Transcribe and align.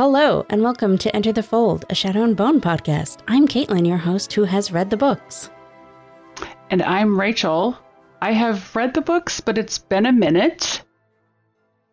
Hello, 0.00 0.46
and 0.48 0.62
welcome 0.62 0.96
to 0.96 1.14
Enter 1.14 1.30
the 1.30 1.42
Fold, 1.42 1.84
a 1.90 1.94
Shadow 1.94 2.22
and 2.24 2.34
Bone 2.34 2.58
podcast. 2.58 3.18
I'm 3.28 3.46
Caitlin, 3.46 3.86
your 3.86 3.98
host, 3.98 4.32
who 4.32 4.44
has 4.44 4.72
read 4.72 4.88
the 4.88 4.96
books. 4.96 5.50
And 6.70 6.82
I'm 6.82 7.20
Rachel. 7.20 7.76
I 8.22 8.32
have 8.32 8.74
read 8.74 8.94
the 8.94 9.02
books, 9.02 9.40
but 9.42 9.58
it's 9.58 9.76
been 9.76 10.06
a 10.06 10.10
minute. 10.12 10.82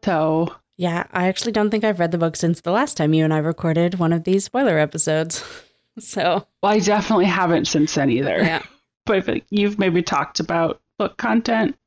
So, 0.06 0.56
Yeah, 0.78 1.06
I 1.12 1.28
actually 1.28 1.52
don't 1.52 1.70
think 1.70 1.84
I've 1.84 2.00
read 2.00 2.12
the 2.12 2.18
book 2.18 2.38
since 2.38 2.62
the 2.62 2.72
last 2.72 2.96
time 2.96 3.14
you 3.14 3.26
and 3.26 3.34
I 3.34 3.40
recorded 3.40 4.00
one 4.00 4.14
of 4.14 4.24
these 4.24 4.46
spoiler 4.46 4.78
episodes. 4.78 5.44
so, 6.00 6.48
well, 6.64 6.72
I 6.72 6.80
definitely 6.80 7.26
haven't 7.26 7.66
since 7.66 7.94
then 7.94 8.10
either. 8.10 8.38
yeah. 8.42 8.64
But 9.06 9.18
I 9.18 9.22
feel 9.22 9.36
like 9.36 9.46
you've 9.50 9.80
maybe 9.80 10.02
talked 10.02 10.40
about 10.40 10.80
book 10.98 11.18
content 11.18 11.78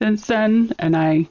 since 0.00 0.24
then, 0.24 0.72
and 0.78 0.96
I, 0.96 1.28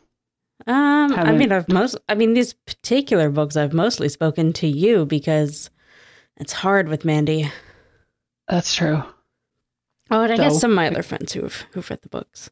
Um, 0.66 1.14
I 1.14 1.32
mean, 1.34 1.52
I've 1.52 1.70
most, 1.70 1.98
I 2.10 2.16
mean, 2.16 2.34
these 2.34 2.54
particular 2.54 3.30
books, 3.30 3.56
I've 3.56 3.74
mostly 3.74 4.10
spoken 4.10 4.54
to 4.54 4.68
you 4.68 5.06
because 5.06 5.70
it's 6.38 6.52
hard 6.54 6.90
with 6.90 7.06
Mandi. 7.06 7.52
that's 8.48 8.74
true. 8.76 9.04
Oh, 10.10 10.22
and 10.24 10.34
I 10.34 10.38
guess 10.38 10.60
some 10.60 10.72
of 10.72 10.76
my 10.76 10.88
other 10.88 11.04
friends 11.04 11.34
who've 11.34 11.66
who've 11.72 11.90
read 11.90 12.02
the 12.02 12.10
books. 12.10 12.50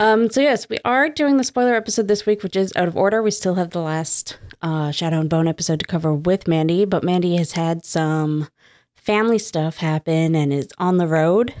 Um, 0.00 0.30
so 0.30 0.40
yes, 0.40 0.68
we 0.68 0.78
are 0.84 1.08
doing 1.08 1.36
the 1.38 1.44
spoiler 1.44 1.74
episode 1.74 2.08
this 2.08 2.26
week, 2.26 2.42
which 2.42 2.56
is 2.56 2.72
out 2.76 2.88
of 2.88 2.96
order. 2.96 3.22
We 3.22 3.30
still 3.32 3.54
have 3.56 3.70
the 3.70 3.80
last 3.80 4.38
uh, 4.62 4.90
Shadow 4.90 5.20
and 5.20 5.30
Bone 5.30 5.48
episode 5.48 5.80
to 5.80 5.86
cover 5.86 6.14
with 6.14 6.46
Mandi, 6.46 6.84
but 6.84 7.02
Mandi 7.04 7.36
has 7.36 7.52
had 7.52 7.84
some 7.84 8.48
family 8.96 9.38
stuff 9.38 9.78
happen 9.78 10.34
and 10.34 10.52
is 10.52 10.68
on 10.78 10.98
the 10.98 11.06
road. 11.08 11.54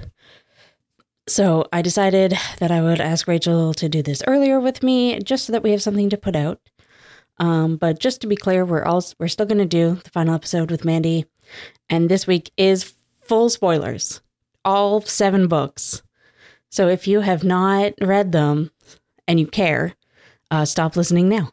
So 1.28 1.66
I 1.72 1.82
decided 1.82 2.36
that 2.58 2.70
I 2.70 2.80
would 2.80 3.00
ask 3.00 3.28
Rachel 3.28 3.74
to 3.74 3.88
do 3.88 4.02
this 4.02 4.22
earlier 4.26 4.58
with 4.58 4.82
me, 4.82 5.20
just 5.20 5.44
so 5.44 5.52
that 5.52 5.62
we 5.62 5.70
have 5.72 5.82
something 5.82 6.10
to 6.10 6.16
put 6.16 6.34
out. 6.34 6.60
Um, 7.38 7.76
but 7.76 8.00
just 8.00 8.22
to 8.22 8.26
be 8.26 8.34
clear, 8.34 8.64
we're 8.64 8.84
all 8.84 9.04
we're 9.18 9.28
still 9.28 9.46
going 9.46 9.58
to 9.58 9.66
do 9.66 10.00
the 10.02 10.10
final 10.10 10.34
episode 10.34 10.70
with 10.70 10.84
Mandi, 10.84 11.26
and 11.88 12.08
this 12.08 12.26
week 12.26 12.50
is 12.56 12.94
full 13.22 13.50
spoilers 13.50 14.20
all 14.64 15.00
seven 15.00 15.48
books. 15.48 16.02
So 16.70 16.88
if 16.88 17.08
you 17.08 17.20
have 17.20 17.42
not 17.42 17.94
read 18.00 18.32
them 18.32 18.70
and 19.26 19.40
you 19.40 19.46
care, 19.46 19.94
uh, 20.50 20.66
stop 20.66 20.96
listening 20.96 21.28
now. 21.28 21.52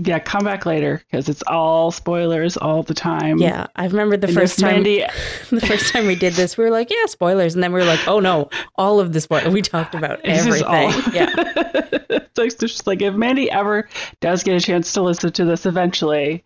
Yeah, 0.00 0.20
come 0.20 0.44
back 0.44 0.64
later 0.64 1.02
because 1.10 1.28
it's 1.28 1.42
all 1.48 1.90
spoilers 1.90 2.56
all 2.56 2.84
the 2.84 2.94
time. 2.94 3.38
Yeah, 3.38 3.66
I 3.74 3.86
remember 3.86 4.16
the 4.16 4.28
And 4.28 4.36
first 4.36 4.58
time. 4.60 4.74
Mandi, 4.74 5.04
the 5.50 5.60
first 5.60 5.92
time 5.92 6.06
we 6.06 6.14
did 6.14 6.34
this, 6.34 6.56
we 6.56 6.62
were 6.62 6.70
like, 6.70 6.88
"Yeah, 6.90 7.06
spoilers," 7.06 7.54
and 7.54 7.64
then 7.64 7.72
we 7.72 7.80
were 7.80 7.84
like, 7.86 8.06
"Oh 8.06 8.20
no, 8.20 8.48
all 8.76 9.00
of 9.00 9.12
the 9.12 9.20
spoilers." 9.20 9.52
We 9.52 9.60
talked 9.60 9.96
about 9.96 10.20
It's 10.24 10.46
everything. 10.46 11.12
Yeah, 11.12 11.32
it's 11.36 12.38
like, 12.38 12.46
it's 12.46 12.54
just 12.54 12.86
like 12.86 13.02
if 13.02 13.14
Mandi 13.14 13.50
ever 13.50 13.88
does 14.20 14.44
get 14.44 14.54
a 14.56 14.60
chance 14.64 14.92
to 14.92 15.02
listen 15.02 15.32
to 15.32 15.44
this 15.44 15.66
eventually, 15.66 16.44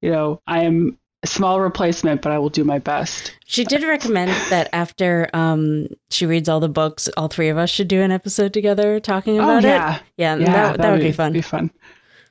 you 0.00 0.10
know, 0.10 0.40
I 0.46 0.62
am 0.62 0.96
a 1.22 1.26
small 1.26 1.60
replacement, 1.60 2.20
but 2.22 2.32
I 2.32 2.38
will 2.38 2.50
do 2.50 2.64
my 2.64 2.78
best. 2.78 3.34
she 3.46 3.64
did 3.64 3.82
recommend 3.82 4.30
that 4.50 4.68
after 4.74 5.28
um, 5.32 5.88
she 6.10 6.26
reads 6.26 6.48
all 6.50 6.60
the 6.60 6.68
books, 6.68 7.08
all 7.16 7.28
three 7.28 7.48
of 7.48 7.56
us 7.58 7.70
should 7.70 7.88
do 7.88 8.02
an 8.02 8.10
episode 8.12 8.52
together 8.52 9.00
talking 9.00 9.38
Oh 9.40 9.44
about 9.44 9.64
it. 9.64 9.68
yeah, 9.68 9.98
Yeah, 10.18 10.32
and 10.34 10.42
yeah, 10.42 10.52
that, 10.52 10.78
that 10.82 10.90
would 10.92 11.00
be 11.00 11.12
fun. 11.12 11.32
Be 11.32 11.40
fun. 11.40 11.70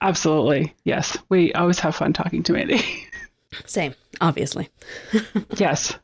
Absolutely, 0.03 0.75
yes. 0.83 1.17
We 1.29 1.53
always 1.53 1.79
have 1.79 1.95
fun 1.95 2.13
talking 2.13 2.43
to 2.43 2.53
Mandi. 2.53 2.81
Same, 3.65 3.95
obviously. 4.21 4.69
yes, 5.55 5.97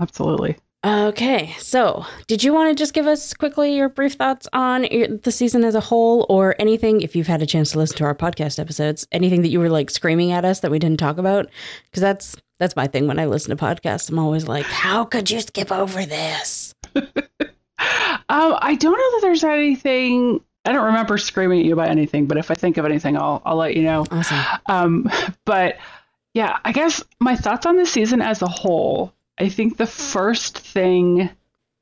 absolutely. 0.00 0.56
Okay, 0.84 1.54
so 1.58 2.04
did 2.26 2.42
you 2.42 2.52
want 2.52 2.70
to 2.70 2.74
just 2.74 2.92
give 2.92 3.06
us 3.06 3.32
quickly 3.32 3.76
your 3.76 3.88
brief 3.88 4.14
thoughts 4.14 4.48
on 4.52 4.82
the 5.22 5.30
season 5.30 5.64
as 5.64 5.74
a 5.74 5.80
whole, 5.80 6.26
or 6.28 6.54
anything, 6.58 7.00
if 7.00 7.14
you've 7.14 7.26
had 7.26 7.42
a 7.42 7.46
chance 7.46 7.72
to 7.72 7.78
listen 7.78 7.96
to 7.98 8.04
our 8.04 8.14
podcast 8.14 8.58
episodes, 8.58 9.06
anything 9.12 9.42
that 9.42 9.48
you 9.48 9.60
were 9.60 9.70
like 9.70 9.90
screaming 9.90 10.32
at 10.32 10.44
us 10.44 10.60
that 10.60 10.70
we 10.70 10.78
didn't 10.78 10.98
talk 10.98 11.18
about? 11.18 11.48
Because 11.86 12.00
that's 12.00 12.36
that's 12.58 12.76
my 12.76 12.86
thing 12.86 13.06
when 13.06 13.18
I 13.18 13.26
listen 13.26 13.56
to 13.56 13.62
podcasts. 13.62 14.10
I'm 14.10 14.18
always 14.18 14.46
like, 14.46 14.66
how 14.66 15.04
could 15.04 15.30
you 15.30 15.40
skip 15.40 15.70
over 15.70 16.04
this? 16.04 16.74
Um, 18.30 18.56
I 18.62 18.74
don't 18.74 18.92
know 18.92 19.10
that 19.12 19.18
there's 19.20 19.44
anything. 19.44 20.40
I 20.64 20.72
don't 20.72 20.86
remember 20.86 21.18
screaming 21.18 21.60
at 21.60 21.66
you 21.66 21.72
about 21.74 21.88
anything, 21.88 22.26
but 22.26 22.38
if 22.38 22.50
I 22.50 22.54
think 22.54 22.76
of 22.78 22.84
anything, 22.84 23.16
I'll 23.16 23.42
I'll 23.44 23.56
let 23.56 23.76
you 23.76 23.82
know. 23.82 24.04
Awesome. 24.10 24.38
Um, 24.66 25.10
but 25.44 25.76
yeah, 26.32 26.58
I 26.64 26.72
guess 26.72 27.02
my 27.20 27.36
thoughts 27.36 27.66
on 27.66 27.76
the 27.76 27.86
season 27.86 28.20
as 28.22 28.42
a 28.42 28.48
whole. 28.48 29.12
I 29.38 29.48
think 29.48 29.76
the 29.76 29.86
first 29.86 30.58
thing 30.58 31.28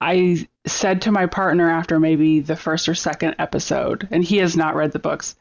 I 0.00 0.48
said 0.66 1.03
to 1.03 1.12
my 1.12 1.26
partner 1.26 1.70
after 1.70 2.00
maybe 2.00 2.41
the 2.41 2.56
first 2.56 2.88
or 2.88 2.94
second 2.94 3.37
episode, 3.38 4.09
and 4.10 4.25
he 4.25 4.38
has 4.38 4.56
not 4.56 4.75
read 4.75 4.93
the 4.93 4.99
books. 4.99 5.37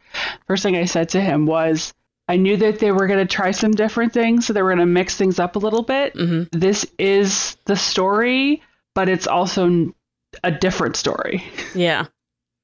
First 0.46 0.62
thing 0.64 0.76
I 0.76 0.86
said 0.86 1.10
to 1.10 1.22
him 1.22 1.46
was, 1.46 1.94
I 2.28 2.36
knew 2.38 2.58
that 2.58 2.80
they 2.80 2.92
were 2.92 3.08
going 3.08 3.26
to 3.26 3.34
try 3.34 3.52
some 3.52 3.72
different 3.72 4.14
things, 4.14 4.46
so 4.46 4.54
they 4.54 4.62
were 4.62 4.70
going 4.70 4.80
to 4.80 4.86
mix 4.86 5.16
things 5.16 5.40
up 5.40 5.56
a 5.56 5.60
little 5.60 5.84
bit. 5.84 6.14
hmm 6.14 6.44
This 6.52 6.86
is 7.00 7.58
the 7.66 7.76
story, 7.76 8.62
but 8.94 9.10
it's 9.10 9.28
also 9.28 9.94
a 10.44 10.52
different 10.52 10.96
story. 10.96 11.44
Yeah. 11.74 12.06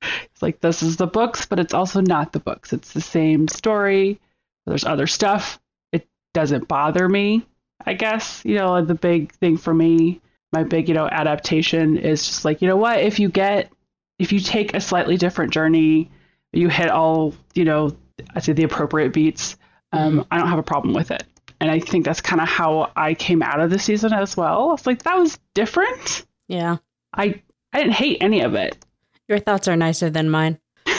It's 0.01 0.41
like 0.41 0.59
this 0.59 0.83
is 0.83 0.97
the 0.97 1.07
books, 1.07 1.45
but 1.45 1.59
it's 1.59 1.73
also 1.73 2.01
not 2.01 2.31
the 2.31 2.39
books. 2.39 2.73
It's 2.73 2.93
the 2.93 3.01
same 3.01 3.47
story. 3.47 4.19
There's 4.65 4.85
other 4.85 5.07
stuff. 5.07 5.59
It 5.91 6.07
doesn't 6.33 6.67
bother 6.67 7.07
me, 7.07 7.45
I 7.85 7.93
guess. 7.93 8.41
You 8.45 8.55
know, 8.55 8.83
the 8.83 8.95
big 8.95 9.33
thing 9.33 9.57
for 9.57 9.73
me, 9.73 10.21
my 10.51 10.63
big, 10.63 10.89
you 10.89 10.95
know, 10.95 11.07
adaptation 11.07 11.97
is 11.97 12.25
just 12.25 12.45
like, 12.45 12.61
you 12.61 12.67
know 12.67 12.77
what, 12.77 12.99
if 12.99 13.19
you 13.19 13.29
get 13.29 13.71
if 14.19 14.31
you 14.31 14.39
take 14.39 14.73
a 14.73 14.81
slightly 14.81 15.17
different 15.17 15.53
journey, 15.53 16.09
you 16.51 16.69
hit 16.69 16.89
all, 16.89 17.35
you 17.53 17.65
know, 17.65 17.95
I 18.35 18.39
say 18.39 18.53
the 18.53 18.63
appropriate 18.63 19.13
beats, 19.13 19.57
um, 19.91 20.25
I 20.31 20.37
don't 20.37 20.47
have 20.47 20.59
a 20.59 20.63
problem 20.63 20.93
with 20.93 21.11
it. 21.11 21.23
And 21.59 21.71
I 21.71 21.79
think 21.79 22.05
that's 22.05 22.21
kind 22.21 22.41
of 22.41 22.47
how 22.47 22.91
I 22.95 23.13
came 23.13 23.41
out 23.41 23.59
of 23.59 23.69
the 23.69 23.79
season 23.79 24.13
as 24.13 24.37
well. 24.37 24.73
It's 24.73 24.85
like 24.85 25.03
that 25.03 25.17
was 25.17 25.39
different. 25.53 26.25
Yeah. 26.47 26.77
I 27.13 27.41
I 27.73 27.79
didn't 27.79 27.93
hate 27.93 28.17
any 28.21 28.41
of 28.41 28.53
it. 28.53 28.77
Your 29.27 29.39
thoughts 29.39 29.67
are 29.67 29.75
nicer 29.75 30.09
than 30.09 30.29
mine. 30.29 30.59
and 30.85 30.95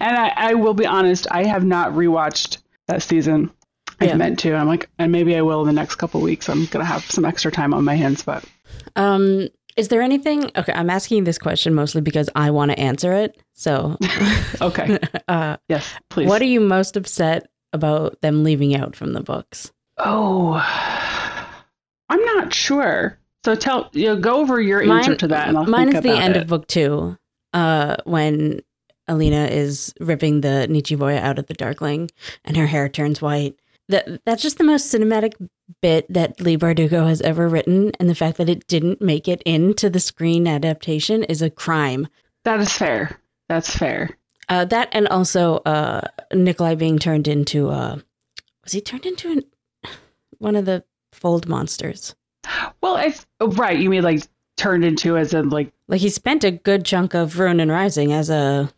I, 0.00 0.32
I 0.36 0.54
will 0.54 0.74
be 0.74 0.86
honest, 0.86 1.26
I 1.30 1.44
have 1.44 1.64
not 1.64 1.92
rewatched 1.92 2.58
that 2.88 3.02
season. 3.02 3.50
I 4.00 4.06
Yeah. 4.06 4.16
meant 4.16 4.38
to. 4.40 4.54
I'm 4.54 4.66
like, 4.66 4.88
and 4.98 5.10
maybe 5.12 5.36
I 5.36 5.42
will 5.42 5.60
in 5.62 5.66
the 5.66 5.72
next 5.72 5.96
couple 5.96 6.20
weeks. 6.20 6.48
I'm 6.48 6.66
gonna 6.66 6.84
have 6.84 7.04
some 7.10 7.24
extra 7.24 7.50
time 7.50 7.72
on 7.74 7.84
my 7.84 7.94
hands, 7.94 8.22
but 8.22 8.44
Um, 8.94 9.48
is 9.76 9.88
there 9.88 10.02
anything? 10.02 10.50
Okay, 10.56 10.72
I'm 10.72 10.90
asking 10.90 11.24
this 11.24 11.38
question 11.38 11.74
mostly 11.74 12.00
because 12.00 12.28
I 12.34 12.50
want 12.50 12.70
to 12.72 12.78
answer 12.78 13.12
it. 13.12 13.40
So, 13.54 13.96
okay, 14.60 14.98
uh, 15.28 15.56
yes, 15.68 15.86
please. 16.10 16.28
what 16.28 16.42
are 16.42 16.46
you 16.46 16.60
most 16.60 16.96
upset 16.96 17.48
about 17.72 18.20
them 18.22 18.42
leaving 18.44 18.74
out 18.74 18.96
from 18.96 19.12
the 19.12 19.22
books? 19.22 19.72
oh, 19.98 20.54
I'm 22.08 22.24
not 22.36 22.52
sure. 22.52 23.18
So 23.46 23.54
tell 23.54 23.90
you 23.92 24.06
know, 24.06 24.16
go 24.16 24.40
over 24.40 24.60
your 24.60 24.82
answer 24.82 25.14
to 25.14 25.28
that, 25.28 25.46
and 25.46 25.56
I'll 25.56 25.66
mine 25.66 25.92
think 25.92 25.98
is 25.98 26.02
the 26.02 26.18
end 26.18 26.34
it. 26.34 26.42
of 26.42 26.48
book 26.48 26.66
two, 26.66 27.16
uh, 27.52 27.94
when 28.02 28.58
Alina 29.06 29.44
is 29.46 29.94
ripping 30.00 30.40
the 30.40 30.66
nichevo'ya 30.68 31.20
out 31.20 31.38
of 31.38 31.46
the 31.46 31.54
Darkling, 31.54 32.10
and 32.44 32.56
her 32.56 32.66
hair 32.66 32.88
turns 32.88 33.22
white. 33.22 33.54
That 33.88 34.20
that's 34.24 34.42
just 34.42 34.58
the 34.58 34.64
most 34.64 34.92
cinematic 34.92 35.34
bit 35.80 36.12
that 36.12 36.40
Leigh 36.40 36.58
Bardugo 36.58 37.06
has 37.06 37.20
ever 37.20 37.46
written, 37.46 37.92
and 38.00 38.10
the 38.10 38.16
fact 38.16 38.36
that 38.38 38.48
it 38.48 38.66
didn't 38.66 39.00
make 39.00 39.28
it 39.28 39.42
into 39.42 39.88
the 39.88 40.00
screen 40.00 40.48
adaptation 40.48 41.22
is 41.22 41.40
a 41.40 41.48
crime. 41.48 42.08
That 42.42 42.58
is 42.58 42.72
fair. 42.72 43.20
That's 43.48 43.70
fair. 43.70 44.10
Uh, 44.48 44.64
that 44.64 44.88
and 44.90 45.06
also 45.06 45.58
uh, 45.58 46.00
Nikolai 46.34 46.74
being 46.74 46.98
turned 46.98 47.28
into 47.28 47.68
uh, 47.68 48.00
was 48.64 48.72
he 48.72 48.80
turned 48.80 49.06
into 49.06 49.30
an, 49.30 49.44
one 50.38 50.56
of 50.56 50.64
the 50.64 50.82
fold 51.12 51.46
monsters? 51.46 52.16
Well, 52.80 52.96
it's 52.96 53.26
oh, 53.40 53.50
right. 53.52 53.78
You 53.78 53.90
mean 53.90 54.02
like 54.02 54.22
turned 54.56 54.84
into 54.84 55.16
as 55.16 55.34
in 55.34 55.50
like 55.50 55.72
Like 55.88 56.00
he 56.00 56.08
spent 56.08 56.44
a 56.44 56.50
good 56.50 56.84
chunk 56.84 57.14
of 57.14 57.38
Ruin 57.38 57.60
and 57.60 57.70
Rising 57.70 58.12
as 58.12 58.30
a 58.30 58.72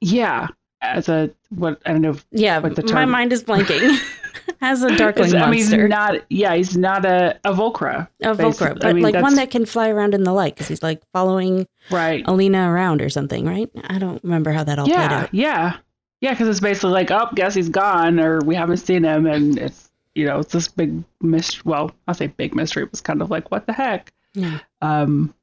yeah, 0.00 0.48
as 0.80 1.08
a 1.08 1.30
what 1.50 1.80
I 1.86 1.92
don't 1.92 2.02
know. 2.02 2.16
yeah. 2.30 2.58
What 2.58 2.76
the 2.76 2.82
my 2.92 3.04
mind 3.04 3.32
is 3.32 3.42
blanking. 3.42 3.98
as 4.60 4.82
a 4.82 4.94
darkling 4.96 5.34
I 5.34 5.50
mean, 5.50 5.54
he's 5.54 5.72
not. 5.72 6.16
Yeah, 6.28 6.54
he's 6.54 6.76
not 6.76 7.04
a 7.04 7.38
a 7.44 7.52
Volcra. 7.52 8.08
a 8.22 8.34
Volcra, 8.34 8.84
I 8.84 8.92
mean, 8.92 9.02
like 9.02 9.14
one 9.14 9.36
that 9.36 9.50
can 9.50 9.66
fly 9.66 9.88
around 9.88 10.14
in 10.14 10.24
the 10.24 10.32
light 10.32 10.54
because 10.54 10.68
he's 10.68 10.82
like 10.82 11.02
following 11.12 11.66
Right. 11.90 12.24
Alina 12.26 12.70
around 12.70 13.02
or 13.02 13.10
something, 13.10 13.44
right? 13.46 13.70
I 13.84 13.98
don't 13.98 14.22
remember 14.22 14.52
how 14.52 14.64
that 14.64 14.78
all 14.78 14.86
played 14.86 14.96
yeah, 14.96 15.20
out. 15.20 15.34
yeah, 15.34 15.76
yeah. 16.20 16.30
Because 16.30 16.48
it's 16.48 16.60
basically 16.60 16.92
like, 16.92 17.10
oh, 17.10 17.28
guess 17.34 17.54
he's 17.54 17.68
gone, 17.68 18.18
or 18.18 18.40
we 18.40 18.54
haven't 18.54 18.78
seen 18.78 19.04
him, 19.04 19.26
and 19.26 19.58
it's 19.58 19.83
you 20.14 20.24
know, 20.26 20.38
it's 20.40 20.52
this 20.52 20.68
big 20.68 21.02
mystery. 21.20 21.62
Well, 21.64 21.90
I'll 22.06 22.14
say 22.14 22.26
big 22.28 22.54
mystery. 22.54 22.82
It 22.84 22.90
was 22.90 23.00
kind 23.00 23.20
of 23.22 23.30
like, 23.30 23.50
what 23.50 23.66
the 23.66 23.72
heck? 23.72 24.12
Yeah. 24.34 24.60
Um, 24.82 25.34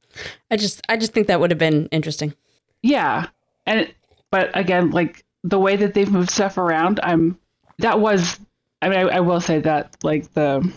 I 0.50 0.56
just 0.56 0.82
I 0.88 0.96
just 0.96 1.12
think 1.12 1.26
that 1.28 1.40
would 1.40 1.50
have 1.50 1.58
been 1.58 1.86
interesting. 1.92 2.34
yeah, 2.82 3.26
and 3.66 3.80
it, 3.80 3.94
but 4.30 4.50
again, 4.56 4.90
like 4.90 5.24
the 5.44 5.58
way 5.58 5.76
that 5.76 5.94
they've 5.94 6.10
moved 6.10 6.30
stuff 6.30 6.58
around, 6.58 7.00
I'm 7.02 7.38
that 7.78 8.00
was. 8.00 8.38
I 8.82 8.88
mean, 8.88 8.98
I, 8.98 9.02
I 9.16 9.20
will 9.20 9.40
say 9.40 9.60
that 9.60 9.96
like 10.02 10.32
the 10.34 10.70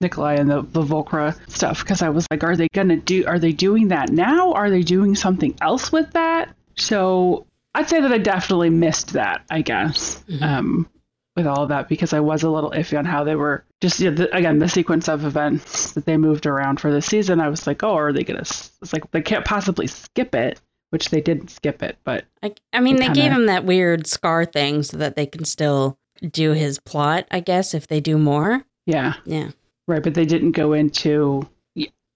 Nikolai 0.00 0.34
and 0.34 0.50
the, 0.50 0.62
the 0.62 0.82
Volcra 0.82 1.38
stuff 1.48 1.80
because 1.84 2.02
I 2.02 2.08
was 2.08 2.26
like, 2.30 2.42
are 2.42 2.56
they 2.56 2.68
gonna 2.74 2.96
do? 2.96 3.24
Are 3.26 3.38
they 3.38 3.52
doing 3.52 3.88
that 3.88 4.10
now? 4.10 4.52
Are 4.52 4.68
they 4.68 4.82
doing 4.82 5.14
something 5.14 5.54
else 5.60 5.92
with 5.92 6.10
that? 6.12 6.54
So 6.76 7.46
I'd 7.74 7.88
say 7.88 8.00
that 8.00 8.12
I 8.12 8.18
definitely 8.18 8.70
missed 8.70 9.12
that. 9.12 9.42
I 9.50 9.62
guess. 9.62 10.24
Mhm. 10.28 10.42
Um, 10.42 10.88
with 11.36 11.46
all 11.46 11.62
of 11.62 11.68
that 11.70 11.88
because 11.88 12.12
I 12.12 12.20
was 12.20 12.42
a 12.42 12.50
little 12.50 12.70
iffy 12.72 12.98
on 12.98 13.04
how 13.04 13.24
they 13.24 13.36
were 13.36 13.64
just 13.80 13.98
you 14.00 14.10
know, 14.10 14.16
the, 14.16 14.36
again 14.36 14.58
the 14.58 14.68
sequence 14.68 15.08
of 15.08 15.24
events 15.24 15.92
that 15.92 16.04
they 16.04 16.16
moved 16.16 16.44
around 16.46 16.78
for 16.80 16.92
this 16.92 17.06
season. 17.06 17.40
I 17.40 17.48
was 17.48 17.66
like, 17.66 17.82
oh, 17.82 17.94
are 17.94 18.12
they 18.12 18.22
gonna? 18.24 18.40
It's 18.40 18.92
like 18.92 19.10
they 19.12 19.22
can't 19.22 19.44
possibly 19.44 19.86
skip 19.86 20.34
it, 20.34 20.60
which 20.90 21.08
they 21.10 21.20
didn't 21.20 21.50
skip 21.50 21.82
it, 21.82 21.96
but 22.04 22.24
I, 22.42 22.52
I 22.72 22.80
mean, 22.80 22.96
they 22.96 23.06
Kinda- 23.06 23.20
gave 23.20 23.32
him 23.32 23.46
that 23.46 23.64
weird 23.64 24.06
scar 24.06 24.44
thing 24.44 24.82
so 24.82 24.96
that 24.98 25.16
they 25.16 25.26
can 25.26 25.44
still 25.44 25.96
do 26.30 26.52
his 26.52 26.78
plot, 26.78 27.26
I 27.30 27.40
guess, 27.40 27.72
if 27.74 27.86
they 27.88 28.00
do 28.00 28.18
more. 28.18 28.62
yeah, 28.86 29.14
Yeah. 29.24 29.50
right. 29.88 30.02
But 30.02 30.14
they 30.14 30.26
didn't 30.26 30.52
go 30.52 30.72
into 30.74 31.48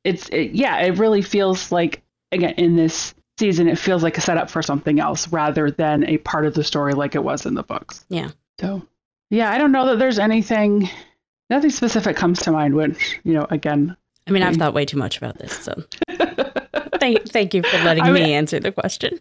it's 0.04 0.28
it, 0.28 0.52
yeah. 0.52 0.78
It 0.82 0.98
really 0.98 1.22
feels 1.22 1.72
like 1.72 2.02
again 2.32 2.54
in 2.58 2.76
this 2.76 3.14
season, 3.38 3.66
it 3.66 3.78
feels 3.78 4.02
like 4.02 4.16
a 4.16 4.20
setup 4.20 4.48
for 4.50 4.62
something 4.62 5.00
else 5.00 5.26
rather 5.32 5.70
than 5.70 6.04
a 6.08 6.18
part 6.18 6.46
of 6.46 6.54
the 6.54 6.62
story 6.62 6.92
like 6.94 7.14
it 7.16 7.24
was 7.24 7.44
in 7.46 7.54
the 7.54 7.62
books. 7.64 8.04
Yeah. 8.08 8.30
So 8.60 8.82
yeah, 9.31 9.50
I 9.50 9.58
don't 9.58 9.73
know 9.73 9.87
that 9.87 9.99
there's 9.99 10.19
anything. 10.19 10.88
Nothing 11.49 11.70
specific 11.70 12.17
comes 12.17 12.43
to 12.43 12.50
mind 12.50 12.75
which, 12.75 13.20
you 13.23 13.32
know, 13.32 13.46
again, 13.50 13.96
I 14.26 14.32
mean, 14.32 14.43
I've 14.43 14.56
thought 14.56 14.75
way 14.75 14.84
too 14.84 14.96
much 14.96 15.17
about 15.19 15.38
this, 15.38 15.52
so 15.52 15.84
thank, 16.99 17.28
thank 17.28 17.55
you 17.55 17.62
for 17.62 17.78
letting 17.84 18.02
I 18.02 18.11
me 18.11 18.32
answer 18.34 18.58
the 18.58 18.73
question. 18.73 19.20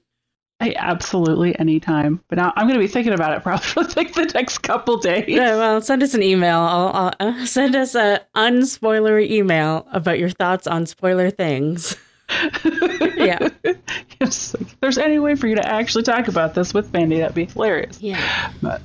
Hey, 0.60 0.74
absolutely 0.76 1.58
anytime. 1.60 2.24
But 2.28 2.38
now 2.38 2.54
I'm 2.56 2.66
going 2.66 2.80
to 2.80 2.84
be 2.84 2.88
thinking 2.88 3.14
about 3.14 3.38
it 3.38 3.44
probably 3.44 3.66
for 3.68 3.84
like 3.96 4.14
the 4.14 4.32
next 4.34 4.60
couple 4.60 4.98
days. 4.98 5.26
Yeah, 5.28 5.58
well, 5.58 5.82
send 5.82 6.02
us 6.02 6.16
an 6.16 6.24
email. 6.24 6.60
I'll, 6.60 7.14
I'll 7.20 7.42
uh, 7.42 7.46
send 7.46 7.76
us 7.76 7.94
a 7.94 8.22
unspoilery 8.36 9.30
email 9.30 9.86
about 9.92 10.18
your 10.18 10.30
thoughts 10.30 10.66
on 10.66 10.86
spoiler 10.86 11.30
things. 11.30 11.96
Yeah. 13.18 13.40
Like, 13.64 13.80
if 14.20 14.80
there's 14.82 14.98
any 14.98 15.20
way 15.20 15.36
for 15.36 15.48
you 15.48 15.56
to 15.56 15.68
actually 15.68 16.04
talk 16.04 16.28
about 16.28 16.54
this 16.54 16.74
with 16.74 16.94
Mandi, 16.94 17.20
that'd 17.20 17.34
be 17.34 17.46
hilarious. 17.46 18.00
Yeah. 18.02 18.52
But 18.62 18.82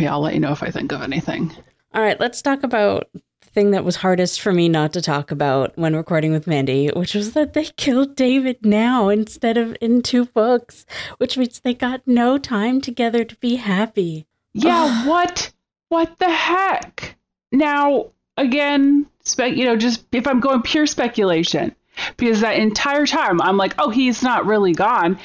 yeah, 0.00 0.12
I'll 0.12 0.20
let 0.20 0.34
you 0.34 0.40
know 0.40 0.52
if 0.52 0.62
I 0.62 0.70
think 0.70 0.92
of 0.92 1.02
anything. 1.02 1.52
All 1.94 2.02
right, 2.02 2.18
let's 2.18 2.42
talk 2.42 2.62
about 2.62 3.08
the 3.12 3.48
thing 3.52 3.70
that 3.70 3.84
was 3.84 3.96
hardest 3.96 4.40
for 4.40 4.52
me 4.52 4.68
not 4.68 4.92
to 4.94 5.00
talk 5.00 5.30
about 5.30 5.76
when 5.76 5.94
recording 5.94 6.32
with 6.32 6.46
Mandi, 6.46 6.88
which 6.88 7.14
was 7.14 7.32
that 7.32 7.52
they 7.52 7.64
killed 7.76 8.16
David 8.16 8.64
now 8.64 9.08
instead 9.08 9.56
of 9.56 9.76
in 9.80 10.02
two 10.02 10.26
books, 10.26 10.86
which 11.18 11.38
means 11.38 11.60
they 11.60 11.74
got 11.74 12.02
no 12.06 12.38
time 12.38 12.80
together 12.80 13.24
to 13.24 13.36
be 13.36 13.56
happy. 13.56 14.26
Yeah, 14.52 15.06
what? 15.06 15.52
What 15.88 16.18
the 16.18 16.30
heck? 16.30 17.16
Now, 17.52 18.10
again, 18.36 19.06
spe- 19.24 19.54
you 19.54 19.64
know, 19.64 19.76
just 19.76 20.04
if 20.12 20.26
I'm 20.26 20.40
going 20.40 20.62
pure 20.62 20.86
speculation, 20.86 21.74
because 22.16 22.40
that 22.40 22.56
entire 22.56 23.06
time 23.06 23.40
I'm 23.40 23.56
like, 23.56 23.74
oh, 23.78 23.90
he's 23.90 24.22
not 24.22 24.46
really 24.46 24.72
gone. 24.72 25.18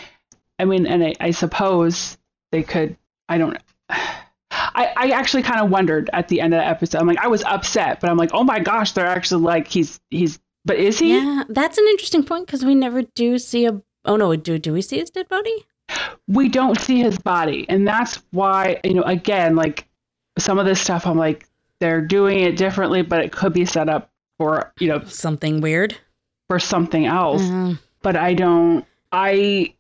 I 0.58 0.66
mean, 0.66 0.86
and 0.86 1.04
I, 1.04 1.16
I 1.20 1.32
suppose 1.32 2.18
they 2.52 2.64
could. 2.64 2.98
I 3.28 3.38
don't. 3.38 3.58
I, 4.76 4.94
I 4.96 5.10
actually 5.12 5.44
kind 5.44 5.60
of 5.62 5.70
wondered 5.70 6.10
at 6.14 6.28
the 6.28 6.42
end 6.42 6.54
of 6.54 6.60
the 6.60 6.66
episode. 6.68 7.00
I'm 7.00 7.08
like, 7.08 7.20
I 7.20 7.28
was 7.28 7.44
upset, 7.44 8.00
but 8.00 8.10
I'm 8.10 8.18
like, 8.18 8.32
oh 8.34 8.44
my 8.44 8.60
gosh, 8.60 8.92
they're 8.94 9.06
actually 9.06 9.44
like, 9.44 9.68
he's 9.68 10.00
he's. 10.10 10.40
But 10.66 10.78
is 10.78 11.00
he? 11.00 11.16
Yeah, 11.18 11.44
that's 11.50 11.78
an 11.78 11.86
interesting 11.90 12.24
point 12.24 12.46
because 12.46 12.64
we 12.66 12.76
never 12.76 13.02
do 13.02 13.38
see 13.40 13.66
a. 13.66 13.82
Oh 14.06 14.16
no, 14.16 14.36
do 14.36 14.58
do 14.60 14.74
we 14.74 14.82
see 14.82 15.00
his 15.00 15.10
dead 15.10 15.28
body? 15.30 15.66
we 16.28 16.48
don't 16.50 16.80
see 16.80 17.00
his 17.00 17.18
body 17.18 17.66
and 17.68 17.88
that's 17.88 18.22
why 18.30 18.80
you 18.84 18.94
know 18.94 19.02
again 19.02 19.56
like 19.56 19.88
some 20.38 20.60
of 20.60 20.68
this 20.68 20.80
stuff 20.80 21.08
i'm 21.08 21.18
like 21.18 21.48
they're 21.80 22.00
doing 22.00 22.42
it 22.42 22.56
differently 22.58 23.02
but 23.02 23.26
it 23.26 23.32
could 23.32 23.54
be 23.54 23.66
set 23.66 23.90
up 23.90 24.12
for 24.38 24.72
you 24.80 24.88
know 24.88 25.02
Something 25.06 25.62
weird. 25.62 25.98
for 26.48 26.60
something 26.60 27.08
else 27.08 27.42
Uh, 27.42 27.74
but 28.04 28.16
i 28.16 28.36
don't 28.36 28.86
i 29.12 29.74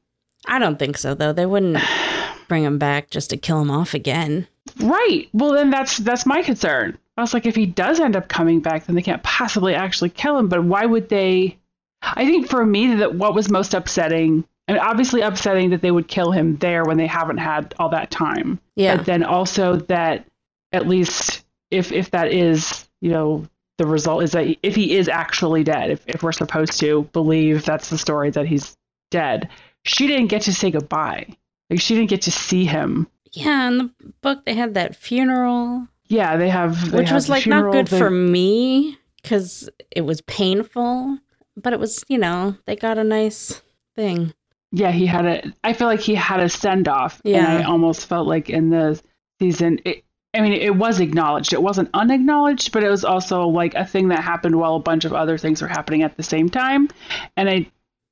I 0.48 0.58
don't 0.58 0.80
think 0.80 0.98
so 0.98 1.14
though. 1.14 1.32
They 1.34 1.46
wouldn't 1.46 1.78
bring 2.48 2.64
him 2.64 2.80
back 2.80 3.12
just 3.12 3.30
to 3.30 3.38
kill 3.38 3.62
him 3.62 3.70
off 3.70 3.94
again. 3.94 4.48
Right. 4.80 5.28
Well 5.34 5.54
then 5.54 5.70
that's 5.70 5.98
that's 5.98 6.26
my 6.26 6.42
concern. 6.42 6.98
I 7.18 7.22
was 7.22 7.34
like 7.34 7.46
if 7.46 7.56
he 7.56 7.66
does 7.66 8.00
end 8.00 8.16
up 8.16 8.30
coming 8.30 8.60
back 8.60 8.86
then 8.86 8.96
they 8.96 9.02
can't 9.02 9.24
possibly 9.24 9.76
actually 9.76 10.10
kill 10.10 10.38
him. 10.38 10.50
But 10.50 10.64
why 10.64 10.86
would 10.86 11.10
they? 11.10 11.58
I 12.02 12.26
think 12.26 12.50
for 12.50 12.66
me 12.66 12.96
that 12.96 13.16
what 13.16 13.36
was 13.36 13.50
most 13.50 13.74
upsetting 13.74 14.46
and 14.68 14.80
obviously 14.80 15.22
upsetting 15.22 15.72
that 15.72 15.82
they 15.82 15.92
would 15.92 16.08
kill 16.08 16.32
him 16.32 16.58
there 16.58 16.86
when 16.86 16.98
they 16.98 17.08
haven't 17.08 17.40
had 17.40 17.74
all 17.80 17.90
that 17.90 18.12
time. 18.12 18.60
Yeah. 18.76 18.98
but 18.98 19.06
then 19.06 19.24
also 19.24 19.78
that 19.88 20.26
at 20.72 20.88
least 20.88 21.44
if 21.72 21.92
if 21.92 22.12
that 22.12 22.32
is 22.32 22.88
you 23.02 23.12
know 23.12 23.48
the 23.78 23.86
result 23.88 24.24
is 24.24 24.34
that 24.34 24.58
if 24.62 24.76
he 24.76 24.98
is 24.98 25.08
actually 25.08 25.64
dead 25.64 25.90
if, 25.92 26.04
if 26.08 26.22
we're 26.22 26.32
supposed 26.34 26.80
to 26.82 27.04
believe 27.14 27.64
that's 27.64 27.90
the 27.90 27.98
story 27.98 28.30
that 28.30 28.46
he's 28.46 28.76
dead 29.10 29.50
she 29.84 30.08
didn't 30.08 30.28
get 30.28 30.44
to 30.44 30.54
say 30.54 30.72
goodbye. 30.72 31.28
Like 31.70 31.82
she 31.82 31.96
didn't 31.96 32.10
get 32.10 32.24
to 32.24 32.32
see 32.32 32.66
him 32.66 33.08
Yeah, 33.34 33.68
in 33.68 33.78
the 33.78 33.92
book 34.22 34.46
they 34.46 34.54
had 34.56 34.74
that 34.74 34.96
funeral, 34.96 35.88
yeah 36.08 36.36
they 36.38 36.50
have 36.50 36.92
they 36.92 36.98
which 36.98 37.10
have 37.10 37.16
was 37.16 37.30
like 37.30 37.46
not 37.48 37.72
good 37.72 37.88
they- 37.88 37.98
for 37.98 38.10
me 38.10 38.98
because 39.22 39.70
it 39.92 40.02
was 40.02 40.22
painful, 40.22 41.18
but 41.58 41.74
it 41.74 41.80
was, 41.80 42.04
you 42.08 42.18
know, 42.18 42.56
they 42.66 42.76
got 42.76 42.98
a 42.98 43.04
nice 43.04 43.62
thing. 43.96 44.34
yeah 44.72 44.92
he 44.92 45.06
had 45.06 45.26
a 45.26 45.54
i 45.64 45.74
feel 45.74 45.88
like 45.88 46.00
he 46.00 46.16
had 46.16 46.40
a 46.40 46.48
send 46.48 46.88
off 46.88 47.22
Yeah. 47.26 47.38
and 47.40 47.64
i 47.64 47.68
almost 47.68 48.06
felt 48.06 48.28
like 48.28 48.50
in 48.50 48.70
the 48.70 49.02
season 49.40 49.80
it 49.86 50.04
I 50.32 50.42
mean, 50.42 50.54
it 50.54 50.76
was 50.76 51.00
acknowledged. 51.00 51.54
It 51.54 51.64
wasn't 51.64 51.90
unacknowledged, 51.92 52.72
but 52.72 52.84
it 52.84 52.90
was 52.90 53.04
also 53.04 53.48
like 53.48 53.74
a 53.74 53.84
thing 53.84 54.10
that 54.10 54.24
happened 54.24 54.56
while 54.56 54.76
a 54.76 54.80
bunch 54.80 55.04
of 55.06 55.12
other 55.12 55.40
things 55.40 55.60
were 55.60 55.68
happening 55.68 56.04
at 56.04 56.18
the 56.18 56.22
same 56.24 56.50
time. 56.50 56.88
And 57.36 57.50
I 57.50 57.66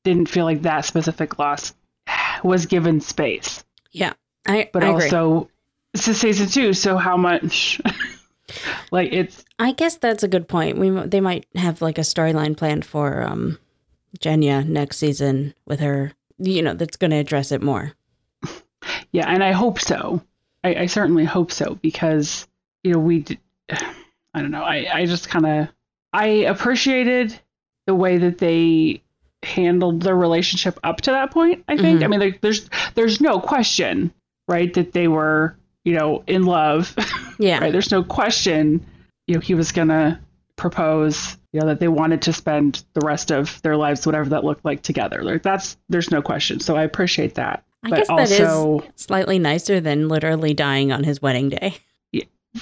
didn't 0.03 0.27
feel 0.27 0.43
like 0.43 0.63
that 0.63 0.83
specific 0.83 1.37
loss 1.37 1.75
was 2.43 2.65
given 2.65 3.01
space. 3.01 3.63
Yeah, 3.91 4.13
I, 4.47 4.69
But 4.71 4.83
I 4.83 4.87
also, 4.87 5.49
it's 5.93 6.07
a 6.07 6.13
season 6.13 6.47
two, 6.47 6.73
so 6.73 6.97
how 6.97 7.17
much? 7.17 7.81
like, 8.91 9.11
it's 9.11 9.43
I 9.59 9.71
guess 9.73 9.97
that's 9.97 10.23
a 10.23 10.27
good 10.27 10.47
point. 10.47 10.77
We 10.77 10.89
they 10.89 11.21
might 11.21 11.45
have 11.55 11.81
like 11.81 11.97
a 11.97 12.01
storyline 12.01 12.55
planned 12.55 12.85
for 12.85 13.21
um 13.23 13.57
Genya 14.19 14.65
next 14.65 14.97
season 14.97 15.53
with 15.65 15.79
her. 15.79 16.13
You 16.37 16.61
know, 16.61 16.73
that's 16.73 16.97
going 16.97 17.11
to 17.11 17.17
address 17.17 17.51
it 17.51 17.61
more. 17.61 17.93
Yeah, 19.11 19.25
and 19.27 19.43
I 19.43 19.51
hope 19.51 19.79
so. 19.79 20.21
I, 20.63 20.75
I 20.75 20.85
certainly 20.85 21.25
hope 21.25 21.51
so 21.51 21.75
because 21.81 22.47
you 22.83 22.93
know 22.93 22.99
we. 22.99 23.19
d- 23.19 23.39
I 23.69 24.41
don't 24.41 24.51
know. 24.51 24.63
I 24.63 24.87
I 24.93 25.05
just 25.05 25.29
kind 25.29 25.45
of 25.45 25.67
I 26.13 26.25
appreciated 26.47 27.37
the 27.85 27.95
way 27.95 28.17
that 28.17 28.37
they 28.37 29.01
handled 29.43 30.01
their 30.03 30.15
relationship 30.15 30.79
up 30.83 31.01
to 31.01 31.11
that 31.11 31.31
point. 31.31 31.63
I 31.67 31.75
think. 31.77 31.99
Mhm. 32.01 32.03
I 32.03 32.07
mean, 32.07 32.19
there, 32.19 32.35
there's 32.41 32.69
there's 32.95 33.19
no 33.19 33.39
question, 33.39 34.13
right, 34.47 34.73
that 34.73 34.93
they 34.93 35.07
were 35.07 35.57
you 35.83 35.93
know 35.93 36.23
in 36.27 36.43
love. 36.45 36.95
Yeah, 37.39 37.59
right. 37.59 37.71
There's 37.71 37.91
no 37.91 38.03
question. 38.03 38.83
You 39.27 39.35
know, 39.35 39.41
he 39.41 39.53
was 39.53 39.71
gonna 39.71 40.19
propose. 40.55 41.37
You 41.53 41.59
know 41.59 41.67
that 41.67 41.79
they 41.79 41.87
wanted 41.87 42.23
to 42.23 42.33
spend 42.33 42.83
the 42.93 43.05
rest 43.05 43.29
of 43.29 43.61
their 43.61 43.77
lives, 43.77 44.07
whatever 44.07 44.29
that 44.29 44.43
looked 44.43 44.65
like, 44.65 44.81
together. 44.81 45.21
Like 45.23 45.43
that's 45.43 45.77
there's 45.87 46.09
no 46.09 46.23
question. 46.23 46.59
So 46.61 46.75
I 46.75 46.81
appreciate 46.81 47.35
that. 47.35 47.63
I 47.83 47.91
but 47.91 47.95
guess 47.97 48.07
that 48.07 48.31
is 48.31 48.41
also, 48.41 48.87
slightly 48.95 49.37
nicer 49.37 49.79
than 49.79 50.07
literally 50.07 50.55
dying 50.55 50.91
on 50.91 51.03
his 51.03 51.21
wedding 51.21 51.49
day. 51.49 51.77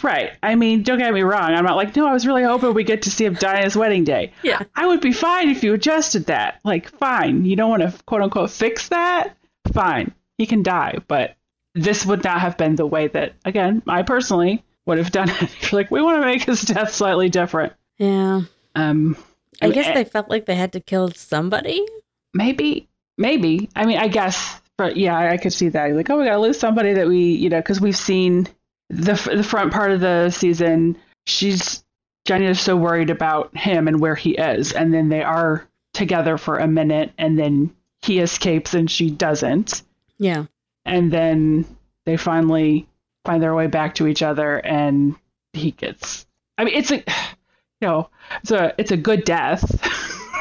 Right. 0.04 0.32
I 0.44 0.56
mean, 0.56 0.84
don't 0.84 0.98
get 0.98 1.13
me 1.13 1.22
wrong. 1.22 1.51
I'm 1.51 1.63
not 1.63 1.77
like, 1.77 1.96
no, 1.96 2.06
I 2.06 2.12
was 2.13 2.27
really 2.27 2.44
hoping 2.44 2.74
we 2.74 2.84
get 2.84 3.04
to 3.04 3.12
see 3.12 3.24
him 3.24 3.36
die 3.36 3.60
on 3.60 3.63
his 3.63 3.77
wedding 3.77 4.04
day. 4.04 4.34
Yeah. 4.44 4.63
I 4.75 4.88
would 4.88 5.00
be 5.00 5.13
fine 5.13 5.50
if 5.50 5.63
you 5.63 5.74
adjusted 5.74 6.25
that. 6.25 6.60
Like, 6.65 6.89
fine. 6.98 7.46
You 7.46 7.56
don't 7.56 7.70
want 7.70 7.82
to 7.82 7.94
quote 8.04 8.22
unquote 8.22 8.50
fix 8.50 8.89
that? 8.89 9.38
Fine. 9.74 10.13
He 10.38 10.46
can 10.46 10.63
die. 10.63 10.98
But 11.08 11.36
this 11.75 12.05
would 12.05 12.24
not 12.24 12.41
have 12.41 12.58
been 12.58 12.75
the 12.75 12.86
way 12.88 13.08
that, 13.10 13.34
again, 13.46 13.84
I 13.88 14.01
personally 14.01 14.63
would 14.88 14.98
have 14.98 15.12
done 15.12 15.29
it. 15.29 15.51
like, 15.74 15.91
we 15.91 16.01
want 16.01 16.22
to 16.22 16.25
make 16.25 16.44
his 16.44 16.62
death 16.62 16.94
slightly 16.94 17.29
different. 17.29 17.74
Yeah, 17.98 18.41
Um, 18.74 19.15
I 19.62 19.67
mean, 19.67 19.75
guess 19.75 19.88
eh, 19.88 19.94
they 19.94 20.03
felt 20.05 20.29
like 20.29 20.46
they 20.48 20.55
had 20.55 20.74
to 20.74 20.79
kill 20.79 21.12
somebody. 21.12 21.86
maybe, 22.34 22.88
maybe. 23.17 23.70
I 23.75 23.86
mean, 23.86 23.98
I 23.98 24.08
guess, 24.08 24.60
but 24.77 24.98
yeah, 24.98 25.17
I, 25.17 25.34
I 25.34 25.38
could 25.38 25.53
see 25.53 25.70
that. 25.70 25.94
Like, 25.94 26.10
oh, 26.10 26.17
we 26.17 26.25
got 26.25 26.32
to 26.32 26.39
lose 26.39 26.60
somebody 26.60 26.94
that 26.94 27.08
we, 27.08 27.20
you 27.20 27.50
know, 27.50 27.60
because 27.60 27.79
we've 27.79 27.96
seen 27.96 28.48
the 28.89 29.13
the 29.34 29.44
front 29.44 29.72
part 29.72 29.91
of 29.91 30.00
the 30.01 30.29
season. 30.29 30.98
She's 31.25 31.84
Genya 32.27 32.50
is 32.50 32.60
so 32.60 32.75
worried 32.75 33.10
about 33.10 33.55
him 33.55 33.88
and 33.88 34.00
where 34.01 34.15
he 34.15 34.32
is, 34.32 34.74
and 34.74 34.94
then 34.94 35.08
they 35.10 35.24
are 35.24 35.65
together 35.94 36.38
for 36.38 36.58
a 36.58 36.67
minute, 36.67 37.13
and 37.17 37.39
then 37.39 37.74
he 38.01 38.20
escapes 38.20 38.74
and 38.74 38.91
she 38.91 39.10
doesn't, 39.10 39.82
Yeah, 40.20 40.46
and 40.86 41.12
then 41.12 41.65
they 42.06 42.18
finally 42.18 42.88
find 43.25 43.42
their 43.42 43.56
way 43.56 43.68
back 43.68 43.96
to 43.96 44.08
each 44.08 44.22
other, 44.22 44.58
and 44.65 45.15
he 45.54 45.72
gets. 45.72 46.25
I 46.58 46.63
mean, 46.65 46.75
it's 46.75 46.92
a, 46.92 46.98
you 47.82 47.88
know, 47.88 48.10
it's 48.42 48.51
a 48.51 48.74
it's 48.77 48.92
a 48.92 48.98
good 48.98 49.24
death, 49.25 49.63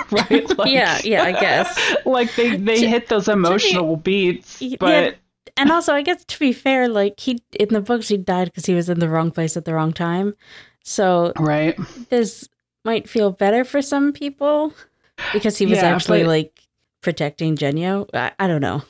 right? 0.10 0.46
Like- 0.58 0.70
yeah, 0.72 1.00
yeah. 1.04 1.22
I 1.22 1.32
guess. 1.32 1.96
like 2.04 2.34
they 2.36 2.56
they 2.56 2.80
To- 2.80 2.88
hit 2.88 3.08
those 3.08 3.28
emotional 3.28 3.96
beats, 3.96 4.60
Y- 4.60 4.76
but 4.78 5.16
and 5.56 5.70
also, 5.70 5.94
I 5.94 6.02
guess 6.02 6.24
to 6.24 6.38
be 6.38 6.52
fair, 6.52 6.88
like 6.88 7.18
he 7.20 7.42
in 7.58 7.68
the 7.68 7.80
books 7.80 8.08
he 8.08 8.16
died 8.16 8.46
because 8.46 8.66
he 8.66 8.74
was 8.74 8.88
in 8.88 8.98
the 8.98 9.08
wrong 9.08 9.30
place 9.30 9.56
at 9.56 9.64
the 9.64 9.74
wrong 9.74 9.92
time. 9.92 10.34
So 10.82 11.32
right, 11.38 11.78
this 12.10 12.48
might 12.84 13.08
feel 13.08 13.30
better 13.30 13.64
for 13.64 13.80
some 13.80 14.12
people 14.12 14.74
because 15.32 15.56
he 15.56 15.64
was 15.66 15.78
Yeah, 15.78 15.86
actually 15.86 16.22
but- 16.24 16.28
like 16.28 16.60
protecting 17.00 17.56
Genya. 17.56 18.06
I, 18.14 18.32
I 18.38 18.46
don't 18.46 18.60
know. 18.60 18.82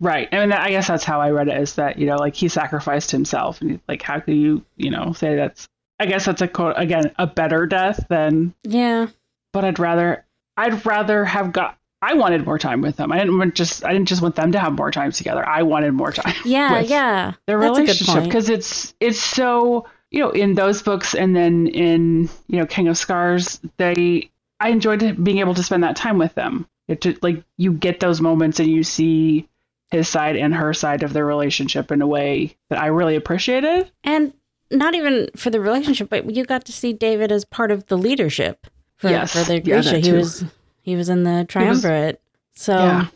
Right. 0.00 0.28
I 0.32 0.40
mean, 0.40 0.52
I 0.52 0.70
guess 0.70 0.88
that's 0.88 1.04
how 1.04 1.20
I 1.20 1.30
read 1.30 1.48
it 1.48 1.56
is 1.60 1.76
that, 1.76 1.98
you 1.98 2.06
know, 2.06 2.16
like 2.16 2.34
he 2.34 2.48
sacrificed 2.48 3.10
himself. 3.10 3.60
And 3.60 3.80
like, 3.88 4.02
how 4.02 4.20
could 4.20 4.34
you, 4.34 4.64
you 4.76 4.90
know, 4.90 5.12
say 5.12 5.36
that's, 5.36 5.68
I 6.00 6.06
guess 6.06 6.24
that's 6.24 6.42
a 6.42 6.48
quote, 6.48 6.74
again, 6.76 7.12
a 7.18 7.26
better 7.26 7.66
death 7.66 8.04
than, 8.08 8.54
Yeah. 8.64 9.06
but 9.52 9.64
I'd 9.64 9.78
rather, 9.78 10.24
I'd 10.56 10.84
rather 10.84 11.24
have 11.24 11.52
got, 11.52 11.78
I 12.00 12.14
wanted 12.14 12.44
more 12.44 12.58
time 12.58 12.80
with 12.80 12.96
them. 12.96 13.12
I 13.12 13.18
didn't 13.18 13.38
want 13.38 13.54
just, 13.54 13.84
I 13.84 13.92
didn't 13.92 14.08
just 14.08 14.20
want 14.22 14.34
them 14.34 14.50
to 14.52 14.58
have 14.58 14.72
more 14.72 14.90
time 14.90 15.12
together. 15.12 15.46
I 15.48 15.62
wanted 15.62 15.92
more 15.92 16.10
time. 16.10 16.34
Yeah, 16.44 16.80
yeah. 16.80 17.32
Their 17.46 17.60
That's 17.60 17.78
relationship. 17.78 18.24
Because 18.24 18.48
it's, 18.48 18.94
it's 18.98 19.20
so, 19.20 19.86
you 20.10 20.18
know, 20.18 20.30
in 20.30 20.54
those 20.54 20.82
books 20.82 21.14
and 21.14 21.36
then 21.36 21.68
in, 21.68 22.28
you 22.48 22.58
know, 22.58 22.66
King 22.66 22.88
of 22.88 22.98
Scars, 22.98 23.60
they, 23.76 24.30
I 24.58 24.70
enjoyed 24.70 25.22
being 25.22 25.38
able 25.38 25.54
to 25.54 25.62
spend 25.62 25.84
that 25.84 25.94
time 25.94 26.18
with 26.18 26.34
them. 26.34 26.66
It 26.88 27.22
like, 27.22 27.44
you 27.56 27.72
get 27.72 28.00
those 28.00 28.20
moments 28.20 28.58
and 28.58 28.68
you 28.68 28.82
see, 28.82 29.48
his 29.92 30.08
side 30.08 30.36
and 30.36 30.54
her 30.54 30.72
side 30.74 31.02
of 31.04 31.12
their 31.12 31.24
relationship 31.26 31.92
in 31.92 32.02
a 32.02 32.06
way 32.06 32.56
that 32.70 32.80
I 32.80 32.86
really 32.86 33.14
appreciated. 33.14 33.90
And 34.02 34.32
not 34.70 34.94
even 34.94 35.28
for 35.36 35.50
the 35.50 35.60
relationship, 35.60 36.08
but 36.10 36.34
you 36.34 36.44
got 36.44 36.64
to 36.64 36.72
see 36.72 36.92
David 36.92 37.30
as 37.30 37.44
part 37.44 37.70
of 37.70 37.86
the 37.86 37.96
leadership 37.98 38.66
for, 38.96 39.10
Yes. 39.10 39.32
for 39.32 39.44
the 39.44 39.56
Yeah, 39.56 39.60
Grisha. 39.82 39.98
he 40.00 40.12
was 40.12 40.44
he 40.80 40.96
was 40.96 41.08
in 41.08 41.22
the 41.24 41.44
triumvirate. 41.48 42.20
so 42.54 42.74
Yeah. 42.76 43.06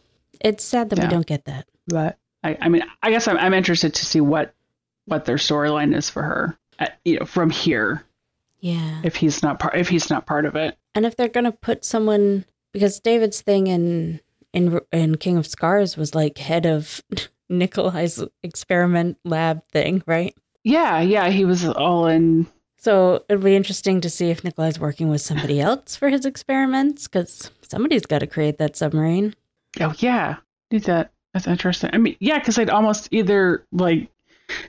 it's 0.41 0.63
sad 0.65 0.91
that 0.91 0.99
Yeah. 0.99 1.07
we 1.07 1.11
don't 1.11 1.27
get 1.27 1.47
that. 1.47 1.67
But 1.89 2.19
I, 2.45 2.57
I 2.61 2.69
mean, 2.69 2.83
I 3.03 3.11
guess 3.11 3.27
I'm, 3.27 3.39
I'm 3.39 3.55
interested 3.55 3.95
to 3.95 4.07
see 4.07 4.21
what 4.21 4.55
what 5.07 5.25
their 5.25 5.37
storyline 5.37 5.97
is 5.97 6.11
for 6.11 6.23
her. 6.23 6.57
uh, 6.79 6.89
you 7.07 7.19
know, 7.19 7.25
from 7.25 7.49
here, 7.49 8.05
Yeah. 8.61 9.01
if 9.03 9.17
he's 9.17 9.43
not 9.43 9.59
part, 9.59 9.75
if 9.77 9.89
he's 9.89 10.11
not 10.11 10.27
part 10.27 10.45
of 10.45 10.57
it. 10.57 10.77
And 10.95 11.07
if 11.07 11.17
they're 11.17 11.29
gonna 11.29 11.53
put 11.53 11.87
someone 11.87 12.45
because 12.75 13.01
David's 13.01 13.41
thing 13.41 13.67
in 13.67 14.21
in 14.57 14.81
in 14.91 15.17
King 15.19 15.37
of 15.37 15.47
Scars 15.47 15.97
was 15.97 16.15
like 16.15 16.39
head 16.39 16.67
of 16.67 17.03
Nikolai's 17.49 18.25
experiment 18.43 19.19
lab 19.25 19.63
thing, 19.67 20.03
right? 20.07 20.35
Yeah, 20.65 21.01
yeah, 21.01 21.29
he 21.29 21.45
was 21.45 21.65
all 21.69 22.07
in. 22.07 22.47
So 22.79 23.25
it'd 23.29 23.45
be 23.45 23.55
interesting 23.55 24.01
to 24.01 24.11
see 24.11 24.31
if 24.31 24.43
Nikolai's 24.43 24.81
working 24.81 25.09
with 25.09 25.21
somebody 25.21 25.61
else 25.69 25.95
for 25.95 26.09
his 26.09 26.25
experiments 26.25 27.07
because 27.07 27.51
somebody's 27.63 28.07
got 28.07 28.21
to 28.21 28.27
create 28.27 28.59
that 28.59 28.77
submarine. 28.77 29.35
Oh 29.79 29.95
yeah, 29.99 30.37
need 30.71 30.85
that. 30.85 31.13
That's 31.35 31.47
interesting. 31.47 31.91
I 31.93 31.99
mean, 31.99 32.17
yeah, 32.19 32.39
because 32.39 32.57
they'd 32.57 32.71
almost 32.71 33.09
either 33.11 33.67
like, 33.71 34.09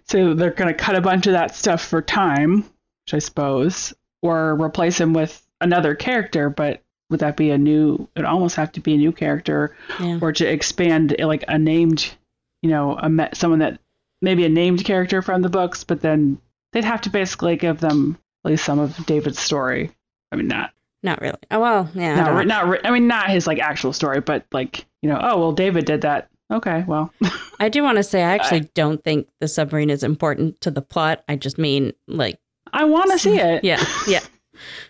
so 0.04 0.34
they're 0.34 0.52
gonna 0.52 0.74
cut 0.74 0.98
a 0.98 1.02
bunch 1.02 1.28
of 1.28 1.34
that 1.34 1.56
stuff 1.56 1.82
for 1.82 2.02
time, 2.02 2.64
which 3.06 3.14
I 3.14 3.20
suppose, 3.20 3.94
or 4.22 4.62
replace 4.62 5.00
him 5.00 5.14
with 5.14 5.48
another 5.62 5.96
character. 5.96 6.50
But 6.50 6.84
would 7.10 7.20
that 7.22 7.38
be 7.38 7.52
a 7.52 7.58
new? 7.58 8.08
It'd 8.16 8.26
almost 8.26 8.56
have 8.56 8.72
to 8.74 8.80
be 8.80 8.94
a 8.94 8.98
new 8.98 9.12
character, 9.12 9.76
Yeah. 10.00 10.20
or 10.22 10.32
to 10.34 10.46
expand 10.46 11.16
like 11.20 11.44
a 11.48 11.58
named, 11.58 12.14
you 12.62 12.70
know, 12.70 12.98
a 12.98 13.10
me- 13.10 13.30
someone 13.34 13.60
that 13.60 13.80
maybe 14.22 14.46
a 14.46 14.50
named 14.50 14.84
character 14.84 15.22
from 15.22 15.42
the 15.42 15.50
books, 15.50 15.84
but 15.84 16.02
then 16.02 16.40
they'd 16.74 16.84
have 16.84 17.02
to 17.02 17.10
basically 17.10 17.56
give 17.56 17.80
them 17.80 18.18
at 18.46 18.52
least 18.52 18.66
some 18.66 18.80
of 18.80 19.06
David's 19.06 19.40
story. 19.40 19.92
I 20.32 20.36
mean, 20.36 20.48
not 20.48 20.72
Not 21.04 21.22
really. 21.22 21.38
Oh 21.52 21.60
well, 21.60 21.90
yeah. 21.94 22.16
Not 22.16 22.34
know. 22.48 22.66
not 22.66 22.86
I 22.86 22.92
mean, 22.92 23.08
not 23.08 23.30
his 23.30 23.48
like 23.48 23.60
actual 23.60 23.94
story, 23.94 24.20
but 24.20 24.46
like 24.52 24.86
you 25.02 25.10
know, 25.10 25.20
oh 25.22 25.38
well, 25.40 25.52
David 25.54 25.86
did 25.86 26.02
that. 26.02 26.30
Okay, 26.52 26.84
well, 26.88 27.14
I 27.60 27.68
do 27.70 27.84
want 27.84 27.98
to 27.98 28.04
say 28.04 28.24
I 28.24 28.34
actually 28.36 28.62
don't 28.74 29.04
think 29.04 29.28
the 29.42 29.48
submarine 29.48 29.90
is 29.90 30.02
important 30.04 30.60
to 30.62 30.72
the 30.72 30.82
plot. 30.82 31.24
I 31.30 31.36
just 31.36 31.58
mean 31.58 31.94
like 32.08 32.40
I 32.74 32.86
want 32.86 33.12
to 33.12 33.20
see 33.20 33.38
it. 33.40 33.64
yeah, 33.64 33.84
yeah. 34.08 34.22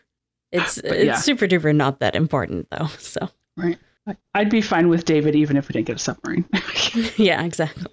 It's 0.52 0.82
But 0.82 0.92
it's 0.92 1.06
yeah. 1.06 1.16
super 1.16 1.48
duper 1.48 1.76
not 1.76 2.00
that 2.00 2.16
important 2.16 2.68
though. 2.72 2.88
So 2.98 3.30
Right. 3.56 3.78
I'd 4.34 4.50
be 4.50 4.62
fine 4.62 4.88
with 4.88 5.04
David 5.04 5.36
even 5.36 5.58
if 5.58 5.68
we 5.68 5.74
didn't 5.74 5.88
get 5.88 5.98
a 5.98 6.00
submarine. 6.00 6.46
yeah, 7.18 7.44
exactly. 7.44 7.86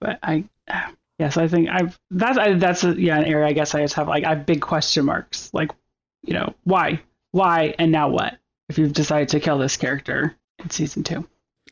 but 0.00 0.18
I, 0.22 0.44
yes, 1.18 1.36
I 1.36 1.48
think 1.48 1.68
I've 1.70 1.98
that's 2.10 2.36
I, 2.38 2.54
that's 2.54 2.84
a, 2.84 3.00
yeah 3.00 3.18
an 3.18 3.24
area 3.24 3.46
I 3.46 3.52
guess 3.52 3.74
I 3.74 3.80
just 3.82 3.94
have 3.94 4.08
like 4.08 4.24
I 4.24 4.30
have 4.30 4.46
big 4.46 4.60
question 4.60 5.04
marks 5.04 5.50
like 5.54 5.70
you 6.22 6.34
know 6.34 6.54
why 6.64 7.00
why 7.32 7.74
and 7.78 7.92
now 7.92 8.08
what 8.08 8.38
if 8.68 8.78
you've 8.78 8.92
decided 8.92 9.28
to 9.30 9.40
kill 9.40 9.58
this 9.58 9.76
character 9.76 10.36
in 10.62 10.70
season 10.70 11.02
two. 11.02 11.26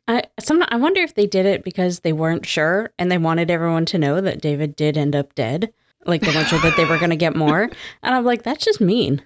I 0.07 0.25
some 0.41 0.65
I 0.69 0.77
wonder 0.77 1.03
if 1.03 1.15
they 1.15 1.27
did 1.27 1.45
it 1.45 1.65
because 1.65 2.01
they 2.01 2.13
weren't 2.13 2.47
sure 2.47 2.93
and 2.99 3.11
they 3.11 3.19
wanted 3.19 3.51
everyone 3.51 3.85
to 3.87 3.99
know 3.99 4.21
that 4.21 4.41
David 4.41 4.75
did 4.75 4.97
end 4.97 5.15
up 5.15 5.35
dead. 5.35 5.73
Like 6.09 6.23
they 6.23 6.35
weren't 6.35 6.49
sure 6.49 6.61
that 6.61 6.77
they 6.77 6.85
were 6.87 6.99
going 6.99 7.11
to 7.11 7.17
get 7.17 7.37
more. 7.37 7.62
And 8.03 8.15
I'm 8.15 8.25
like, 8.25 8.43
that's 8.43 8.65
just 8.65 8.81
mean. 8.81 9.23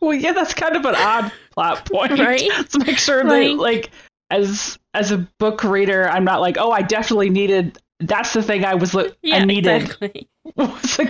Well, 0.00 0.14
yeah, 0.14 0.32
that's 0.32 0.54
kind 0.54 0.76
of 0.76 0.84
an 0.86 0.94
odd 0.96 1.30
plot 1.52 1.84
point, 1.90 2.18
Right? 2.18 2.50
To 2.70 2.78
make 2.78 2.98
sure 2.98 3.22
they 3.24 3.48
Like- 3.54 3.60
like 3.84 3.90
as 4.30 4.78
as 4.94 5.10
a 5.12 5.18
book 5.38 5.62
reader, 5.64 6.08
I'm 6.08 6.24
not 6.24 6.40
like, 6.40 6.56
oh, 6.58 6.70
I 6.70 6.82
definitely 6.82 7.28
needed. 7.30 7.78
That's 8.00 8.32
the 8.32 8.42
thing 8.42 8.64
I 8.64 8.74
was. 8.74 8.94
Li- 8.94 9.12
Yeah, 9.22 9.36
I 9.38 9.44
needed 9.44 9.82
exactly. 9.82 10.28
was 10.56 10.98
a, 10.98 11.02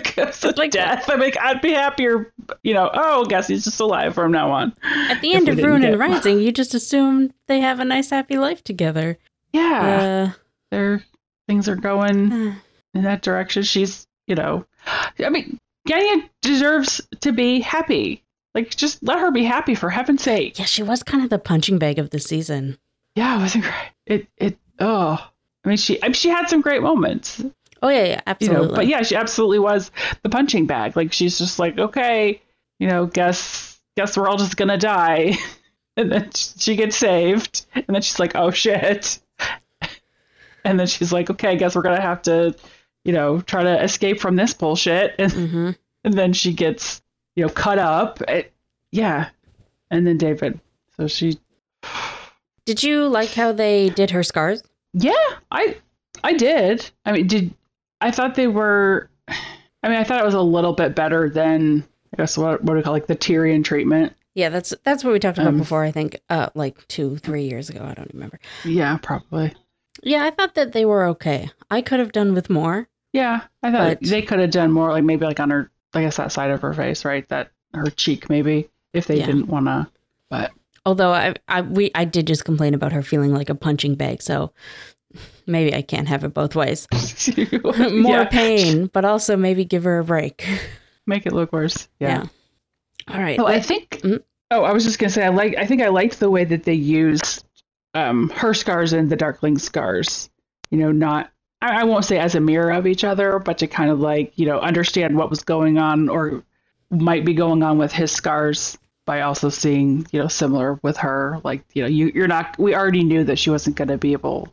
a 0.49 0.53
Like- 0.57 0.71
death. 0.73 1.09
I'm 1.09 1.21
like, 1.21 1.37
I'd 1.39 1.61
be 1.61 1.73
happier. 1.73 2.33
You 2.63 2.75
know, 2.75 2.91
oh, 2.93 3.25
guess 3.27 3.47
he's 3.49 3.65
just 3.65 3.81
alive 3.81 4.15
from 4.15 4.33
now 4.33 4.51
on. 4.51 4.75
At 4.83 5.21
the 5.21 5.35
end 5.35 5.49
of 5.49 5.59
Ruin 5.59 5.85
and 5.85 5.99
Rising, 5.99 6.41
you 6.41 6.51
just 6.53 6.75
assume 6.75 7.33
they 7.47 7.61
have 7.61 7.79
a 7.81 7.85
nice 7.85 8.11
happy 8.11 8.37
life 8.37 8.63
together. 8.65 9.19
Yeah, 9.53 10.31
Uh, 10.33 10.39
their 10.71 11.05
things 11.49 11.69
are 11.69 11.77
going 11.77 12.33
in 12.95 13.03
that 13.03 13.23
direction. 13.23 13.63
She's, 13.63 14.07
you 14.27 14.35
know, 14.35 14.67
I 14.87 15.29
mean, 15.31 15.59
Genya 15.89 16.29
deserves 16.43 17.01
to 17.21 17.33
be 17.33 17.61
happy. 17.61 18.23
Like, 18.55 18.71
just 18.75 19.03
let 19.03 19.19
her 19.19 19.31
be 19.33 19.45
happy 19.45 19.75
for 19.75 19.91
heaven's 19.91 20.23
sake. 20.23 20.59
yeah, 20.59 20.65
she 20.65 20.83
was 20.83 21.03
kind 21.03 21.25
of 21.25 21.31
the 21.31 21.39
punching 21.39 21.79
bag 21.79 21.99
of 21.99 22.11
the 22.11 22.21
season. 22.21 22.79
Yeah, 23.17 23.37
it 23.37 23.41
wasn't 23.41 23.65
great. 23.65 23.91
It, 24.07 24.27
it, 24.37 24.59
oh, 24.79 25.31
I 25.65 25.69
mean, 25.69 25.77
she, 25.77 26.01
I 26.03 26.07
mean, 26.09 26.15
she 26.15 26.29
had 26.29 26.49
some 26.49 26.61
great 26.61 26.83
moments, 26.83 27.43
Oh 27.85 27.89
yeah, 27.91 28.05
yeah, 28.05 28.15
you 28.15 28.21
absolutely. 28.27 28.69
know, 28.69 28.75
but 28.75 28.87
yeah, 28.87 29.03
she 29.03 29.15
absolutely 29.15 29.59
was 29.59 29.91
the 30.23 30.31
punching 30.31 30.67
bag. 30.67 30.97
Like, 30.97 31.13
she's 31.13 31.37
just 31.37 31.59
like, 31.59 31.79
okay, 31.79 32.41
you 32.79 32.89
know, 32.89 33.05
guess, 33.05 33.79
guess 33.95 34.17
we're 34.17 34.27
all 34.27 34.39
just 34.39 34.57
gonna 34.57 34.79
die. 34.79 35.37
And 35.97 36.11
then 36.11 36.29
she 36.33 36.75
gets 36.75 36.97
saved. 36.97 37.67
And 37.73 37.85
then 37.87 38.03
she's 38.03 38.19
like, 38.19 38.35
oh 38.35 38.51
shit. 38.51 39.21
And 40.65 40.81
then 40.81 40.89
she's 40.89 41.13
like, 41.13 41.31
okay, 41.31 41.51
I 41.51 41.55
guess 41.55 41.77
we're 41.77 41.83
gonna 41.83 42.01
have 42.01 42.23
to, 42.23 42.57
you 43.05 43.13
know, 43.13 43.41
try 43.43 43.63
to 43.63 43.83
escape 43.83 44.21
from 44.21 44.37
this 44.37 44.55
bullshit. 44.55 45.15
And, 45.19 45.33
hmm 45.33 45.71
and 46.07 46.13
then 46.15 46.35
she 46.35 46.53
gets, 46.53 47.01
you 47.35 47.45
know, 47.45 47.49
cut 47.51 47.79
up. 47.79 48.21
It, 48.29 48.53
yeah. 48.91 49.31
And 49.91 50.07
then 50.07 50.19
David. 50.19 50.61
So 50.99 51.07
she 51.07 51.39
Did 52.67 52.83
you 52.83 53.09
like 53.09 53.31
how 53.33 53.53
they 53.53 53.89
did 53.91 54.11
her 54.11 54.23
scars? 54.23 54.63
Yeah, 54.93 55.13
I 55.51 55.77
I 56.23 56.35
did. 56.35 56.91
I 57.05 57.13
mean, 57.13 57.27
did 57.27 57.55
I 58.01 58.11
thought 58.11 58.35
they 58.35 58.49
were 58.49 59.09
I 59.29 59.89
mean, 59.89 59.99
I 59.99 60.05
thought 60.05 60.21
it 60.21 60.25
was 60.27 60.35
a 60.35 60.41
little 60.41 60.73
bit 60.73 60.95
better 60.95 61.29
than 61.31 61.85
I 62.13 62.17
guess 62.19 62.37
what 62.39 62.63
what 62.63 62.75
do 62.75 62.77
we 62.77 62.83
call 62.83 62.93
like 62.93 63.07
the 63.07 63.17
Tyrion 63.17 63.65
treatment. 63.65 64.15
Yeah, 64.35 64.49
that's 64.49 64.75
that's 64.85 65.05
what 65.05 65.13
we 65.13 65.19
talked 65.19 65.39
about 65.39 65.49
Um, 65.49 65.59
before. 65.59 65.85
I 65.85 65.91
think, 65.93 66.21
uh, 66.29 66.51
like 66.55 66.87
two, 66.89 67.17
three 67.19 67.45
years 67.49 67.71
ago. 67.71 67.85
I 67.85 67.95
don't 67.95 68.13
remember. 68.13 68.41
Yeah, 68.65 68.99
probably. 69.01 69.55
Yeah, 70.03 70.25
I 70.25 70.31
thought 70.31 70.55
that 70.57 70.73
they 70.73 70.85
were 70.85 71.07
okay. 71.07 71.51
I 71.71 71.81
could 71.83 72.01
have 72.01 72.13
done 72.13 72.35
with 72.35 72.51
more. 72.51 72.89
Yeah, 73.15 73.43
I 73.63 73.71
thought 73.73 74.01
But- 74.01 74.09
they 74.11 74.21
could 74.21 74.41
have 74.41 74.51
done 74.51 74.71
more, 74.73 74.91
like 74.91 75.05
maybe 75.05 75.25
like 75.25 75.41
on 75.41 75.49
her, 75.51 75.71
I 75.95 76.03
guess 76.03 76.17
that 76.19 76.33
side 76.33 76.51
of 76.51 76.61
her 76.61 76.75
face, 76.75 77.05
right? 77.07 77.27
That 77.31 77.51
her 77.73 77.87
cheek, 77.87 78.29
maybe 78.29 78.69
if 78.93 79.07
they 79.07 79.19
Yeah. 79.21 79.27
didn't 79.27 79.47
want 79.47 79.67
to. 79.67 79.87
But 80.29 80.51
Although 80.85 81.13
I, 81.13 81.35
I, 81.49 81.63
we, 81.63 81.91
I 81.95 82.05
did 82.05 82.27
just 82.27 82.45
complain 82.45 82.75
about 82.75 82.93
her 82.93 83.03
feeling 83.03 83.33
like 83.33 83.49
a 83.49 83.55
punching 83.55 83.95
bag. 83.95 84.21
So 84.21 84.53
maybe 85.47 85.75
I 85.75 85.81
can't 85.83 86.09
have 86.09 86.25
it 86.25 86.35
both 86.35 86.55
ways. 86.57 86.87
more 87.63 87.75
Yeah, 87.79 88.25
pain, 88.25 88.87
but 88.93 89.05
also 89.05 89.37
maybe 89.37 89.65
give 89.65 89.85
her 89.85 89.99
a 90.01 90.05
break. 90.05 90.45
make 91.07 91.25
it 91.25 91.33
look 91.33 91.53
worse. 91.53 91.89
Yeah. 92.01 92.25
All 93.09 93.21
right. 93.21 93.39
Oh, 93.39 93.47
I 93.47 93.61
think. 93.61 94.01
Mhm. 94.03 94.23
Oh, 94.51 94.65
I 94.65 94.73
was 94.73 94.85
just 94.85 94.99
gonna 94.99 95.11
say 95.11 95.25
I 95.25 95.29
like. 95.29 95.57
I 95.57 95.67
think 95.67 95.83
I 95.83 95.89
liked 95.89 96.21
the 96.21 96.31
way 96.31 96.45
that 96.45 96.65
they 96.65 96.75
used 96.75 97.45
um, 97.95 98.29
her 98.31 98.55
scars 98.55 98.93
and 98.93 99.09
the 99.11 99.17
Darkling 99.17 99.59
scars. 99.59 100.31
You 100.71 100.79
know, 100.79 100.91
not. 100.93 101.31
I, 101.65 101.81
I 101.81 101.85
won't 101.85 102.05
say 102.05 102.19
as 102.19 102.35
a 102.35 102.41
mirror 102.41 102.71
of 102.73 102.87
each 102.87 103.05
other, 103.05 103.39
but 103.39 103.59
to 103.59 103.67
kind 103.67 103.91
of 103.91 104.01
like 104.01 104.33
you 104.39 104.47
know 104.47 104.61
understand 104.61 105.17
what 105.17 105.31
was 105.31 105.43
going 105.43 105.79
on 105.79 106.09
or 106.09 106.43
might 106.91 107.25
be 107.25 107.35
going 107.35 107.63
on 107.63 107.79
with 107.79 107.93
his 107.93 108.13
scars 108.13 108.77
by 109.07 109.23
also 109.23 109.49
seeing 109.49 110.07
you 110.13 110.21
know 110.21 110.29
similar 110.29 110.79
with 110.83 110.99
her. 110.99 111.41
Like 111.43 111.65
you 111.73 111.83
know, 111.83 111.89
you 111.89 112.13
you're 112.15 112.29
not. 112.29 112.59
We 112.59 112.75
already 112.75 113.05
knew 113.05 113.25
that 113.25 113.39
she 113.39 113.51
wasn't 113.51 113.77
going 113.77 113.89
to 113.89 113.99
be 113.99 114.13
able 114.13 114.53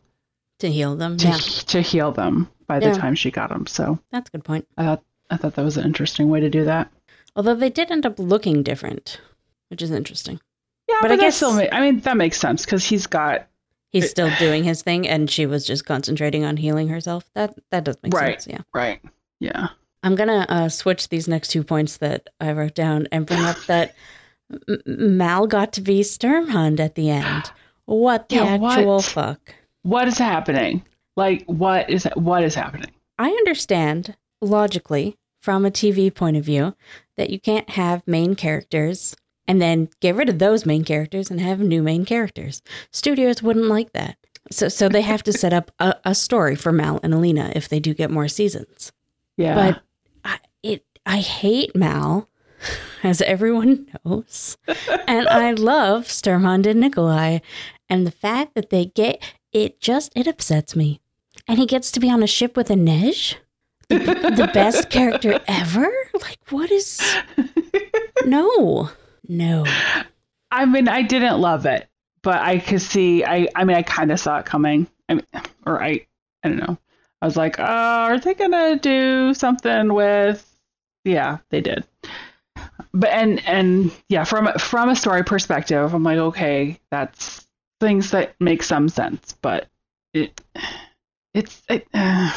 to 0.60 0.70
heal 0.70 0.96
them. 0.96 1.16
to 1.18 1.28
Yeah, 1.28 1.36
to 1.36 1.80
heal 1.80 2.12
them 2.12 2.48
by 2.66 2.78
the 2.78 2.94
time 2.94 3.14
she 3.14 3.30
got 3.30 3.50
them. 3.50 3.66
So 3.66 3.98
that's 4.10 4.28
a 4.28 4.32
good 4.32 4.44
point. 4.44 4.66
I 4.76 4.84
thought 4.84 5.02
I 5.30 5.36
thought 5.36 5.54
that 5.54 5.64
was 5.64 5.76
an 5.76 5.84
interesting 5.84 6.28
way 6.30 6.40
to 6.40 6.48
do 6.50 6.64
that. 6.64 6.90
Although 7.36 7.54
they 7.54 7.70
did 7.70 7.90
end 7.90 8.04
up 8.06 8.18
looking 8.18 8.62
different, 8.62 9.20
which 9.68 9.80
is 9.82 9.90
interesting. 9.90 10.40
Yeah, 10.88 10.96
But 11.00 11.08
but, 11.08 11.10
I 11.12 11.14
I 11.14 11.16
guess- 11.18 11.36
still. 11.36 11.52
I 11.72 11.80
mean, 11.80 12.00
that 12.00 12.16
makes 12.16 12.38
sense 12.38 12.64
because 12.64 12.84
he's 12.84 13.06
got 13.06 13.46
He's 13.92 14.08
still 14.10 14.30
doing 14.38 14.64
his 14.64 14.82
thing, 14.82 15.06
and 15.06 15.30
she 15.30 15.44
was 15.46 15.66
just 15.66 15.84
concentrating 15.84 16.44
on 16.44 16.56
healing 16.56 16.88
herself. 16.88 17.24
That 17.34 17.54
that 17.70 17.84
does 17.84 17.96
make 18.02 18.14
Right. 18.14 18.40
sense. 18.42 18.52
Yeah. 18.52 18.62
right. 18.74 19.00
Yeah. 19.40 19.68
I'm 20.02 20.14
gonna 20.14 20.46
uh, 20.48 20.68
switch 20.68 21.08
these 21.10 21.28
next 21.28 21.48
two 21.48 21.62
points 21.62 21.98
that 21.98 22.28
I 22.40 22.52
wrote 22.52 22.74
down 22.74 23.06
and 23.12 23.26
bring 23.26 23.40
up 23.40 23.56
that 23.66 23.94
M- 24.68 25.16
Mal 25.16 25.46
got 25.46 25.72
to 25.74 25.80
be 25.80 26.00
Sturmhond 26.00 26.80
at 26.80 26.94
the 26.94 27.10
end. 27.10 27.50
What 27.84 28.28
the 28.28 28.36
Yeah, 28.36 28.56
what? 28.56 28.78
actual 28.78 29.02
fuck? 29.02 29.54
what 29.82 30.08
is 30.08 30.18
happening? 30.18 30.84
Like, 31.16 31.44
what 31.46 31.88
is 31.90 32.08
what 32.14 32.42
is 32.42 32.54
happening? 32.54 32.90
I 33.18 33.28
understand 33.28 34.16
logically 34.40 35.16
from 35.40 35.64
a 35.66 35.70
TV 35.70 36.12
point 36.12 36.36
of 36.36 36.44
view 36.44 36.74
that 37.16 37.30
you 37.30 37.38
can't 37.38 37.68
have 37.70 38.02
main 38.06 38.34
characters 38.34 39.14
and 39.48 39.60
then 39.60 39.88
get 40.00 40.14
rid 40.14 40.28
of 40.28 40.38
those 40.38 40.66
main 40.66 40.84
characters 40.84 41.30
and 41.30 41.40
have 41.40 41.60
new 41.60 41.82
main 41.82 42.04
characters. 42.04 42.62
Studios 42.90 43.42
wouldn't 43.42 43.66
like 43.66 43.92
that. 43.92 44.16
So 44.50 44.68
so 44.68 44.88
they 44.88 45.02
have 45.02 45.22
to 45.24 45.32
set 45.32 45.52
up 45.52 45.70
a, 45.78 45.94
a 46.04 46.14
story 46.14 46.56
for 46.56 46.72
Mal 46.72 47.00
and 47.02 47.14
Alina 47.14 47.52
if 47.54 47.68
they 47.68 47.80
do 47.80 47.94
get 47.94 48.10
more 48.10 48.28
seasons. 48.28 48.92
Yeah. 49.36 49.54
But 49.54 49.82
I, 50.24 50.38
it 50.62 50.84
I 51.06 51.18
hate 51.18 51.74
Mal, 51.76 52.28
as 53.02 53.22
everyone 53.22 53.88
knows, 54.04 54.56
and 55.06 55.28
I 55.28 55.52
love 55.52 56.06
Sturmhond 56.06 56.66
and 56.66 56.80
Nikolai, 56.80 57.38
and 57.88 58.06
the 58.06 58.10
fact 58.10 58.54
that 58.54 58.70
they 58.70 58.86
get 58.86 59.22
it 59.52 59.80
just 59.80 60.12
it 60.16 60.26
upsets 60.26 60.74
me. 60.74 61.00
And 61.48 61.58
he 61.58 61.66
gets 61.66 61.90
to 61.92 62.00
be 62.00 62.10
on 62.10 62.22
a 62.22 62.26
ship 62.28 62.56
with 62.56 62.68
Inej, 62.68 63.36
the, 63.88 63.98
the 63.98 64.50
best 64.52 64.90
character 64.90 65.40
ever. 65.46 65.90
Like 66.14 66.38
what 66.50 66.70
is? 66.70 67.00
No, 68.24 68.90
no. 69.28 69.64
I 70.50 70.64
mean, 70.66 70.88
I 70.88 71.02
didn't 71.02 71.40
love 71.40 71.64
it, 71.66 71.88
but 72.22 72.40
I 72.40 72.58
could 72.58 72.82
see. 72.82 73.24
I 73.24 73.48
I 73.54 73.64
mean, 73.64 73.76
I 73.76 73.82
kind 73.82 74.12
of 74.12 74.20
saw 74.20 74.38
it 74.38 74.46
coming. 74.46 74.86
I 75.08 75.14
mean, 75.14 75.26
or 75.66 75.82
I 75.82 76.06
I 76.42 76.48
don't 76.48 76.58
know. 76.58 76.78
I 77.20 77.26
was 77.26 77.36
like, 77.36 77.58
oh, 77.58 77.62
are 77.64 78.18
they 78.18 78.34
gonna 78.34 78.76
do 78.76 79.32
something 79.34 79.94
with? 79.94 80.46
Yeah, 81.04 81.38
they 81.50 81.60
did. 81.60 81.84
But 82.94 83.10
and 83.10 83.42
and 83.46 83.90
yeah, 84.08 84.24
from 84.24 84.52
from 84.58 84.88
a 84.90 84.96
story 84.96 85.24
perspective, 85.24 85.94
I'm 85.94 86.02
like, 86.02 86.18
okay, 86.18 86.78
that's 86.90 87.46
things 87.80 88.10
that 88.10 88.34
make 88.40 88.62
some 88.62 88.88
sense, 88.88 89.34
but 89.40 89.68
it 90.12 90.38
it's 91.34 91.62
it, 91.68 91.86
uh, 91.94 92.30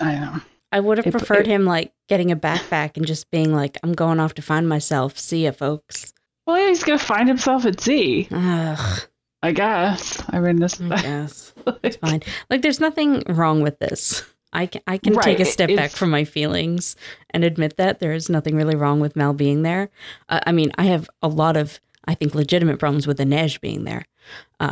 I 0.00 0.12
don't 0.12 0.20
know. 0.20 0.40
I 0.72 0.80
would 0.80 0.98
have 0.98 1.06
It- 1.06 1.10
preferred 1.10 1.46
it- 1.46 1.48
him 1.48 1.66
like 1.66 1.92
getting 2.08 2.30
a 2.32 2.36
backpack 2.36 2.96
and 2.96 3.04
just 3.06 3.30
being 3.30 3.52
like, 3.54 3.76
"I'm 3.82 3.92
going 3.92 4.18
off 4.20 4.34
to 4.34 4.42
find 4.42 4.68
myself. 4.68 5.18
See 5.18 5.44
ya, 5.44 5.50
folks." 5.52 6.14
Well, 6.46 6.58
yeah, 6.58 6.68
he's 6.68 6.82
gonna 6.84 6.98
find 6.98 7.28
himself 7.28 7.64
at 7.66 7.80
sea, 7.80 8.28
Ugh, 8.30 9.00
I 9.42 9.52
guess. 9.52 10.22
I 10.30 10.40
mean, 10.40 10.56
this. 10.56 10.80
I 10.80 11.00
guess 11.02 11.52
it's 11.82 11.96
fine. 11.96 12.22
Like, 12.48 12.62
there's 12.62 12.80
nothing 12.80 13.22
wrong 13.28 13.62
with 13.62 13.78
this. 13.78 14.24
I 14.52 14.66
can 14.66 14.82
I 14.88 14.98
can 14.98 15.14
take 15.20 15.38
a 15.38 15.44
Right, 15.44 15.52
step 15.52 15.68
back 15.76 15.92
from 15.92 16.10
my 16.10 16.24
feelings 16.24 16.96
and 17.30 17.44
admit 17.44 17.76
that 17.76 18.00
there 18.00 18.12
is 18.12 18.28
nothing 18.28 18.56
really 18.56 18.74
wrong 18.74 18.98
with 18.98 19.14
Mal 19.14 19.32
being 19.32 19.62
there. 19.62 19.90
Uh, 20.28 20.40
I 20.44 20.50
mean, 20.52 20.72
I 20.76 20.84
have 20.84 21.08
a 21.22 21.28
lot 21.28 21.56
of 21.56 21.78
I 22.06 22.14
think 22.14 22.34
legitimate 22.34 22.78
problems 22.80 23.06
with 23.06 23.18
Inej 23.18 23.60
being 23.60 23.84
there 23.84 24.06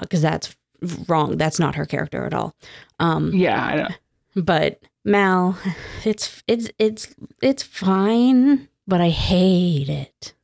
because 0.00 0.20
that's 0.20 0.56
wrong. 1.06 1.36
That's 1.36 1.60
not 1.60 1.76
her 1.76 1.86
character 1.86 2.24
at 2.24 2.34
all. 2.34 2.56
Um, 2.98 3.32
yeah, 3.32 3.64
I 3.64 3.76
know. 3.76 3.88
but 4.42 4.82
Mal, 5.04 5.56
it's 6.04 6.42
it's 6.48 6.70
it's 6.80 7.14
it's 7.40 7.62
fine, 7.62 8.68
but 8.88 9.00
I 9.00 9.10
hate 9.10 9.88
it. 9.88 10.34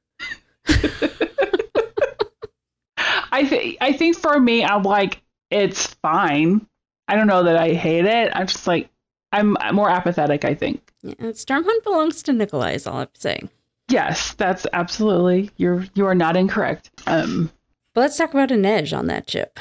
I 3.33 3.45
think 3.45 3.79
I 3.81 3.93
think 3.93 4.17
for 4.17 4.39
me, 4.39 4.65
I'm 4.65 4.85
like, 4.85 5.21
it's 5.51 5.87
fine. 5.87 6.67
I 7.09 7.17
don't 7.17 7.27
know 7.27 7.43
that 7.43 7.57
I 7.57 7.73
hate 7.75 8.05
it. 8.05 8.33
I'm 8.35 8.47
just 8.47 8.67
like, 8.67 8.89
I'm, 9.33 9.57
more 9.73 9.91
apathetic. 9.91 10.45
I 10.45 10.55
think. 10.55 10.93
Yeah, 11.03 11.15
Sturmhond 11.33 11.83
belongs 11.83 12.23
to 12.23 12.33
Nikolai. 12.33 12.73
Is 12.73 12.87
all 12.87 12.99
I'm 12.99 13.09
saying. 13.15 13.51
Yes, 13.89 14.35
that's 14.35 14.67
absolutely. 14.73 15.51
You're 15.57 15.85
you 15.95 16.07
are 16.07 16.15
not 16.15 16.37
incorrect. 16.37 16.91
Um. 17.07 17.51
But 17.93 18.03
let's 18.03 18.17
talk 18.17 18.31
about 18.31 18.49
Inej 18.49 18.97
on 18.97 19.07
that 19.07 19.29
ship. 19.31 19.59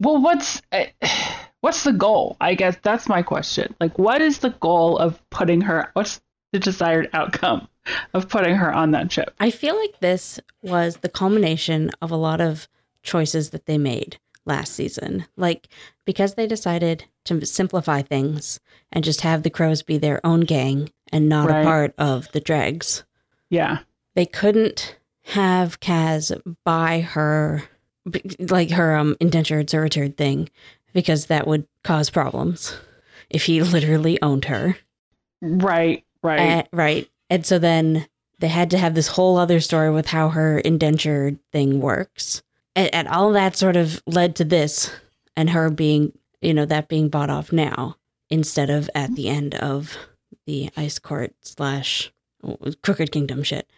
Well, 0.00 0.20
what's 0.20 0.60
uh, 0.72 0.86
what's 1.60 1.84
the 1.84 1.92
goal? 1.92 2.36
I 2.40 2.54
guess 2.54 2.76
that's 2.82 3.08
my 3.08 3.22
question. 3.22 3.74
Like, 3.80 3.98
what 3.98 4.20
is 4.20 4.38
the 4.38 4.50
goal 4.50 4.98
of 4.98 5.20
putting 5.30 5.60
her? 5.62 5.90
What's 5.92 6.20
the 6.52 6.58
desired 6.58 7.10
outcome 7.12 7.68
of 8.12 8.28
putting 8.28 8.54
her 8.56 8.72
on 8.72 8.90
that 8.92 9.10
ship? 9.12 9.34
I 9.40 9.50
feel 9.50 9.76
like 9.78 10.00
this 10.00 10.40
was 10.62 10.98
the 10.98 11.08
culmination 11.08 11.90
of 12.02 12.10
a 12.10 12.16
lot 12.16 12.40
of 12.40 12.68
choices 13.02 13.50
that 13.50 13.66
they 13.66 13.78
made 13.78 14.18
last 14.46 14.72
season. 14.74 15.26
Like, 15.36 15.68
because 16.04 16.34
they 16.34 16.46
decided 16.46 17.04
to 17.24 17.44
simplify 17.46 18.02
things 18.02 18.60
and 18.92 19.02
just 19.04 19.22
have 19.22 19.42
the 19.42 19.50
crows 19.50 19.82
be 19.82 19.98
their 19.98 20.24
own 20.24 20.40
gang 20.40 20.90
and 21.12 21.28
not 21.28 21.48
Right. 21.48 21.60
a 21.60 21.64
part 21.64 21.94
of 21.98 22.30
the 22.32 22.40
dregs, 22.40 23.04
Yeah. 23.50 23.78
they 24.14 24.26
couldn't 24.26 24.98
have 25.28 25.80
Kaz 25.80 26.38
buy 26.64 27.00
her, 27.00 27.62
like 28.38 28.70
her 28.70 28.94
um, 28.96 29.16
indentured 29.20 29.70
servitude 29.70 30.16
thing, 30.18 30.50
because 30.92 31.26
that 31.26 31.46
would 31.46 31.66
cause 31.82 32.10
problems 32.10 32.76
if 33.30 33.44
he 33.46 33.62
literally 33.62 34.20
owned 34.20 34.44
her. 34.46 34.76
Right. 35.40 36.04
Right. 36.22 36.58
Uh, 36.58 36.62
right. 36.72 37.08
And 37.34 37.44
so 37.44 37.58
then 37.58 38.06
they 38.38 38.46
had 38.46 38.70
to 38.70 38.78
have 38.78 38.94
this 38.94 39.08
whole 39.08 39.38
other 39.38 39.58
story 39.58 39.90
with 39.90 40.06
how 40.06 40.28
her 40.28 40.60
indentured 40.60 41.40
thing 41.50 41.80
works. 41.80 42.44
And, 42.76 42.94
and 42.94 43.08
all 43.08 43.32
that 43.32 43.56
sort 43.56 43.74
of 43.74 44.00
led 44.06 44.36
to 44.36 44.44
this 44.44 44.92
and 45.36 45.50
her 45.50 45.68
being, 45.68 46.16
you 46.40 46.54
know, 46.54 46.64
that 46.64 46.86
being 46.86 47.08
bought 47.08 47.30
off 47.30 47.50
now 47.50 47.96
instead 48.30 48.70
of 48.70 48.88
at 48.94 49.16
the 49.16 49.28
end 49.28 49.56
of 49.56 49.96
the 50.46 50.70
ice 50.76 51.00
court 51.00 51.34
slash 51.40 52.12
crooked 52.84 53.10
kingdom 53.10 53.42
shit. 53.42 53.68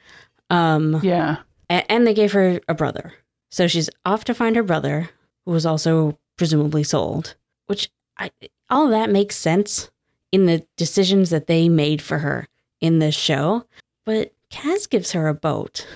Um, 0.50 1.00
yeah. 1.02 1.38
and 1.70 2.06
they 2.06 2.12
gave 2.12 2.32
her 2.32 2.60
a 2.68 2.74
brother. 2.74 3.14
So 3.50 3.68
she's 3.68 3.88
off 4.04 4.24
to 4.24 4.34
find 4.34 4.54
her 4.56 4.62
brother, 4.62 5.08
who 5.46 5.52
was 5.52 5.64
also 5.64 6.18
presumably 6.36 6.84
sold, 6.84 7.36
which 7.68 7.88
I, 8.18 8.32
all 8.68 8.88
that 8.88 9.08
makes 9.08 9.34
sense 9.34 9.90
in 10.30 10.44
the 10.44 10.66
decisions 10.76 11.30
that 11.30 11.46
they 11.46 11.70
made 11.70 12.02
for 12.02 12.18
her 12.18 12.48
in 12.80 12.98
this 12.98 13.14
show. 13.14 13.64
But 14.04 14.32
Kaz 14.50 14.88
gives 14.88 15.12
her 15.12 15.28
a 15.28 15.34
boat, 15.34 15.86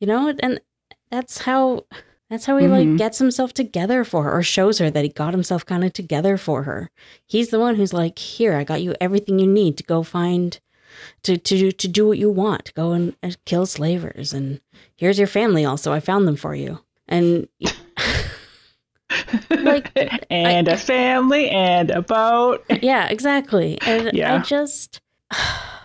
you 0.00 0.06
know, 0.06 0.34
and 0.40 0.60
that's 1.10 1.38
how 1.38 1.84
that's 2.30 2.44
how 2.46 2.56
he 2.58 2.68
like 2.68 2.86
Mhm. 2.88 2.98
gets 2.98 3.18
himself 3.18 3.54
together 3.54 4.04
for 4.04 4.24
her 4.24 4.32
or 4.36 4.42
shows 4.42 4.78
her 4.78 4.90
that 4.90 5.02
he 5.04 5.08
got 5.08 5.32
himself 5.32 5.64
kind 5.64 5.82
of 5.84 5.92
together 5.94 6.36
for 6.36 6.64
her. 6.64 6.90
He's 7.26 7.48
the 7.48 7.58
one 7.60 7.76
who's 7.76 7.92
like, 7.94 8.18
"Here, 8.18 8.54
I 8.54 8.64
got 8.64 8.82
you 8.82 8.94
everything 9.00 9.38
you 9.38 9.46
need 9.46 9.76
to 9.78 9.84
go 9.84 10.02
find 10.02 10.58
to 11.22 11.36
to 11.38 11.72
to 11.72 11.88
do 11.88 12.06
what 12.06 12.18
you 12.18 12.30
want. 12.30 12.72
Go 12.74 12.92
and 12.92 13.14
uh, 13.22 13.30
kill 13.46 13.64
slavers 13.66 14.32
and 14.32 14.60
here's 14.96 15.18
your 15.18 15.26
family 15.28 15.64
also. 15.64 15.92
I 15.92 16.00
found 16.00 16.26
them 16.28 16.36
for 16.36 16.54
you." 16.54 16.80
And 17.08 17.48
Like, 19.50 19.90
and 20.30 20.68
a 20.68 20.76
family 20.76 21.48
and 21.50 21.90
a 21.90 22.02
boat. 22.02 22.64
yeah, 22.82 23.08
exactly. 23.08 23.78
And 23.86 24.08
I 24.08 24.12
Yeah. 24.14 24.42
just 24.42 25.00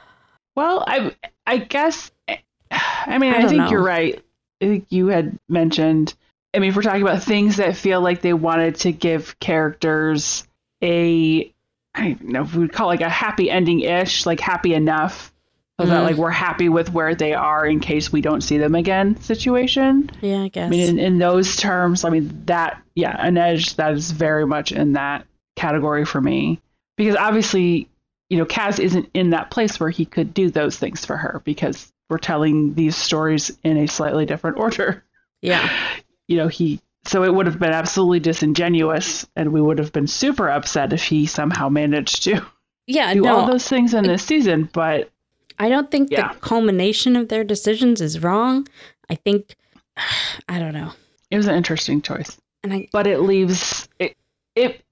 Well, 0.55 0.83
I 0.87 1.15
I 1.45 1.57
guess 1.57 2.11
I 2.27 3.17
mean 3.17 3.33
I 3.33 3.37
I, 3.43 3.47
think 3.47 3.61
know. 3.63 3.69
you're 3.69 3.83
right. 3.83 4.23
I 4.61 4.65
think 4.65 4.85
you 4.89 5.07
had 5.07 5.37
mentioned 5.49 6.13
I 6.53 6.59
mean 6.59 6.69
if 6.69 6.75
we're 6.75 6.83
talking 6.83 7.01
about 7.01 7.23
things 7.23 7.57
that 7.57 7.75
feel 7.75 8.01
like 8.01 8.21
they 8.21 8.33
wanted 8.33 8.75
to 8.77 8.91
give 8.91 9.39
characters 9.39 10.47
a 10.81 11.51
I 11.95 12.11
don't 12.13 12.23
know 12.29 12.41
if 12.43 12.53
we 12.53 12.59
would 12.61 12.73
call 12.73 12.89
it 12.89 12.93
like 12.99 13.01
a 13.01 13.09
happy 13.09 13.49
ending 13.51 13.81
ish, 13.81 14.25
like 14.25 14.39
happy 14.39 14.73
enough. 14.73 15.31
So 15.79 15.87
that 15.87 16.01
Mhm. 16.01 16.05
like 16.05 16.15
we're 16.17 16.29
happy 16.29 16.69
with 16.69 16.93
where 16.93 17.15
they 17.15 17.33
are 17.33 17.65
in 17.65 17.79
case 17.79 18.11
we 18.11 18.21
don't 18.21 18.41
see 18.41 18.59
them 18.59 18.75
again 18.75 19.19
situation. 19.21 20.09
yeah, 20.21 20.43
I 20.43 20.47
guess. 20.49 20.67
I 20.67 20.69
mean 20.69 20.89
in, 20.89 20.99
in 20.99 21.17
those 21.17 21.55
terms, 21.55 22.05
I 22.05 22.09
mean 22.11 22.43
that 22.45 22.79
yeah, 22.95 23.17
Inej 23.27 23.75
that 23.77 23.93
is 23.93 24.11
very 24.11 24.45
much 24.45 24.71
in 24.71 24.93
that 24.93 25.25
category 25.55 26.05
for 26.05 26.21
me. 26.21 26.59
Because 26.95 27.15
obviously 27.15 27.87
you 28.33 28.39
know, 28.39 28.45
Kaz 28.45 28.79
isn't 28.79 29.11
in 29.13 29.29
that 29.29 29.51
place 29.51 29.79
where 29.79 29.91
he 29.91 30.05
could 30.05 30.33
do 30.33 30.49
those 30.49 30.75
things 30.75 31.05
for 31.05 31.15
her 31.15 31.39
because 31.45 31.93
we're 32.09 32.17
telling 32.17 32.73
these 32.73 32.95
stories 32.95 33.51
in 33.63 33.77
a 33.77 33.87
slightly 33.87 34.25
different 34.25 34.57
order. 34.57 35.03
yeah. 35.41 35.69
You 36.27 36.37
know, 36.37 36.47
he 36.47 36.79
so 37.05 37.23
it 37.25 37.31
would 37.35 37.45
have 37.45 37.59
been 37.59 37.73
absolutely 37.73 38.21
disingenuous 38.21 39.27
and 39.35 39.51
we 39.53 39.61
would 39.61 39.77
have 39.77 39.91
been 39.91 40.07
super 40.07 40.49
upset 40.49 40.93
if 40.93 41.03
he 41.03 41.25
somehow 41.27 41.67
managed 41.69 42.23
to 42.23 42.41
Yeah, 42.87 43.13
do 43.13 43.21
no. 43.21 43.35
all 43.41 43.45
those 43.47 43.67
things 43.67 43.93
in 43.93 44.05
this 44.05 44.23
season, 44.23 44.69
but 44.73 45.11
I 45.59 45.67
don't 45.69 45.91
think 45.91 46.09
Yeah. 46.11 46.33
the 46.33 46.39
culmination 46.39 47.15
of 47.17 47.27
their 47.27 47.43
decisions 47.43 48.01
is 48.01 48.23
wrong. 48.23 48.67
I 49.09 49.15
think 49.15 49.55
I 50.49 50.57
don't 50.59 50.73
know. 50.73 50.93
it 51.29 51.37
was 51.37 51.45
an 51.47 51.55
interesting 51.55 52.01
choice. 52.01 52.39
And 52.63 52.73
I 52.73 52.87
But 52.93 53.05
it 53.05 53.19
leaves 53.19 53.87
it 53.99 54.15
it 54.55 54.82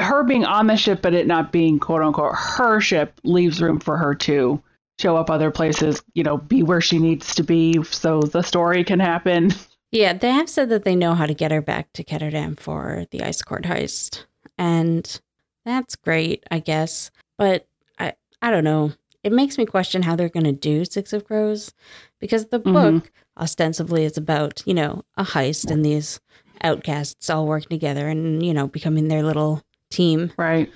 her 0.00 0.22
being 0.24 0.44
on 0.44 0.66
the 0.66 0.76
ship 0.76 1.00
but 1.02 1.14
it 1.14 1.26
not 1.26 1.52
being 1.52 1.78
quote 1.78 2.02
unquote 2.02 2.34
her 2.34 2.80
ship 2.80 3.20
leaves 3.24 3.60
room 3.62 3.78
for 3.80 3.96
her 3.96 4.14
to 4.14 4.62
show 4.98 5.16
up 5.16 5.30
other 5.30 5.50
places, 5.50 6.02
you 6.12 6.22
know, 6.22 6.36
be 6.36 6.62
where 6.62 6.80
she 6.82 6.98
needs 6.98 7.34
to 7.34 7.42
be 7.42 7.82
so 7.84 8.20
the 8.20 8.42
story 8.42 8.84
can 8.84 9.00
happen. 9.00 9.50
Yeah, 9.92 10.12
they 10.12 10.30
have 10.30 10.48
said 10.48 10.68
that 10.68 10.84
they 10.84 10.94
know 10.94 11.14
how 11.14 11.26
to 11.26 11.34
get 11.34 11.50
her 11.50 11.62
back 11.62 11.92
to 11.94 12.04
Ketterdam 12.04 12.56
for 12.60 13.06
the 13.10 13.22
ice 13.22 13.42
court 13.42 13.64
heist. 13.64 14.24
And 14.58 15.20
that's 15.64 15.96
great, 15.96 16.44
I 16.50 16.58
guess. 16.60 17.10
But 17.38 17.66
I 17.98 18.12
I 18.42 18.50
don't 18.50 18.62
know. 18.62 18.92
It 19.24 19.32
makes 19.32 19.58
me 19.58 19.66
question 19.66 20.02
how 20.02 20.16
they're 20.16 20.28
going 20.28 20.44
to 20.44 20.52
do 20.52 20.84
Six 20.84 21.12
of 21.12 21.24
Crows 21.24 21.72
because 22.20 22.46
the 22.46 22.60
Mhm. 22.60 22.72
book 22.72 23.10
ostensibly 23.38 24.04
is 24.04 24.16
about, 24.16 24.62
you 24.66 24.74
know, 24.74 25.02
a 25.16 25.24
heist 25.24 25.70
and 25.70 25.84
these 25.84 26.20
outcasts 26.62 27.28
all 27.30 27.46
working 27.46 27.70
together 27.70 28.06
and, 28.08 28.44
you 28.44 28.52
know, 28.54 28.68
becoming 28.68 29.08
their 29.08 29.22
little 29.22 29.62
team 29.90 30.32
Right. 30.36 30.70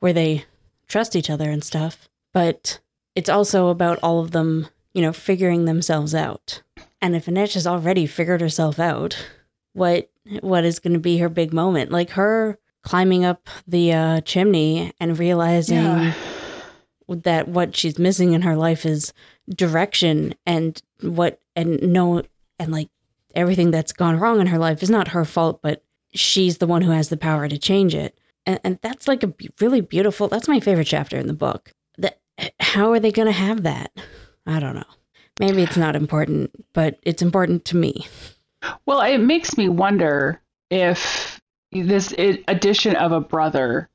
where 0.00 0.12
they 0.12 0.44
trust 0.88 1.16
each 1.16 1.30
other 1.30 1.50
and 1.50 1.62
stuff. 1.64 2.08
But 2.32 2.80
it's 3.14 3.30
also 3.30 3.68
about 3.68 3.98
all 4.02 4.20
of 4.20 4.32
them, 4.32 4.68
you 4.94 5.02
know, 5.02 5.12
figuring 5.12 5.64
themselves 5.64 6.14
out. 6.14 6.62
And 7.00 7.14
if 7.16 7.26
Inej 7.26 7.54
has 7.54 7.66
already 7.66 8.06
figured 8.06 8.40
herself 8.40 8.78
out, 8.78 9.16
what 9.72 10.10
what 10.40 10.64
is 10.64 10.80
going 10.80 10.94
to 10.94 10.98
be 10.98 11.18
her 11.18 11.28
big 11.28 11.52
moment? 11.52 11.92
Like 11.92 12.10
her 12.10 12.58
climbing 12.82 13.24
up 13.24 13.48
the 13.66 13.92
uh, 13.92 14.20
chimney 14.22 14.92
and 15.00 15.18
realizing 15.18 15.76
Yeah. 15.84 16.14
that 17.08 17.48
what 17.48 17.76
she's 17.76 17.98
missing 17.98 18.32
in 18.32 18.42
her 18.42 18.56
life 18.56 18.84
is 18.84 19.12
direction 19.48 20.34
and 20.44 20.82
what 21.02 21.40
and 21.54 21.80
no 21.82 22.22
and 22.58 22.72
like 22.72 22.88
everything 23.34 23.70
that's 23.70 23.92
gone 23.92 24.18
wrong 24.18 24.40
in 24.40 24.46
her 24.48 24.58
life 24.58 24.82
is 24.82 24.90
not 24.90 25.08
her 25.08 25.24
fault 25.24 25.60
but 25.62 25.84
she's 26.14 26.58
the 26.58 26.66
one 26.66 26.82
who 26.82 26.90
has 26.90 27.08
the 27.08 27.16
power 27.16 27.46
to 27.48 27.58
change 27.58 27.94
it 27.94 28.18
and, 28.46 28.60
and 28.64 28.78
that's 28.82 29.08
like 29.08 29.22
a 29.22 29.32
really 29.60 29.80
beautiful 29.80 30.28
that's 30.28 30.48
my 30.48 30.60
favorite 30.60 30.86
chapter 30.86 31.16
in 31.16 31.26
the 31.26 31.32
book 31.32 31.72
that 31.98 32.20
how 32.60 32.92
are 32.92 33.00
they 33.00 33.12
going 33.12 33.26
to 33.26 33.32
have 33.32 33.62
that 33.64 33.90
i 34.46 34.60
don't 34.60 34.74
know 34.74 34.84
maybe 35.40 35.62
it's 35.62 35.76
not 35.76 35.96
important 35.96 36.50
but 36.72 36.98
it's 37.02 37.22
important 37.22 37.64
to 37.64 37.76
me 37.76 38.06
Well, 38.86 39.00
it 39.00 39.18
makes 39.18 39.56
me 39.56 39.68
wonder 39.68 40.40
if 40.70 41.40
this 41.72 42.14
addition 42.48 42.96
of 42.96 43.12
a 43.12 43.20
brother. 43.20 43.88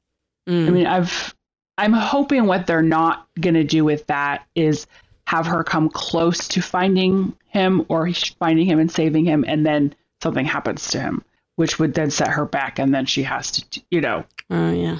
Mm. 0.47 0.67
I 0.67 0.69
mean, 0.69 0.87
I've 0.87 1.35
I'm 1.77 1.93
hoping 1.93 2.45
what 2.45 2.67
they're 2.67 2.81
not 2.81 3.27
going 3.39 3.55
to 3.55 3.63
do 3.63 3.83
with 3.83 4.05
that 4.07 4.45
is 4.55 4.87
have 5.25 5.47
her 5.47 5.63
come 5.63 5.89
close 5.89 6.47
to 6.49 6.61
finding 6.61 7.35
him 7.47 7.85
or 7.89 8.11
finding 8.39 8.65
him 8.65 8.79
and 8.79 8.91
saving 8.91 9.25
him, 9.25 9.45
and 9.47 9.65
then 9.65 9.95
something 10.21 10.45
happens 10.45 10.87
to 10.89 10.99
him, 10.99 11.23
which 11.61 11.77
would 11.77 11.93
then 11.93 12.09
set 12.09 12.29
her 12.29 12.45
back, 12.45 12.79
and 12.79 12.91
then 12.91 13.05
she 13.05 13.21
has 13.21 13.51
to, 13.51 13.81
you 13.91 14.01
know, 14.01 14.25
oh 14.49 14.71
yeah 14.71 14.97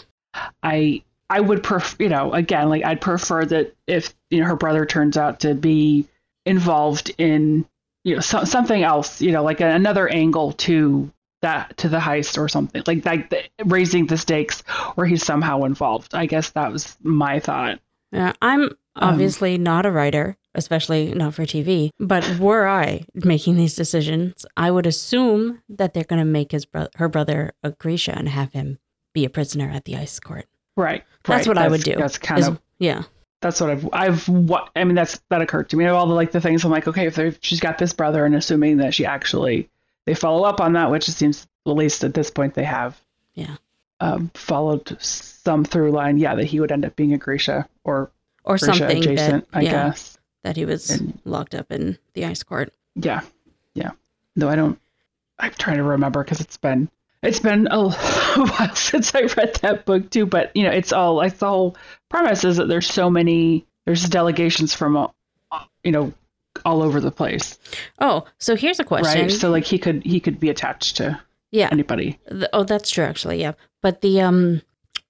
I 0.62 1.02
I 1.28 1.39
would 1.39 1.63
prefer, 1.63 2.04
you 2.04 2.10
know, 2.10 2.32
again, 2.34 2.69
like 2.69 2.86
I'd 2.86 3.02
prefer 3.02 3.43
that 3.45 3.76
if 3.88 4.13
you 4.30 4.41
know 4.41 4.45
her 4.45 4.56
brother 4.56 4.86
turns 4.86 5.17
out 5.17 5.39
to 5.39 5.56
be 5.56 6.08
involved 6.45 7.12
in 7.17 7.65
you 8.04 8.15
know 8.15 8.21
so, 8.21 8.43
something 8.43 8.84
else, 8.84 9.21
you 9.21 9.32
know, 9.32 9.43
like 9.43 9.60
another 9.60 10.08
angle 10.08 10.52
to 10.54 11.12
that 11.41 11.78
to 11.78 11.89
the 11.89 11.97
heist 11.97 12.38
or 12.38 12.47
something 12.47 12.84
like 12.86 13.02
that, 13.04 13.32
the, 13.32 13.43
raising 13.65 14.06
the 14.06 14.17
stakes, 14.17 14.62
or 14.95 15.06
he's 15.06 15.26
somehow 15.26 15.63
involved. 15.63 16.13
I 16.13 16.28
guess 16.28 16.52
that 16.52 16.71
was 16.71 16.95
my 17.02 17.39
thought. 17.39 17.80
Yeah, 18.12 18.34
I'm 18.39 18.63
um, 18.63 18.78
obviously 18.95 19.58
not 19.58 19.88
a 19.88 19.91
writer, 19.91 20.38
especially 20.56 21.14
not 21.14 21.34
for 21.34 21.44
TV. 21.44 21.90
But 22.00 22.40
were 22.40 22.68
I 22.68 23.06
making 23.14 23.56
these 23.56 23.76
decisions, 23.76 24.46
I 24.58 24.72
would 24.72 24.86
assume 24.86 25.62
that 25.70 25.94
they're 25.94 26.04
going 26.04 26.20
to 26.20 26.26
make 26.26 26.52
his 26.52 26.66
bro- 26.66 26.88
her 26.96 27.10
brother 27.10 27.52
a 27.64 27.72
Grisha 27.72 28.18
and 28.18 28.30
have 28.30 28.54
him 28.54 28.80
be 29.14 29.26
a 29.26 29.30
prisoner 29.30 29.70
at 29.70 29.86
the 29.86 29.96
ice 29.98 30.20
court. 30.20 30.46
Right. 30.78 31.04
That's 31.24 31.48
right. 31.48 31.56
what 31.56 31.64
I 31.64 31.68
would 31.68 31.84
do. 31.84 31.96
That's 31.96 32.18
kind 32.18 32.40
Is- 32.40 32.48
of 32.48 32.62
yeah, 32.80 33.04
that's 33.42 33.62
what 33.62 33.70
I've 33.70 33.90
I've 33.94 34.28
what 34.30 34.70
I 34.76 34.84
mean 34.84 34.96
that's 34.96 35.22
that 35.30 35.42
occurred 35.42 35.70
to 35.70 35.78
me. 35.78 35.86
All 35.86 36.08
the 36.08 36.14
like 36.16 36.32
the 36.32 36.42
things 36.42 36.64
I'm 36.64 36.72
like, 36.72 36.88
okay, 36.88 37.06
if 37.08 37.16
they're- 37.16 37.36
she's 37.42 37.60
got 37.60 37.78
this 37.78 37.94
brother, 37.94 38.26
and 38.26 38.34
assuming 38.36 38.78
that 38.78 38.94
she 38.94 39.06
actually 39.06 39.70
they 40.06 40.14
follow 40.16 40.44
up 40.44 40.60
on 40.62 40.74
that, 40.74 40.90
which 40.90 41.08
it 41.08 41.12
seems 41.12 41.48
at 41.68 41.74
least 41.74 42.04
at 42.04 42.14
this 42.14 42.32
point 42.32 42.54
they 42.56 42.64
have. 42.64 43.00
Yeah. 43.36 43.58
Um, 44.00 44.32
followed 44.34 44.98
some 45.00 45.64
through 45.64 45.92
line, 45.92 46.18
yeah, 46.18 46.34
that 46.34 46.46
he 46.46 46.60
would 46.60 46.72
end 46.72 46.86
up 46.86 46.96
being 46.96 47.14
a 47.14 47.18
Grisha 47.20 47.68
or 47.84 48.10
or 48.44 48.58
Grisha 48.58 48.78
something 48.78 48.98
adjacent, 48.98 49.52
that 49.52 49.58
I 49.58 49.62
yeah, 49.62 49.72
guess. 49.90 50.11
That 50.43 50.56
he 50.56 50.65
was 50.65 50.89
And- 50.89 51.19
locked 51.25 51.56
up 51.56 51.71
in 51.71 51.97
the 52.13 52.25
ice 52.25 52.43
court. 52.43 52.73
Yeah, 52.95 53.21
yeah. 53.73 53.91
Though 54.36 54.49
I 54.49 54.56
don't, 54.56 54.80
I'm 55.39 55.51
trying 55.51 55.77
to 55.77 55.84
remember 55.84 56.23
because 56.23 56.39
it's 56.41 56.58
been 56.58 56.89
it's 57.23 57.39
been 57.39 57.67
a 57.69 57.89
while 58.36 58.75
since 58.75 59.13
I 59.13 59.21
read 59.21 59.56
that 59.62 59.86
book 59.86 60.10
too. 60.10 60.25
But 60.25 60.51
you 60.56 60.63
know, 60.63 60.71
it's 60.71 60.91
all 60.93 61.15
like 61.15 61.38
the 61.38 61.47
whole 61.47 61.75
premise 62.10 62.43
is 62.43 62.58
that 62.58 62.67
there's 62.67 62.88
so 62.88 63.10
many 63.10 63.65
there's 63.86 64.04
delegations 64.08 64.73
from 64.73 64.97
uh, 64.97 65.08
you 65.84 65.91
know 65.91 66.13
all 66.65 66.84
over 66.84 66.99
the 66.99 67.12
place, 67.12 67.58
Oh, 67.99 68.25
so 68.38 68.56
here's 68.56 68.80
a 68.80 68.84
question. 68.84 69.21
right? 69.21 69.32
So 69.32 69.49
like 69.49 69.63
he 69.63 69.77
could 69.80 70.04
he 70.04 70.19
could 70.19 70.39
be 70.39 70.49
attached 70.49 70.97
to 70.97 71.19
yeah, 71.51 71.69
anybody. 71.71 72.19
The, 72.25 72.49
oh, 72.54 72.63
that's 72.63 72.89
true. 72.91 73.06
Actually, 73.06 73.39
yeah. 73.39 73.54
But 73.82 74.01
the 74.01 74.21
um 74.21 74.62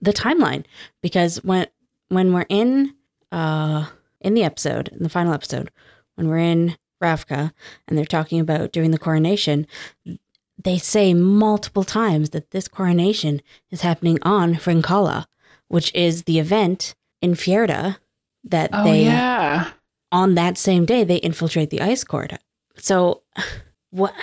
the 0.02 0.14
timeline 0.14 0.64
because 1.02 1.44
when 1.44 1.68
when 2.10 2.32
we're 2.34 2.46
in 2.48 2.94
uh 3.32 3.88
in 4.22 4.34
the 4.34 4.44
episode 4.44 4.88
in 4.90 5.04
the 5.04 5.10
final 5.10 5.34
episode 5.34 5.72
when 6.16 6.28
we're 6.28 6.38
in 6.38 6.78
Ravka 7.02 7.52
and 7.88 7.98
they're 7.98 8.06
talking 8.06 8.40
about 8.40 8.72
doing 8.72 8.92
the 8.92 9.00
coronation, 9.00 9.68
they 10.64 10.78
say 10.78 11.14
multiple 11.14 11.84
times 11.84 12.30
that 12.32 12.52
this 12.52 12.68
coronation 12.68 13.42
is 13.72 13.82
happening 13.82 14.20
on 14.22 14.56
Frinkala, 14.56 15.26
which 15.68 15.94
is 15.96 16.24
the 16.24 16.40
event 16.40 16.96
in 17.22 17.34
Fjerda 17.34 17.98
that 18.44 18.70
Oh 18.74 18.84
they 18.84 19.04
yeah, 19.04 19.72
on 20.12 20.36
that 20.36 20.58
same 20.58 20.86
day 20.86 21.04
they 21.04 21.18
infiltrate 21.18 21.70
the 21.70 21.82
ice 21.82 22.04
court. 22.04 22.34
So 22.76 23.24
what 23.90 24.14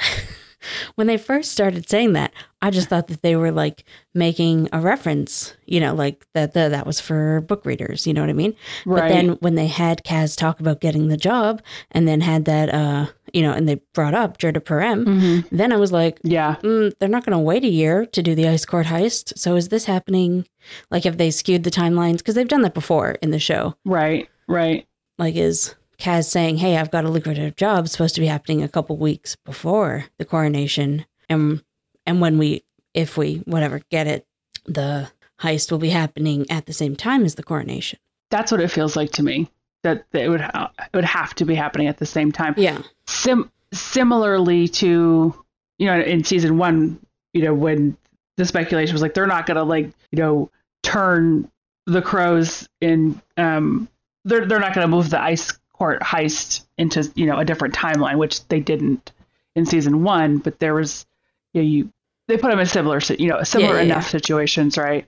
when 0.96 1.06
they 1.06 1.16
first 1.16 1.52
started 1.52 1.88
saying 1.88 2.12
that, 2.14 2.32
I 2.60 2.70
just 2.70 2.88
thought 2.88 3.06
that 3.08 3.22
they 3.22 3.36
were 3.36 3.52
like 3.52 3.84
making 4.14 4.68
a 4.72 4.80
reference, 4.80 5.54
you 5.66 5.78
know, 5.80 5.94
like 5.94 6.26
that 6.34 6.54
that, 6.54 6.70
that 6.70 6.86
was 6.86 7.00
for 7.00 7.40
book 7.42 7.64
readers, 7.64 8.06
you 8.06 8.12
know 8.14 8.20
what 8.20 8.30
I 8.30 8.34
mean? 8.34 8.54
right. 8.84 9.02
But 9.02 9.08
then 9.08 9.28
when 9.40 9.54
they 9.54 9.68
had 9.68 10.02
Kaz 10.04 10.36
talk 10.36 10.58
about 10.60 10.80
getting 10.80 11.08
the 11.08 11.16
job 11.16 11.62
and 11.92 12.08
then 12.08 12.20
had 12.20 12.44
that 12.46 12.72
uh, 12.74 13.06
you 13.32 13.42
know, 13.42 13.52
and 13.52 13.68
they 13.68 13.76
brought 13.94 14.14
up 14.14 14.38
Jurda 14.38 14.60
Parem, 14.60 15.04
Mhm. 15.04 15.48
then 15.52 15.70
I 15.72 15.76
was 15.76 15.92
like, 15.92 16.18
Yeah, 16.24 16.56
mm, 16.62 16.92
they're 16.98 17.08
not 17.08 17.24
going 17.26 17.36
to 17.36 17.42
wait 17.44 17.62
a 17.64 17.68
year 17.68 18.06
to 18.06 18.22
do 18.22 18.34
the 18.34 18.48
ice 18.48 18.64
court 18.64 18.86
heist. 18.86 19.38
So 19.38 19.54
is 19.56 19.68
this 19.68 19.84
happening? 19.84 20.46
Like, 20.90 21.04
have 21.04 21.18
they 21.18 21.30
skewed 21.30 21.62
the 21.64 21.70
timelines? 21.70 22.18
Because 22.18 22.34
they've 22.34 22.48
done 22.48 22.62
that 22.62 22.74
before 22.74 23.12
in 23.22 23.30
the 23.30 23.38
show 23.38 23.74
right, 23.84 24.28
right. 24.48 24.86
like 25.18 25.36
is 25.36 25.74
Kaz 25.98 26.26
saying, 26.26 26.58
"Hey, 26.58 26.76
I've 26.76 26.90
got 26.90 27.04
a 27.04 27.10
lucrative 27.10 27.56
job 27.56 27.88
supposed 27.88 28.14
to 28.14 28.20
be 28.20 28.26
happening 28.26 28.62
a 28.62 28.68
couple 28.68 28.96
weeks 28.96 29.36
before 29.44 30.04
the 30.18 30.24
coronation, 30.24 31.04
and 31.28 31.62
and 32.06 32.20
when 32.20 32.38
we, 32.38 32.62
if 32.94 33.16
we, 33.16 33.42
whatever, 33.44 33.80
get 33.90 34.06
it, 34.06 34.26
the 34.64 35.10
heist 35.40 35.70
will 35.70 35.78
be 35.78 35.90
happening 35.90 36.48
at 36.50 36.66
the 36.66 36.72
same 36.72 36.94
time 36.96 37.24
as 37.24 37.34
the 37.34 37.42
coronation." 37.42 37.98
That's 38.30 38.52
what 38.52 38.60
it 38.60 38.68
feels 38.70 38.94
like 38.96 39.10
to 39.12 39.22
me. 39.22 39.50
That, 39.84 40.04
that 40.10 40.22
it 40.22 40.28
would 40.28 40.40
ha- 40.40 40.70
it 40.80 40.96
would 40.96 41.04
have 41.04 41.34
to 41.36 41.44
be 41.44 41.54
happening 41.54 41.86
at 41.86 41.98
the 41.98 42.06
same 42.06 42.30
time. 42.32 42.54
Yeah, 42.56 42.82
sim- 43.06 43.50
similarly 43.72 44.68
to 44.68 45.34
you 45.78 45.86
know 45.86 46.00
in 46.00 46.24
season 46.24 46.58
one 46.58 46.98
you 47.32 47.42
know 47.42 47.54
when 47.54 47.96
the 48.36 48.44
speculation 48.44 48.94
was 48.94 49.02
like 49.02 49.14
they're 49.14 49.26
not 49.26 49.46
gonna 49.46 49.64
like 49.64 49.86
you 50.10 50.18
know 50.18 50.50
turn 50.82 51.50
the 51.86 52.00
crows 52.02 52.68
in 52.80 53.20
um 53.36 53.88
they're 54.24 54.46
they're 54.46 54.60
not 54.60 54.74
gonna 54.74 54.88
move 54.88 55.10
the 55.10 55.20
ice 55.20 55.57
court 55.78 56.00
heist 56.00 56.66
into 56.76 57.10
you 57.14 57.26
know 57.26 57.38
a 57.38 57.44
different 57.44 57.74
timeline 57.74 58.18
which 58.18 58.46
they 58.48 58.60
didn't 58.60 59.12
in 59.54 59.64
season 59.64 60.02
one 60.02 60.38
but 60.38 60.58
there 60.58 60.74
was 60.74 61.06
you 61.54 61.62
know 61.62 61.68
you 61.68 61.92
they 62.26 62.36
put 62.36 62.50
them 62.50 62.58
in 62.58 62.66
similar 62.66 63.00
you 63.18 63.28
know 63.28 63.42
similar 63.42 63.76
yeah, 63.76 63.82
enough 63.82 64.04
yeah. 64.04 64.10
situations 64.10 64.76
right 64.76 65.06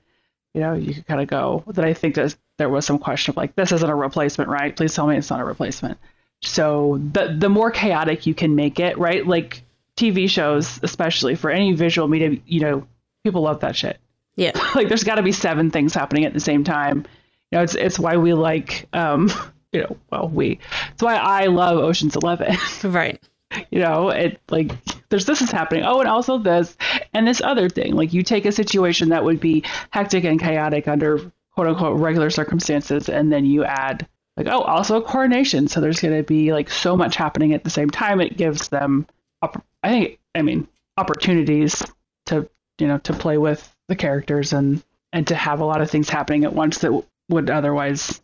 you 0.54 0.60
know 0.60 0.74
you 0.74 0.94
could 0.94 1.06
kind 1.06 1.20
of 1.20 1.26
go 1.28 1.64
that 1.68 1.84
i 1.84 1.92
think 1.92 2.14
that 2.14 2.34
there 2.56 2.68
was 2.68 2.86
some 2.86 2.98
question 2.98 3.32
of 3.32 3.36
like 3.36 3.54
this 3.56 3.72
isn't 3.72 3.90
a 3.90 3.94
replacement 3.94 4.48
right 4.48 4.76
please 4.76 4.94
tell 4.94 5.06
me 5.06 5.16
it's 5.16 5.30
not 5.30 5.40
a 5.40 5.44
replacement 5.44 5.98
so 6.42 6.98
the 7.12 7.34
the 7.38 7.48
more 7.48 7.70
chaotic 7.70 8.26
you 8.26 8.34
can 8.34 8.54
make 8.54 8.80
it, 8.80 8.98
right? 8.98 9.26
Like 9.26 9.62
TV 9.96 10.28
shows, 10.28 10.80
especially 10.82 11.34
for 11.34 11.50
any 11.50 11.72
visual 11.72 12.08
media, 12.08 12.38
you 12.46 12.60
know, 12.60 12.86
people 13.24 13.42
love 13.42 13.60
that 13.60 13.76
shit. 13.76 13.98
yeah, 14.36 14.52
like 14.74 14.88
there's 14.88 15.04
got 15.04 15.16
to 15.16 15.22
be 15.22 15.32
seven 15.32 15.70
things 15.70 15.94
happening 15.94 16.24
at 16.24 16.32
the 16.32 16.40
same 16.40 16.64
time. 16.64 17.04
You 17.50 17.58
know, 17.58 17.62
it's 17.62 17.74
it's 17.74 17.98
why 17.98 18.16
we 18.16 18.32
like, 18.32 18.88
um, 18.92 19.30
you 19.72 19.80
know, 19.80 19.96
well, 20.10 20.28
we. 20.28 20.58
That's 20.90 21.02
why 21.02 21.16
I 21.16 21.46
love 21.46 21.78
Ocean's 21.78 22.16
Eleven. 22.16 22.56
right. 22.84 23.20
you 23.70 23.80
know, 23.80 24.10
it 24.10 24.40
like 24.50 24.72
there's 25.08 25.26
this 25.26 25.42
is 25.42 25.50
happening. 25.50 25.84
Oh, 25.84 26.00
and 26.00 26.08
also 26.08 26.38
this 26.38 26.76
and 27.12 27.26
this 27.26 27.40
other 27.40 27.68
thing. 27.68 27.94
Like 27.94 28.12
you 28.12 28.22
take 28.22 28.46
a 28.46 28.52
situation 28.52 29.10
that 29.10 29.24
would 29.24 29.40
be 29.40 29.64
hectic 29.90 30.24
and 30.24 30.40
chaotic 30.40 30.88
under 30.88 31.18
quote 31.52 31.66
unquote 31.68 32.00
regular 32.00 32.30
circumstances, 32.30 33.08
and 33.08 33.32
then 33.32 33.44
you 33.44 33.64
add 33.64 34.06
like, 34.36 34.46
oh, 34.48 34.62
also 34.62 34.96
a 34.96 35.02
coronation. 35.02 35.68
So 35.68 35.80
there's 35.80 36.00
going 36.00 36.16
to 36.16 36.22
be 36.22 36.52
like 36.52 36.70
so 36.70 36.96
much 36.96 37.16
happening 37.16 37.52
at 37.52 37.64
the 37.64 37.70
same 37.70 37.90
time. 37.90 38.20
It 38.20 38.36
gives 38.36 38.68
them, 38.68 39.06
opp- 39.42 39.64
I 39.82 39.88
think, 39.90 40.18
I 40.34 40.42
mean, 40.42 40.66
opportunities 40.96 41.82
to 42.26 42.48
you 42.78 42.86
know 42.88 42.98
to 42.98 43.12
play 43.12 43.38
with 43.38 43.74
the 43.88 43.96
characters 43.96 44.52
and 44.52 44.82
and 45.12 45.26
to 45.26 45.34
have 45.34 45.60
a 45.60 45.64
lot 45.64 45.80
of 45.80 45.90
things 45.90 46.08
happening 46.08 46.44
at 46.44 46.52
once 46.52 46.78
that 46.78 46.88
w- 46.88 47.04
would 47.28 47.50
otherwise 47.50 48.20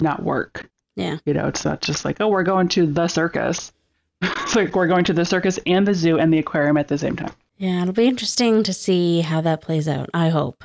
not 0.00 0.22
work. 0.22 0.68
Yeah. 1.00 1.18
You 1.24 1.34
know, 1.34 1.48
it's 1.48 1.64
not 1.64 1.80
just 1.80 2.04
like, 2.04 2.20
oh, 2.20 2.28
we're 2.28 2.42
going 2.42 2.68
to 2.68 2.86
the 2.86 3.08
circus. 3.08 3.72
it's 4.22 4.54
like 4.54 4.74
we're 4.74 4.86
going 4.86 5.04
to 5.04 5.12
the 5.12 5.24
circus 5.24 5.58
and 5.66 5.86
the 5.86 5.94
zoo 5.94 6.18
and 6.18 6.32
the 6.32 6.38
aquarium 6.38 6.76
at 6.76 6.88
the 6.88 6.98
same 6.98 7.16
time. 7.16 7.32
Yeah, 7.56 7.82
it'll 7.82 7.94
be 7.94 8.06
interesting 8.06 8.62
to 8.64 8.72
see 8.72 9.20
how 9.20 9.40
that 9.40 9.62
plays 9.62 9.88
out. 9.88 10.10
I 10.12 10.28
hope. 10.28 10.62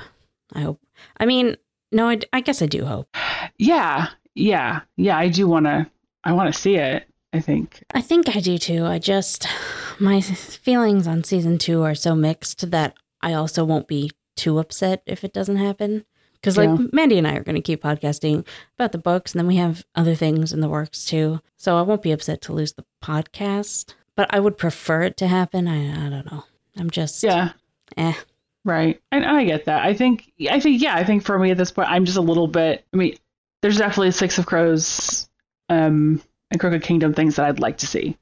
I 0.52 0.60
hope. 0.60 0.80
I 1.18 1.26
mean, 1.26 1.56
no, 1.90 2.08
I, 2.08 2.20
I 2.32 2.40
guess 2.40 2.60
I 2.60 2.66
do 2.66 2.84
hope. 2.84 3.14
Yeah, 3.58 4.08
yeah, 4.34 4.80
yeah. 4.96 5.16
I 5.16 5.28
do 5.28 5.48
want 5.48 5.66
to. 5.66 5.86
I 6.24 6.32
want 6.32 6.52
to 6.52 6.60
see 6.60 6.76
it. 6.76 7.06
I 7.32 7.40
think. 7.40 7.82
I 7.94 8.00
think 8.00 8.34
I 8.34 8.40
do 8.40 8.58
too. 8.58 8.86
I 8.86 8.98
just, 8.98 9.46
my 9.98 10.20
feelings 10.20 11.06
on 11.06 11.24
season 11.24 11.58
two 11.58 11.82
are 11.82 11.94
so 11.94 12.14
mixed 12.14 12.70
that 12.70 12.94
I 13.20 13.34
also 13.34 13.64
won't 13.64 13.88
be 13.88 14.10
too 14.36 14.58
upset 14.58 15.02
if 15.06 15.24
it 15.24 15.32
doesn't 15.32 15.56
happen. 15.56 16.04
Because 16.46 16.56
like 16.56 16.68
Yeah. 16.78 16.86
Mandi 16.92 17.18
and 17.18 17.26
I 17.26 17.34
are 17.34 17.42
going 17.42 17.56
to 17.56 17.60
keep 17.60 17.82
podcasting 17.82 18.46
about 18.78 18.92
the 18.92 18.98
books, 18.98 19.32
and 19.32 19.40
then 19.40 19.48
we 19.48 19.56
have 19.56 19.84
other 19.96 20.14
things 20.14 20.52
in 20.52 20.60
the 20.60 20.68
works 20.68 21.04
too. 21.04 21.40
So 21.56 21.76
I 21.76 21.82
won't 21.82 22.02
be 22.02 22.12
upset 22.12 22.40
to 22.42 22.52
lose 22.52 22.72
the 22.74 22.84
podcast, 23.02 23.94
but 24.14 24.32
I 24.32 24.38
would 24.38 24.56
prefer 24.56 25.02
it 25.02 25.16
to 25.16 25.26
happen. 25.26 25.66
I 25.66 26.06
I 26.06 26.08
don't 26.08 26.30
know. 26.30 26.44
I'm 26.78 26.88
just 26.90 27.22
Yeah. 27.24 27.50
eh. 27.96 28.12
Right. 28.64 29.00
And 29.10 29.24
I 29.24 29.44
get 29.44 29.64
that. 29.64 29.84
I 29.84 29.92
think 29.94 30.30
I 30.48 30.60
think 30.60 30.80
yeah, 30.80 30.94
I 30.94 31.02
think 31.04 31.24
for 31.24 31.36
me 31.38 31.50
at 31.50 31.56
this 31.58 31.72
point 31.72 31.88
I'm 31.90 32.04
just 32.04 32.18
a 32.18 32.22
little 32.22 32.46
bit 32.48 32.84
I 32.92 32.96
mean, 32.96 33.16
there's 33.62 33.78
definitely 33.78 34.12
Six 34.12 34.38
of 34.38 34.46
Crows 34.46 35.28
um 35.68 36.22
and 36.52 36.60
Crooked 36.60 36.82
Kingdom 36.82 37.12
things 37.12 37.36
that 37.36 37.46
I'd 37.46 37.58
like 37.58 37.78
to 37.78 37.86
see. 37.88 38.16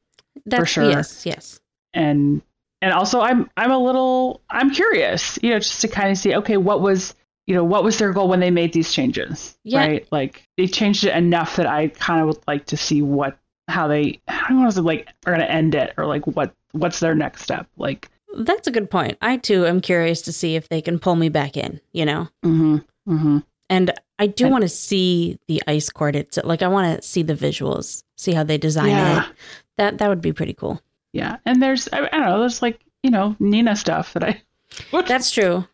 That's 0.46 0.70
sure. 0.70 0.88
yes, 0.88 1.26
yes. 1.26 1.60
And 1.92 2.40
and 2.82 2.92
also 2.92 3.20
I'm 3.20 3.50
I'm 3.56 3.70
a 3.70 3.78
little 3.78 4.40
I'm 4.50 4.70
curious, 4.70 5.38
you 5.42 5.50
know, 5.50 5.58
just 5.58 5.80
to 5.82 5.88
kind 5.88 6.10
of 6.10 6.18
see 6.18 6.34
okay, 6.36 6.56
what 6.56 6.80
was 6.80 7.14
you 7.46 7.54
know, 7.54 7.64
what 7.64 7.84
was 7.84 7.98
their 7.98 8.12
goal 8.12 8.28
when 8.28 8.40
they 8.40 8.50
made 8.50 8.72
these 8.72 8.92
changes? 8.92 9.56
Yeah. 9.64 9.80
Right? 9.80 10.08
Like 10.10 10.46
they 10.56 10.66
changed 10.66 11.04
it 11.04 11.14
enough 11.14 11.56
that 11.56 11.66
I 11.66 11.88
kind 11.88 12.20
of 12.20 12.28
would 12.28 12.44
like 12.46 12.66
to 12.66 12.76
see 12.76 13.02
what 13.02 13.38
how 13.68 13.88
they 13.88 14.20
I 14.28 14.46
don't 14.48 14.60
want 14.62 14.74
to 14.74 14.82
like 14.82 15.08
are 15.26 15.32
gonna 15.32 15.44
end 15.44 15.74
it 15.74 15.94
or 15.96 16.06
like 16.06 16.26
what 16.26 16.54
what's 16.72 17.00
their 17.00 17.14
next 17.14 17.42
step. 17.42 17.66
Like 17.76 18.08
That's 18.36 18.66
a 18.66 18.70
good 18.70 18.90
point. 18.90 19.16
I 19.22 19.36
too 19.36 19.66
am 19.66 19.80
curious 19.80 20.22
to 20.22 20.32
see 20.32 20.56
if 20.56 20.68
they 20.68 20.80
can 20.82 20.98
pull 20.98 21.16
me 21.16 21.28
back 21.28 21.56
in, 21.56 21.80
you 21.92 22.04
know? 22.04 22.28
mm-hmm. 22.44 22.76
Mm-hmm. 23.12 23.38
And 23.70 23.92
I 24.18 24.26
do 24.26 24.48
want 24.48 24.62
to 24.62 24.68
see 24.68 25.38
the 25.48 25.62
ice 25.66 25.90
court. 25.90 26.14
It's 26.16 26.38
like 26.44 26.62
I 26.62 26.68
want 26.68 26.96
to 27.00 27.06
see 27.06 27.22
the 27.22 27.34
visuals, 27.34 28.04
see 28.16 28.32
how 28.32 28.44
they 28.44 28.58
design 28.58 28.90
Yeah. 28.90 29.24
it. 29.28 29.32
That 29.78 29.98
that 29.98 30.08
would 30.08 30.20
be 30.20 30.32
pretty 30.32 30.54
cool. 30.54 30.80
Yeah, 31.12 31.36
and 31.46 31.62
there's 31.62 31.88
I, 31.92 31.98
I 32.06 32.08
don't 32.10 32.20
know, 32.22 32.40
there's 32.40 32.62
like 32.62 32.80
you 33.02 33.10
know 33.10 33.36
Nina 33.38 33.76
stuff 33.76 34.12
that 34.14 34.24
I. 34.24 34.40
That's 34.92 35.30
true. 35.30 35.66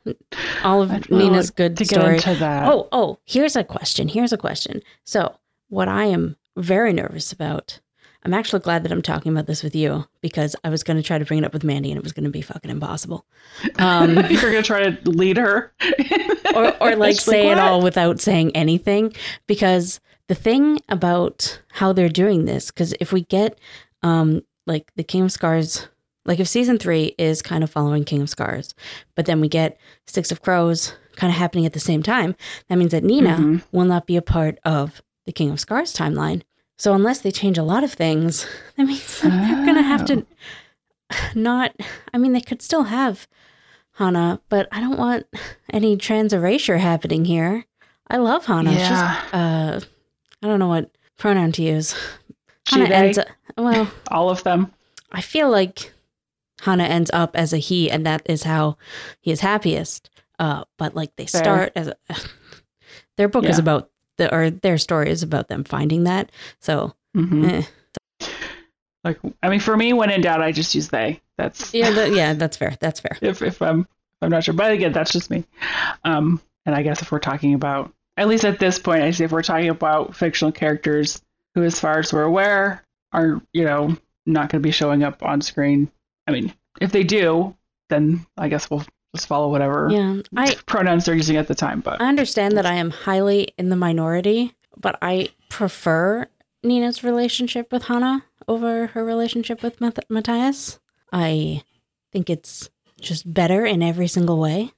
All 0.63 0.83
of 0.83 1.11
Nina's 1.11 1.51
like 1.51 1.57
good 1.57 1.77
to 1.79 1.85
get 1.85 2.01
story. 2.01 2.17
into 2.17 2.35
that. 2.37 2.69
Oh, 2.69 2.89
oh, 2.93 3.19
here's 3.25 3.57
a 3.57 3.65
question. 3.65 4.09
Here's 4.09 4.33
a 4.33 4.37
question. 4.37 4.83
So, 5.05 5.37
what 5.69 5.89
I 5.89 6.05
am 6.05 6.37
very 6.57 6.93
nervous 6.93 7.33
about, 7.33 7.81
I'm 8.25 8.35
actually 8.35 8.61
glad 8.61 8.83
that 8.83 8.93
I'm 8.93 9.03
talking 9.03 9.33
about 9.33 9.47
this 9.47 9.63
with 9.63 9.75
you 9.75 10.07
because 10.21 10.55
I 10.65 10.69
was 10.69 10.83
going 10.83 10.97
to 10.97 11.03
try 11.03 11.19
to 11.19 11.25
bring 11.25 11.39
it 11.39 11.45
up 11.45 11.53
with 11.53 11.65
Mandi 11.65 11.91
and 11.91 11.97
it 11.97 12.03
was 12.03 12.13
going 12.13 12.25
to 12.25 12.31
be 12.31 12.43
fucking 12.43 12.71
impossible. 12.71 13.25
Um, 13.79 14.17
you're 14.31 14.53
gonna 14.53 14.63
try 14.63 14.91
to 14.91 15.11
lead 15.11 15.37
her, 15.39 15.73
or, 16.55 16.77
or 16.83 16.97
like 16.97 17.15
She's 17.15 17.25
say 17.25 17.51
it 17.51 17.59
all 17.59 17.81
without 17.81 18.21
saying 18.21 18.55
anything 18.55 19.15
because 19.47 20.01
the 20.29 20.35
thing 20.35 20.79
about 20.89 21.61
how 21.73 21.93
they're 21.93 22.09
doing 22.09 22.45
this 22.45 22.71
because 22.71 22.95
if 23.01 23.13
we 23.13 23.23
get 23.23 23.59
um 24.05 24.43
like 24.65 24.93
the 24.95 25.03
king 25.03 25.23
of 25.23 25.33
scars 25.33 25.89
like 26.27 26.39
if 26.41 26.49
season 26.49 26.79
three 26.79 27.15
is 27.19 27.43
kind 27.43 27.65
of 27.65 27.71
following 27.71 28.05
king 28.05 28.21
of 28.23 28.29
scars 28.31 28.75
but 29.17 29.27
then 29.27 29.41
we 29.41 29.49
get 29.49 29.79
six 30.07 30.31
of 30.31 30.43
crows 30.43 30.95
kind 31.17 31.31
of 31.33 31.37
happening 31.39 31.67
at 31.67 31.73
the 31.73 31.81
same 31.81 32.03
time 32.03 32.35
that 32.69 32.77
means 32.77 32.93
that 32.93 33.05
nina 33.05 33.37
Mhm. 33.37 33.63
will 33.73 33.85
not 33.87 34.07
be 34.07 34.17
a 34.17 34.23
part 34.23 34.59
of 34.65 35.03
the 35.27 35.33
king 35.33 35.51
of 35.51 35.61
scars 35.61 35.95
timeline. 35.95 36.43
So 36.79 36.95
unless 36.95 37.21
they 37.21 37.31
change 37.31 37.59
a 37.59 37.63
lot 37.63 37.85
of 37.85 37.93
things 37.93 38.47
that 38.77 38.87
means 38.87 39.21
that 39.21 39.31
they're 39.31 39.67
gonna 39.67 39.83
have 39.83 40.05
to 40.07 40.27
not 41.35 41.75
i 42.15 42.19
mean 42.19 42.33
they 42.33 42.41
could 42.41 42.63
still 42.63 42.85
have 42.85 43.27
Hanne 43.99 44.39
but 44.49 44.69
i 44.73 44.81
don't 44.81 44.99
want 44.99 45.27
any 45.73 45.97
trans 45.97 46.33
erasure 46.33 46.79
happening 46.79 47.25
here. 47.25 47.65
I 48.09 48.17
love 48.17 48.47
Hanne. 48.47 48.67
She's, 48.69 48.79
Yeah, 48.79 49.21
uh 49.33 49.81
i 50.43 50.47
don't 50.47 50.59
know 50.59 50.69
what 50.69 50.91
pronoun 51.19 51.53
to 51.53 51.63
use. 51.63 51.95
She, 52.67 52.79
Hanne 52.81 52.89
they, 52.89 52.95
ends 52.95 53.19
up 53.19 53.27
well 53.57 53.91
all 54.11 54.31
of 54.31 54.43
them. 54.43 54.73
i 55.13 55.21
feel 55.21 55.51
like 55.51 55.93
Hanne 56.63 56.81
ends 56.81 57.11
up 57.13 57.37
as 57.37 57.53
a 57.53 57.59
he 57.59 57.91
and 57.91 58.05
that 58.07 58.23
is 58.27 58.43
how 58.43 58.77
he 59.21 59.31
is 59.31 59.41
happiest 59.41 60.11
uh 60.39 60.65
but 60.79 60.95
like 60.95 61.15
they 61.17 61.27
Fair. 61.27 61.43
start 61.43 61.73
as 61.77 61.89
a, 61.89 61.97
their 63.17 63.29
book 63.29 63.45
is 63.45 63.59
about 63.59 63.91
the 64.19 64.35
or 64.35 64.51
their 64.51 64.79
story 64.79 65.11
is 65.11 65.23
about 65.23 65.49
them 65.49 65.65
finding 65.65 66.05
that 66.05 66.31
so 66.61 66.95
Mhm. 67.17 67.45
eh. 67.53 68.27
Like, 69.03 69.19
I 69.43 69.49
mean, 69.49 69.61
for 69.61 69.75
me, 69.77 69.95
when 69.95 70.11
in 70.11 70.21
doubt, 70.21 70.43
I 70.43 70.53
just 70.53 70.75
use 70.75 70.89
they. 70.89 71.21
That's 71.39 71.73
yeah 71.73 71.91
that, 71.91 72.13
yeah 72.15 72.35
that's 72.35 72.57
fair 72.59 72.77
that's 72.81 73.01
fair 73.01 73.17
if 73.23 73.41
if 73.41 73.63
I'm 73.63 73.89
I'm 74.21 74.31
not 74.31 74.45
sure. 74.45 74.55
But 74.55 74.73
again, 74.73 74.93
that's 74.93 75.13
just 75.13 75.31
me. 75.31 75.45
Um, 76.05 76.41
and 76.67 76.75
I 76.75 76.83
guess 76.83 77.01
if 77.01 77.11
we're 77.11 77.19
talking 77.19 77.55
about 77.55 77.93
at 78.19 78.29
least 78.29 78.45
at 78.45 78.59
this 78.59 78.79
point, 78.79 79.03
I 79.03 79.11
say 79.13 79.25
if 79.25 79.33
we're 79.33 79.43
talking 79.43 79.71
about 79.71 80.15
fictional 80.15 80.53
characters 80.53 81.23
who, 81.55 81.63
as 81.63 81.81
far 81.81 81.99
as 81.99 82.13
we're 82.13 82.23
aware, 82.25 82.85
are 83.13 83.41
you 83.55 83.65
know 83.65 83.97
not 84.27 84.51
going 84.51 84.61
to 84.63 84.67
be 84.67 84.71
showing 84.71 85.03
up 85.03 85.23
on 85.23 85.41
screen. 85.41 85.91
I 86.31 86.41
mean, 86.41 86.55
if 86.81 86.93
they 86.93 87.03
do, 87.03 87.57
then 87.89 88.25
I 88.37 88.49
guess 88.49 88.71
we'll 88.71 88.85
just 89.15 89.27
follow 89.27 89.49
whatever 89.51 89.89
yeah 89.91 90.21
i 90.37 90.55
pronouns 90.67 91.05
they're 91.05 91.17
using 91.17 91.37
at 91.37 91.49
the 91.49 91.55
time. 91.55 91.81
But 91.81 92.01
I 92.01 92.07
understand 92.07 92.57
that 92.57 92.67
I 92.67 92.75
am 92.75 92.91
highly 92.91 93.49
in 93.59 93.69
the 93.69 93.77
minority, 93.77 94.55
but 94.77 94.99
I 95.03 95.31
prefer 95.49 96.29
Nina's 96.63 97.03
relationship 97.03 97.73
with 97.73 97.85
Hanne 97.85 98.23
over 98.47 98.87
her 98.89 99.05
relationship 99.05 99.63
with 99.63 99.81
Math- 99.81 99.99
Matthias. 100.09 100.79
I 101.13 101.63
think 102.13 102.31
it's 102.31 102.71
just 103.01 103.33
better 103.33 103.65
in 103.65 103.83
every 103.83 104.07
single 104.07 104.39
way. 104.39 104.73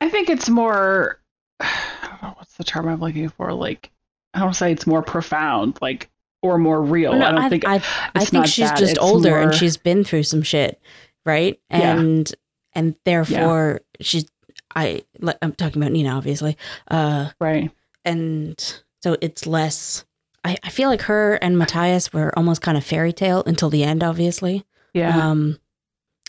I 0.00 0.08
think 0.08 0.28
it's 0.30 0.48
more. 0.48 1.20
I 1.60 2.08
don't 2.08 2.22
know 2.22 2.34
what's 2.36 2.54
the 2.54 2.64
term 2.64 2.88
I'm 2.88 3.00
looking 3.00 3.28
for. 3.28 3.52
Like, 3.52 3.90
I 4.34 4.40
don't 4.40 4.54
say 4.54 4.72
it's 4.72 4.86
more 4.86 5.02
profound, 5.02 5.78
like 5.80 6.10
or 6.42 6.58
more 6.58 6.80
real. 6.82 7.12
I 7.12 7.32
don't 7.32 7.50
think 7.50 7.66
I, 7.66 7.76
I 8.14 8.22
it's 8.22 8.30
think 8.30 8.46
she's 8.46 8.68
that. 8.68 8.78
just 8.78 8.92
It's 8.92 9.00
older 9.00 9.38
and 9.38 9.54
she's 9.54 9.76
been 9.76 10.04
through 10.04 10.22
some 10.24 10.42
shit, 10.42 10.80
right? 11.24 11.58
Yeah. 11.70 11.98
And 11.98 12.32
and 12.74 12.94
therefore 13.04 13.80
she's 14.00 14.26
I 14.74 15.02
I'm 15.42 15.52
talking 15.54 15.80
about 15.82 15.92
Nina, 15.92 16.10
obviously. 16.10 16.56
Uh, 16.88 17.30
right. 17.40 17.70
and 18.04 18.58
so 19.02 19.16
it's 19.20 19.46
less 19.46 20.04
I, 20.44 20.56
I 20.62 20.68
feel 20.68 20.88
like 20.88 21.02
her 21.02 21.34
and 21.34 21.58
Matthias 21.58 22.12
were 22.12 22.32
almost 22.38 22.62
kind 22.62 22.76
of 22.78 22.84
fairy 22.84 23.12
tale 23.12 23.42
until 23.46 23.68
the 23.70 23.82
end, 23.82 24.04
obviously. 24.04 24.64
Yeah. 24.94 25.16
Um, 25.30 25.58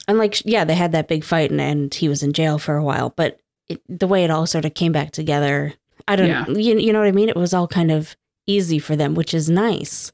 and 0.08 0.18
like, 0.18 0.44
yeah, 0.46 0.64
they 0.64 0.74
had 0.74 0.94
that 0.94 1.08
big 1.08 1.24
fight 1.24 1.52
and, 1.52 1.62
and 1.62 1.94
he 1.94 2.10
was 2.10 2.24
in 2.24 2.34
jail 2.34 2.58
for 2.58 2.78
a 2.78 2.84
while, 2.84 3.12
but 3.16 3.40
it, 3.68 3.82
the 3.88 4.08
way 4.08 4.24
it 4.24 4.32
all 4.32 4.48
sort 4.48 4.66
of 4.66 4.74
came 4.74 4.92
back 4.92 5.12
together, 5.12 5.74
I 6.08 6.16
don't 6.16 6.28
Yeah. 6.30 6.48
you, 6.48 6.80
you 6.80 6.94
know 6.94 7.00
what 7.00 7.08
I 7.08 7.12
mean? 7.12 7.30
It 7.30 7.36
was 7.36 7.54
all 7.54 7.68
kind 7.68 7.92
of 7.92 8.16
easy 8.48 8.80
for 8.80 8.96
them, 8.96 9.14
which 9.16 9.34
is 9.34 9.50
nice. 9.50 10.12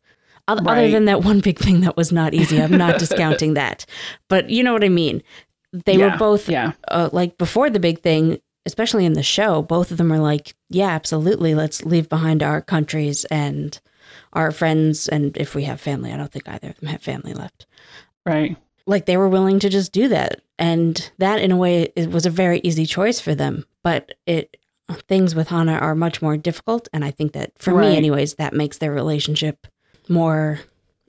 Other 0.47 0.63
Right. 0.63 0.91
than 0.91 1.05
that 1.05 1.23
one 1.23 1.39
big 1.39 1.57
thing 1.57 1.81
that 1.81 1.95
was 1.95 2.11
not 2.11 2.33
easy. 2.33 2.61
I'm 2.61 2.77
not 2.77 2.99
discounting 2.99 3.53
that, 3.61 3.85
but 4.27 4.49
you 4.49 4.61
know 4.63 4.73
what 4.73 4.83
I 4.83 4.89
mean? 4.89 5.23
They 5.71 5.95
Yeah. 5.97 6.11
were 6.11 6.17
both 6.17 6.49
yeah. 6.49 6.73
uh, 6.89 7.09
like 7.13 7.37
before 7.37 7.69
the 7.69 7.79
big 7.79 8.01
thing, 8.01 8.39
especially 8.65 9.05
in 9.05 9.13
the 9.13 9.23
show, 9.23 9.61
both 9.61 9.89
of 9.91 9.97
them 9.97 10.11
are 10.11 10.19
like, 10.19 10.53
yeah, 10.69 10.89
absolutely. 10.89 11.55
Let's 11.55 11.83
leave 11.85 12.09
behind 12.09 12.43
our 12.43 12.61
countries 12.61 13.23
and 13.25 13.79
our 14.33 14.51
friends. 14.51 15.07
And 15.07 15.35
if 15.37 15.55
we 15.55 15.63
have 15.63 15.79
family, 15.81 16.11
I 16.11 16.17
don't 16.17 16.31
think 16.31 16.47
either 16.49 16.69
of 16.69 16.79
them 16.79 16.89
have 16.89 17.01
family 17.01 17.33
left. 17.33 17.65
Right. 18.25 18.57
Like 18.85 19.05
they 19.05 19.17
were 19.17 19.29
willing 19.29 19.59
to 19.59 19.69
just 19.69 19.91
do 19.93 20.09
that. 20.09 20.41
And 20.59 21.09
that, 21.17 21.39
in 21.41 21.51
a 21.51 21.57
way, 21.57 21.91
it 21.95 22.11
was 22.11 22.25
a 22.25 22.29
very 22.29 22.59
easy 22.63 22.85
choice 22.85 23.19
for 23.19 23.33
them. 23.33 23.65
But 23.83 24.13
it, 24.27 24.55
things 25.07 25.33
with 25.35 25.49
Hanne 25.49 25.69
are 25.69 25.95
much 25.95 26.21
more 26.21 26.37
difficult. 26.37 26.87
And 26.93 27.03
I 27.03 27.11
think 27.11 27.33
that 27.33 27.51
for 27.57 27.73
Right. 27.73 27.91
me, 27.91 27.97
anyways, 27.97 28.35
that 28.35 28.53
makes 28.53 28.77
their 28.77 28.91
relationship 28.91 29.67
more 30.09 30.59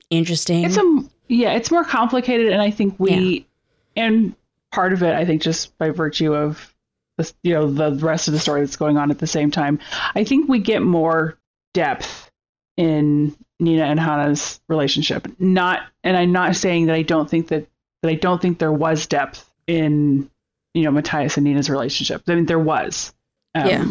interesting. 0.09 0.63
It's 0.63 0.77
a 0.77 1.03
yeah, 1.27 1.53
it's 1.53 1.71
more 1.71 1.83
complicated, 1.83 2.51
and 2.51 2.61
I 2.61 2.69
think 2.71 2.95
we 2.99 3.47
and 3.95 4.35
part 4.71 4.93
of 4.93 5.01
it, 5.03 5.15
I 5.15 5.25
think, 5.25 5.41
just 5.41 5.75
by 5.77 5.89
virtue 5.89 6.35
of 6.35 6.73
this, 7.17 7.33
you 7.43 7.53
know, 7.53 7.71
the 7.71 7.93
rest 8.05 8.27
of 8.27 8.33
the 8.33 8.39
story 8.39 8.61
that's 8.61 8.75
going 8.75 8.97
on 8.97 9.09
at 9.09 9.19
the 9.19 9.27
same 9.27 9.49
time, 9.49 9.79
I 10.15 10.23
think 10.23 10.49
we 10.49 10.59
get 10.59 10.81
more 10.81 11.37
depth 11.73 12.29
in 12.77 13.35
Nina 13.59 13.85
and 13.85 13.99
Hanne's 13.99 14.59
relationship. 14.67 15.27
Not, 15.39 15.81
and 16.03 16.17
I'm 16.17 16.33
not 16.33 16.55
saying 16.57 16.87
that 16.87 16.95
I 16.95 17.03
don't 17.03 17.29
think 17.29 17.47
that 17.47 17.67
that 18.03 18.09
I 18.09 18.15
don't 18.15 18.41
think 18.41 18.59
there 18.59 18.71
was 18.71 19.07
depth 19.07 19.49
in 19.65 20.29
you 20.73 20.83
know 20.83 20.91
Matthias 20.91 21.37
and 21.37 21.45
Nina's 21.45 21.69
relationship. 21.69 22.21
I 22.27 22.35
mean, 22.35 22.45
there 22.45 22.59
was. 22.59 23.13
Um, 23.55 23.67
Yeah. 23.67 23.85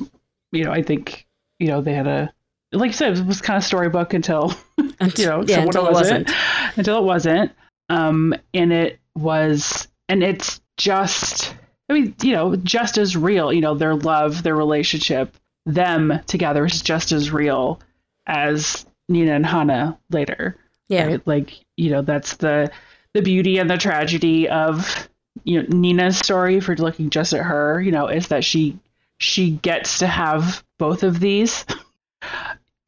You 0.52 0.64
know, 0.64 0.72
I 0.72 0.82
think 0.82 1.26
you 1.58 1.66
know 1.66 1.80
they 1.80 1.94
had 1.94 2.06
a 2.06 2.32
like 2.74 2.88
you 2.88 2.92
said, 2.94 3.16
it 3.16 3.26
was 3.26 3.40
kind 3.40 3.56
of 3.56 3.64
storybook 3.64 4.14
until 4.14 4.52
Unt- 5.00 5.18
you 5.18 5.26
know, 5.26 5.44
yeah, 5.46 5.56
so 5.56 5.62
until 5.62 5.82
what 5.82 5.90
it 5.90 5.94
was 5.94 6.02
wasn't. 6.02 6.30
Until 6.76 6.98
it 6.98 7.04
wasn't. 7.04 7.52
Um, 7.88 8.34
and 8.52 8.72
it 8.72 8.98
was, 9.14 9.88
and 10.08 10.22
it's 10.22 10.60
just, 10.76 11.54
I 11.88 11.92
mean, 11.92 12.14
you 12.22 12.32
know, 12.32 12.56
just 12.56 12.98
as 12.98 13.16
real. 13.16 13.52
You 13.52 13.60
know, 13.60 13.74
their 13.74 13.94
love, 13.94 14.42
their 14.42 14.56
relationship, 14.56 15.36
them 15.66 16.20
together 16.26 16.64
is 16.64 16.82
just 16.82 17.12
as 17.12 17.30
real 17.30 17.80
as 18.26 18.86
Nina 19.08 19.34
and 19.34 19.46
Hanne 19.46 19.96
later. 20.10 20.56
Yeah. 20.88 21.06
Right? 21.06 21.26
Like, 21.26 21.64
you 21.76 21.90
know, 21.90 22.02
that's 22.02 22.36
the 22.36 22.70
the 23.12 23.22
beauty 23.22 23.58
and 23.58 23.70
the 23.70 23.78
tragedy 23.78 24.48
of 24.48 25.08
you 25.44 25.62
know 25.62 25.68
Nina's 25.68 26.18
story. 26.18 26.56
If 26.56 26.66
you're 26.68 26.76
looking 26.76 27.10
just 27.10 27.32
at 27.32 27.44
her, 27.44 27.80
you 27.80 27.92
know, 27.92 28.08
is 28.08 28.28
that 28.28 28.44
she 28.44 28.78
she 29.24 29.50
gets 29.50 29.98
to 30.00 30.06
have 30.06 30.62
both 30.78 31.02
of 31.02 31.18
these 31.20 31.64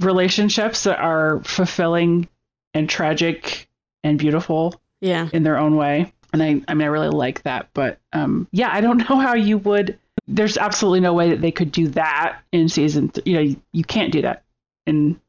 relationships 0.00 0.84
that 0.84 0.98
are 0.98 1.40
fulfilling 1.44 2.28
and 2.74 2.88
tragic 2.88 3.68
and 4.04 4.18
beautiful 4.18 4.80
Yeah. 5.00 5.28
in 5.32 5.42
their 5.42 5.58
own 5.58 5.76
way. 5.76 6.12
And 6.32 6.42
I, 6.42 6.60
I 6.68 6.74
mean, 6.74 6.82
I 6.82 6.90
really 6.90 7.08
like 7.08 7.42
that. 7.44 7.68
But 7.72 7.98
um, 8.12 8.46
yeah, 8.52 8.68
I 8.70 8.80
don't 8.80 8.98
know 9.10 9.16
how 9.16 9.34
you 9.34 9.58
would 9.58 9.98
there's 10.28 10.58
absolutely 10.58 10.98
no 10.98 11.14
way 11.14 11.30
that 11.30 11.40
they 11.40 11.52
could 11.52 11.70
do 11.70 11.86
that 11.88 12.40
in 12.50 12.68
season. 12.68 13.10
Th- 13.10 13.24
you 13.24 13.34
know, 13.34 13.40
you, 13.42 13.62
you 13.72 13.84
can't 13.84 14.10
do 14.12 14.22
that 14.22 14.42
in 14.84 15.20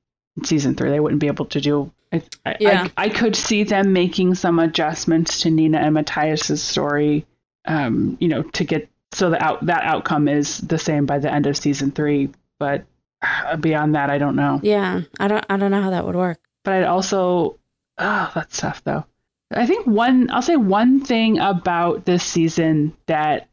season 0.44 0.74
three. 0.74 0.90
They 0.90 1.00
wouldn't 1.00 1.22
be 1.22 1.28
able 1.28 1.46
to 1.46 1.62
do. 1.62 1.92
I, 2.12 2.24
I, 2.44 2.56
Yeah. 2.60 2.88
I, 2.98 3.06
I 3.06 3.10
could 3.10 3.36
see 3.36 3.64
them 3.64 3.94
making 3.94 4.34
some 4.34 4.58
adjustments 4.58 5.42
to 5.42 5.52
Nina 5.52 5.78
and 5.78 5.94
Matthias's 5.94 6.64
story. 6.64 7.28
Um, 7.66 8.18
you 8.20 8.28
know, 8.28 8.42
to 8.42 8.64
get 8.64 8.90
so 9.18 9.30
the 9.30 9.44
out 9.44 9.66
that 9.66 9.84
outcome 9.84 10.28
is 10.28 10.60
the 10.60 10.78
same 10.78 11.06
by 11.06 11.20
the 11.20 11.32
end 11.32 11.48
of 11.48 11.58
season 11.58 11.92
three. 11.92 12.30
But 12.60 12.86
uh, 13.22 13.58
beyond 13.58 13.96
that, 13.96 14.10
I 14.10 14.18
don't 14.18 14.36
know. 14.36 14.60
Yeah, 14.62 15.02
I 15.20 15.28
don't 15.28 15.46
I 15.50 15.58
don't 15.58 15.72
know 15.72 15.82
how 15.82 15.90
that 15.90 16.06
would 16.06 16.16
work. 16.16 16.40
But 16.64 16.74
I'd 16.76 16.84
also, 16.84 17.60
oh, 17.98 18.32
that's 18.36 18.60
tough 18.60 18.84
though. 18.84 19.06
I 19.52 19.66
think 19.66 19.88
one, 19.88 20.30
I'll 20.30 20.42
say 20.42 20.58
one 20.58 21.00
thing 21.00 21.40
about 21.40 22.04
this 22.06 22.24
season 22.24 22.96
that 23.06 23.48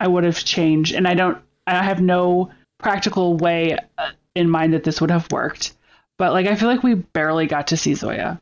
I 0.00 0.08
would 0.08 0.24
have 0.24 0.44
changed, 0.44 0.94
and 0.94 1.06
I 1.06 1.14
don't, 1.14 1.38
I 1.66 1.82
have 1.82 2.00
no 2.00 2.50
practical 2.78 3.36
way 3.36 3.76
uh, 3.96 4.10
in 4.34 4.50
mind 4.50 4.74
that 4.74 4.82
this 4.82 5.00
would 5.00 5.10
have 5.10 5.30
worked. 5.30 5.74
But 6.18 6.32
like, 6.32 6.46
I 6.46 6.56
feel 6.56 6.68
like 6.68 6.82
we 6.82 6.94
barely 6.94 7.46
got 7.46 7.68
to 7.68 7.76
see 7.76 7.94
Zoya. 7.94 8.40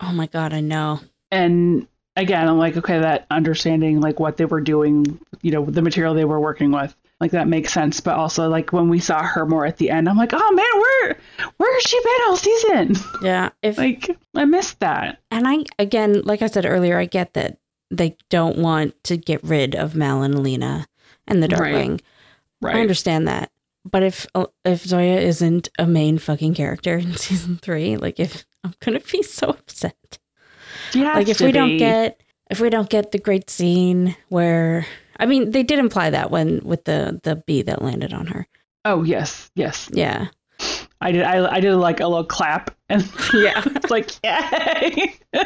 Oh 0.00 0.12
my 0.12 0.26
god, 0.26 0.52
I 0.52 0.60
know. 0.60 1.00
And 1.30 1.88
again, 2.16 2.48
I'm 2.48 2.58
like, 2.58 2.76
okay, 2.76 2.98
that 3.00 3.26
understanding 3.30 4.00
like 4.00 4.20
what 4.20 4.36
they 4.36 4.44
were 4.44 4.60
doing, 4.60 5.18
you 5.42 5.52
know, 5.52 5.64
the 5.64 5.82
material 5.82 6.14
they 6.14 6.24
were 6.24 6.40
working 6.40 6.70
with, 6.72 6.94
like 7.20 7.32
that 7.32 7.48
makes 7.48 7.72
sense. 7.72 8.00
But 8.00 8.16
also, 8.16 8.48
like 8.48 8.72
when 8.72 8.88
we 8.88 8.98
saw 8.98 9.22
her 9.22 9.46
more 9.46 9.66
at 9.66 9.76
the 9.76 9.90
end, 9.90 10.08
I'm 10.08 10.16
like, 10.16 10.32
oh 10.32 10.52
man, 10.52 10.80
where, 10.80 11.18
where 11.56 11.74
has 11.74 11.82
she 11.82 12.00
been 12.02 12.28
all 12.28 12.36
season? 12.36 12.96
Yeah, 13.22 13.50
if 13.62 13.78
like, 13.78 14.16
I 14.34 14.44
missed 14.44 14.80
that. 14.80 15.20
and 15.30 15.46
I 15.46 15.64
again, 15.78 16.22
like 16.22 16.42
I 16.42 16.46
said 16.46 16.66
earlier, 16.66 16.98
I 16.98 17.06
get 17.06 17.34
that 17.34 17.58
they 17.90 18.16
don't 18.28 18.58
want 18.58 19.02
to 19.04 19.16
get 19.16 19.42
rid 19.42 19.74
of 19.74 19.94
Mal 19.94 20.22
and 20.22 20.34
Alina 20.34 20.86
and 21.26 21.42
the 21.42 21.48
Right. 21.48 22.02
Right. 22.62 22.76
I 22.76 22.80
understand 22.80 23.26
that. 23.28 23.50
But 23.90 24.02
if 24.02 24.26
uh, 24.34 24.46
if 24.64 24.84
Zoya 24.84 25.18
isn't 25.20 25.70
a 25.78 25.86
main 25.86 26.18
fucking 26.18 26.54
character 26.54 26.98
in 26.98 27.16
season 27.16 27.56
three, 27.56 27.96
like 27.96 28.20
if 28.20 28.44
I'm 28.62 28.74
gonna 28.80 29.00
be 29.00 29.22
so 29.22 29.48
upset. 29.48 30.18
Like 30.94 31.28
if 31.28 31.40
we 31.40 31.52
don't 31.52 31.76
get 31.76 32.20
if 32.50 32.60
we 32.60 32.70
don't 32.70 32.88
get 32.90 33.12
the 33.12 33.18
great 33.18 33.48
scene 33.50 34.16
where 34.28 34.86
I 35.18 35.26
mean 35.26 35.50
they 35.50 35.62
did 35.62 35.78
imply 35.78 36.10
that 36.10 36.30
when 36.30 36.60
with 36.64 36.84
the 36.84 37.20
the 37.22 37.36
bee 37.36 37.62
that 37.62 37.82
landed 37.82 38.12
on 38.12 38.26
her. 38.28 38.46
Oh 38.84 39.02
yes, 39.02 39.50
yes. 39.54 39.88
Yeah. 39.92 40.28
I 41.00 41.12
did. 41.12 41.22
I, 41.22 41.54
I 41.56 41.60
did 41.60 41.74
like 41.76 42.00
a 42.00 42.06
little 42.06 42.24
clap, 42.24 42.74
and 42.90 43.02
Yeah. 43.34 43.62
it's 43.66 43.90
like 43.90 44.10
yay. 44.24 45.14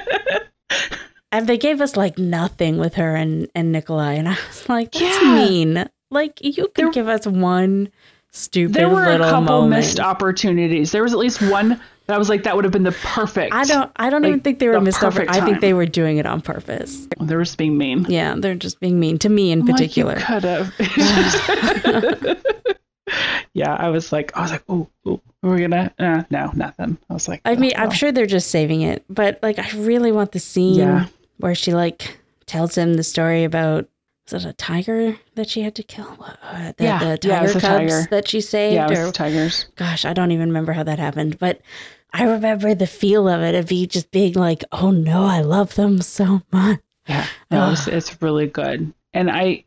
And 1.33 1.49
they 1.49 1.59
gave 1.59 1.81
us 1.81 1.97
like 1.97 2.17
nothing 2.17 2.79
with 2.79 2.95
her 2.95 3.17
and, 3.17 3.49
and 3.57 3.73
Nikolai. 3.73 4.13
And 4.13 4.29
I 4.29 4.37
was 4.49 4.69
like, 4.69 4.93
that's 4.93 5.21
Yeah. 5.23 5.35
mean. 5.35 5.89
Like 6.11 6.39
you 6.41 6.69
could 6.69 6.75
There- 6.77 6.91
give 6.93 7.09
us 7.09 7.27
one 7.27 7.89
stupid 8.31 8.75
there 8.75 8.89
were 8.89 9.05
a 9.09 9.19
couple 9.19 9.41
moment. 9.43 9.71
missed 9.71 9.99
opportunities. 9.99 10.93
There 10.93 11.03
was 11.03 11.13
at 11.13 11.19
least 11.19 11.43
one 11.43 11.81
I 12.09 12.19
was 12.19 12.29
like, 12.29 12.43
that 12.43 12.55
would 12.55 12.65
have 12.65 12.73
been 12.73 12.83
the 12.83 12.93
perfect. 12.93 13.55
I 13.55 13.65
don't 13.65 13.91
I 13.97 14.11
don't 14.11 14.23
like, 14.23 14.29
even 14.29 14.41
think 14.41 14.59
they 14.59 14.69
were 14.69 14.75
the 14.75 14.81
missed 14.83 15.03
over. 15.03 15.21
perfect 15.21 15.31
I 15.37 15.45
think 15.45 15.61
they 15.61 15.73
were 15.73 15.87
doing 15.87 16.19
it 16.19 16.27
on 16.27 16.41
purpose. 16.43 17.09
Oh, 17.19 17.25
they 17.25 17.35
were 17.35 17.45
just 17.45 17.57
being 17.57 17.79
mean. 17.79 18.05
Yeah, 18.09 18.35
they're 18.37 18.55
just 18.55 18.79
being 18.81 19.01
mean 19.01 19.19
to 19.21 19.29
me 19.29 19.51
in 19.53 19.61
I'm 19.63 19.67
particular. 19.67 20.19
you 20.19 20.25
could 20.25 20.45
have. 20.45 20.75
yeah, 23.55 23.75
I 23.75 23.89
was 23.89 24.13
like, 24.13 24.37
I 24.37 24.43
was 24.43 24.51
like, 24.51 24.65
oh, 24.69 24.89
oh 25.07 25.21
we're 25.43 25.59
gonna, 25.59 25.93
uh, 25.99 26.25
no, 26.31 26.51
nothing. 26.55 26.99
I 27.09 27.13
was 27.15 27.29
like, 27.29 27.41
I 27.45 27.53
oh, 27.55 27.57
mean, 27.57 27.73
I'm 27.77 27.89
well. 27.89 27.97
sure 27.97 28.13
they're 28.13 28.27
just 28.27 28.51
saving 28.51 28.83
it, 28.83 29.05
but 29.09 29.39
like 29.43 29.59
I 29.59 29.71
really 29.77 30.13
want 30.13 30.33
the 30.33 30.41
scene 30.41 30.75
Yeah. 30.79 31.07
where 31.39 31.55
she 31.55 31.73
like 31.75 32.19
tells 32.47 32.77
him 32.77 32.95
the 32.95 33.03
story 33.05 33.45
about 33.45 33.89
was 34.33 34.45
it 34.45 34.49
a 34.49 34.53
tiger 34.55 35.17
that 35.35 35.49
she 35.49 35.63
had 35.63 35.75
to 35.77 35.83
kill? 35.83 36.17
Uh, 36.43 36.73
the, 36.77 36.85
Yeah, 36.85 36.99
the 37.11 37.19
tiger 37.19 37.51
a 37.51 37.53
cubs 37.53 37.63
tiger. 37.63 38.07
that 38.11 38.29
she 38.29 38.41
saved, 38.41 38.75
yeah, 38.91 39.07
or 39.07 39.13
tigers. 39.13 39.67
gosh, 39.77 40.05
I 40.05 40.13
don't 40.13 40.33
even 40.33 40.49
remember 40.49 40.73
how 40.73 40.83
that 40.83 40.99
happened, 40.99 41.39
but 41.39 41.61
I 42.13 42.25
remember 42.25 42.75
the 42.75 42.87
feel 42.87 43.29
of 43.29 43.43
it 43.43 43.55
of 43.55 43.69
be 43.69 43.87
just 43.87 44.11
being 44.11 44.35
like, 44.35 44.65
oh 44.73 44.91
no, 44.91 45.25
I 45.25 45.41
love 45.41 45.75
them 45.75 46.01
so 46.01 46.43
much. 46.53 46.81
Yeah, 47.07 47.27
no, 47.51 47.73
it's, 47.73 47.87
it's 47.87 48.23
really 48.23 48.47
good, 48.47 48.93
and 49.13 49.31
I, 49.31 49.65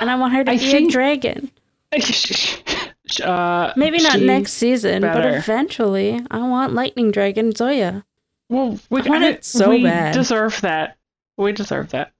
And 0.00 0.10
I 0.10 0.16
want 0.16 0.32
her 0.34 0.44
to 0.44 0.50
I 0.50 0.56
be 0.56 0.70
think- 0.70 0.88
a 0.88 0.92
dragon. 0.92 1.50
uh, 3.22 3.72
Maybe 3.76 3.98
not 4.02 4.20
next 4.20 4.52
season, 4.54 5.02
but 5.02 5.26
eventually 5.26 6.20
I 6.30 6.38
want 6.48 6.72
Lightning 6.72 7.10
Dragon 7.10 7.52
Zoya. 7.54 8.04
Well, 8.48 8.78
we 8.90 9.02
I 9.02 9.08
want 9.08 9.24
it 9.24 9.44
so 9.44 9.70
we 9.70 9.82
bad. 9.84 10.14
deserve 10.14 10.60
that. 10.62 10.96
We 11.36 11.52
deserve 11.52 11.90
that. 11.90 12.12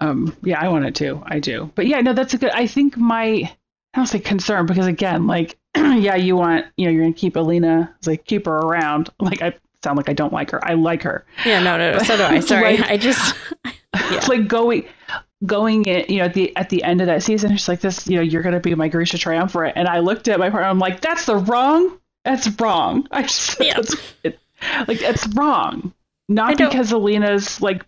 Um, 0.00 0.36
yeah, 0.42 0.60
I 0.60 0.68
want 0.68 0.84
it 0.84 0.94
too. 0.94 1.22
I 1.26 1.38
do. 1.38 1.70
But 1.74 1.86
yeah, 1.86 2.00
no, 2.00 2.12
that's 2.12 2.34
a 2.34 2.38
good. 2.38 2.50
I 2.50 2.66
think 2.66 2.96
my 2.96 3.24
I 3.26 3.50
don't 3.96 4.06
say 4.06 4.18
concern 4.18 4.66
because 4.66 4.86
again, 4.86 5.26
like, 5.26 5.56
yeah, 5.76 6.16
you 6.16 6.36
want 6.36 6.66
you 6.76 6.86
know 6.86 6.92
you're 6.92 7.02
gonna 7.02 7.14
keep 7.14 7.36
Alina, 7.36 7.94
like 8.06 8.24
keep 8.24 8.46
her 8.46 8.56
around. 8.58 9.10
Like 9.20 9.42
I 9.42 9.54
sound 9.82 9.96
like 9.96 10.08
I 10.08 10.12
don't 10.14 10.32
like 10.32 10.50
her. 10.50 10.64
I 10.64 10.74
like 10.74 11.02
her. 11.02 11.24
Yeah, 11.44 11.62
no, 11.62 11.76
no, 11.78 11.92
no 11.92 11.98
so 11.98 12.16
do 12.16 12.22
I. 12.24 12.40
Sorry. 12.40 12.76
Like- 12.78 12.90
I 12.90 12.96
just 12.96 13.34
Yeah. 13.94 14.16
It's 14.16 14.28
like 14.28 14.48
going 14.48 14.86
going 15.46 15.84
it 15.84 16.10
you 16.10 16.18
know 16.18 16.24
at 16.24 16.34
the 16.34 16.54
at 16.56 16.68
the 16.70 16.82
end 16.82 17.00
of 17.00 17.06
that 17.06 17.22
season 17.22 17.52
it's 17.52 17.68
like 17.68 17.80
this 17.80 18.08
you 18.08 18.16
know 18.16 18.22
you're 18.22 18.42
gonna 18.42 18.58
be 18.60 18.74
my 18.74 18.88
Grisha 18.88 19.18
triumvirate 19.18 19.74
and 19.76 19.86
I 19.86 20.00
looked 20.00 20.26
at 20.26 20.38
my 20.38 20.50
partner 20.50 20.68
I'm 20.68 20.78
like 20.80 21.00
that's 21.00 21.26
the 21.26 21.36
wrong 21.36 21.98
that's 22.24 22.48
wrong 22.60 23.06
I 23.12 23.22
just 23.22 23.60
Yeah. 23.60 23.80
it, 24.24 24.38
like 24.88 25.00
it's 25.02 25.26
wrong 25.28 25.92
not 26.28 26.56
because 26.58 26.90
Alina's 26.92 27.60
like 27.60 27.84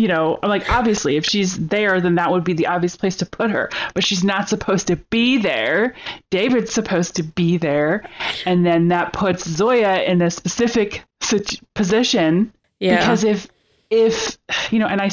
you 0.00 0.08
know 0.08 0.38
I'm 0.42 0.48
like 0.48 0.70
obviously 0.72 1.16
if 1.16 1.24
she's 1.26 1.58
there 1.68 2.00
then 2.00 2.14
that 2.14 2.30
would 2.30 2.42
be 2.44 2.54
the 2.54 2.66
obvious 2.68 2.96
place 2.96 3.16
to 3.16 3.26
put 3.26 3.50
her. 3.50 3.68
But 3.94 4.02
she's 4.04 4.24
not 4.24 4.48
supposed 4.48 4.86
to 4.86 4.96
be 4.96 5.38
there. 5.38 5.94
David's 6.30 6.72
supposed 6.72 7.16
to 7.16 7.22
be 7.22 7.56
there. 7.58 8.08
And 8.46 8.64
then 8.64 8.88
that 8.88 9.12
puts 9.12 9.48
Zoya 9.48 10.02
in 10.02 10.22
a 10.22 10.30
specific 10.30 11.02
position. 11.74 12.52
Yeah. 12.78 12.96
because 12.98 13.24
if 13.24 13.48
if 13.90 14.38
you 14.70 14.78
know 14.78 14.86
and 14.86 15.00
I, 15.02 15.10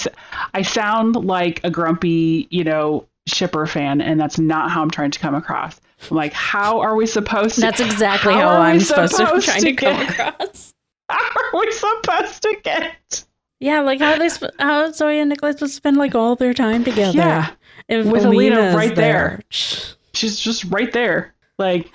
I 0.53 0.61
sound 0.61 1.15
like 1.15 1.59
a 1.65 1.69
grumpy 1.69 2.47
you 2.49 2.63
know 2.63 3.07
shipper 3.25 3.65
fan 3.65 3.99
and 3.99 4.17
that's 4.21 4.39
not 4.39 4.71
how 4.71 4.81
i'm 4.81 4.89
trying 4.89 5.11
to 5.11 5.19
come 5.19 5.35
across. 5.35 5.81
I'm 6.09 6.15
like 6.15 6.31
how 6.31 6.79
are 6.79 6.95
we 6.95 7.05
supposed 7.07 7.55
to 7.55 7.61
That's 7.61 7.81
exactly 7.81 8.33
how 8.33 8.47
how, 8.49 8.61
I'm 8.61 8.79
supposed, 8.79 9.17
to 9.17 9.25
supposed 9.25 9.45
trying 9.47 9.61
to 9.63 9.69
to 9.71 9.75
come 9.75 9.99
get- 10.05 10.11
across. 10.11 10.73
how 11.09 11.29
are 11.53 11.59
we 11.59 11.71
supposed 11.71 12.41
to 12.43 12.57
get 12.63 13.25
Yeah, 13.59 13.81
like 13.81 13.99
how 13.99 14.17
they 14.17 14.29
sp- 14.29 14.53
how 14.59 14.91
Zoya 14.91 15.21
and 15.21 15.29
Nikolai 15.29 15.53
would 15.59 15.69
spend 15.71 15.97
like 15.97 16.13
all 16.15 16.35
their 16.35 16.53
time 16.53 16.83
together. 16.83 17.17
Yeah. 17.17 17.49
If 17.87 18.05
With 18.05 18.25
Alina 18.25 18.75
right 18.75 18.95
there. 18.95 19.41
Shh. 19.49 19.93
she's 20.13 20.39
just 20.39 20.63
right 20.65 20.91
there 20.91 21.33
like 21.57 21.89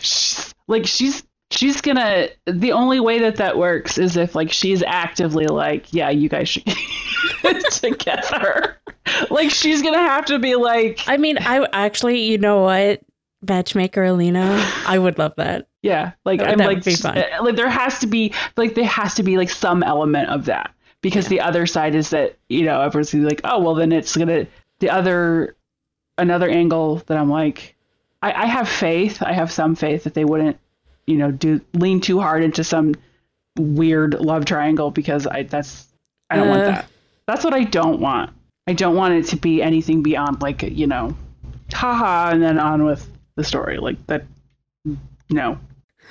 she's, 0.00 0.54
like 0.68 0.86
she's 0.86 1.24
she's 1.50 1.80
gonna 1.80 2.28
the 2.46 2.72
only 2.72 3.00
way 3.00 3.20
that 3.20 3.36
that 3.36 3.56
works 3.56 3.98
is 3.98 4.16
if 4.16 4.34
like 4.34 4.52
she's 4.52 4.82
actively 4.82 5.46
like 5.46 5.92
yeah 5.92 6.10
you 6.10 6.28
guys 6.28 6.48
should 6.48 6.64
get 7.42 7.70
together 7.72 8.78
like 9.30 9.50
she's 9.50 9.82
gonna 9.82 9.98
have 10.02 10.24
to 10.26 10.38
be 10.38 10.54
like 10.56 11.00
I 11.06 11.16
mean, 11.16 11.38
I 11.38 11.66
actually, 11.72 12.22
you 12.24 12.38
know 12.38 12.60
what, 12.62 13.00
matchmaker 13.42 14.02
Alina, 14.04 14.62
I 14.86 14.98
would 14.98 15.18
love 15.18 15.34
that. 15.36 15.68
Yeah, 15.82 16.12
like 16.24 16.40
That- 16.40 16.50
I'm 16.50 16.58
like 16.58 16.68
would 16.76 16.84
be 16.84 16.94
fun. 16.96 17.16
uh, 17.18 17.24
like 17.42 17.56
there 17.56 17.68
has 17.70 18.00
to 18.00 18.06
be 18.06 18.32
like 18.56 18.74
there 18.74 18.84
has 18.84 19.14
to 19.14 19.22
be 19.22 19.36
like 19.36 19.50
some 19.50 19.82
element 19.82 20.28
of 20.30 20.46
that 20.46 20.72
because 21.02 21.28
the 21.28 21.40
other 21.40 21.66
side 21.66 21.94
is 21.94 22.10
that 22.10 22.36
you 22.48 22.64
know 22.64 22.80
everyone's 22.80 23.12
like 23.14 23.40
oh 23.44 23.58
well 23.60 23.74
then 23.74 23.92
it's 23.92 24.16
gonna 24.16 24.46
the 24.78 24.90
other 24.90 25.56
another 26.18 26.48
angle 26.48 26.96
that 27.06 27.16
I'm 27.16 27.30
like 27.30 27.74
I, 28.22 28.32
I 28.32 28.46
have 28.46 28.68
faith 28.68 29.22
I 29.22 29.32
have 29.32 29.52
some 29.52 29.74
faith 29.74 30.04
that 30.04 30.14
they 30.14 30.24
wouldn't 30.24 30.58
you 31.06 31.16
know 31.16 31.30
do 31.30 31.60
lean 31.74 32.00
too 32.00 32.20
hard 32.20 32.42
into 32.42 32.64
some 32.64 32.94
weird 33.58 34.14
love 34.14 34.44
triangle 34.44 34.90
because 34.90 35.26
I 35.26 35.44
that's 35.44 35.86
I 36.30 36.36
don't 36.36 36.48
want 36.48 36.62
Uh. 36.62 36.70
that 36.70 36.88
that's 37.26 37.44
what 37.44 37.54
I 37.54 37.64
don't 37.64 38.00
want 38.00 38.30
I 38.66 38.72
don't 38.72 38.96
want 38.96 39.14
it 39.14 39.26
to 39.28 39.36
be 39.36 39.62
anything 39.62 40.02
beyond 40.02 40.42
like 40.42 40.62
you 40.62 40.86
know 40.86 41.16
haha 41.72 42.30
and 42.30 42.42
then 42.42 42.58
on 42.58 42.84
with 42.84 43.08
the 43.36 43.44
story 43.44 43.78
like 43.78 44.04
that 44.06 44.24
no 45.30 45.58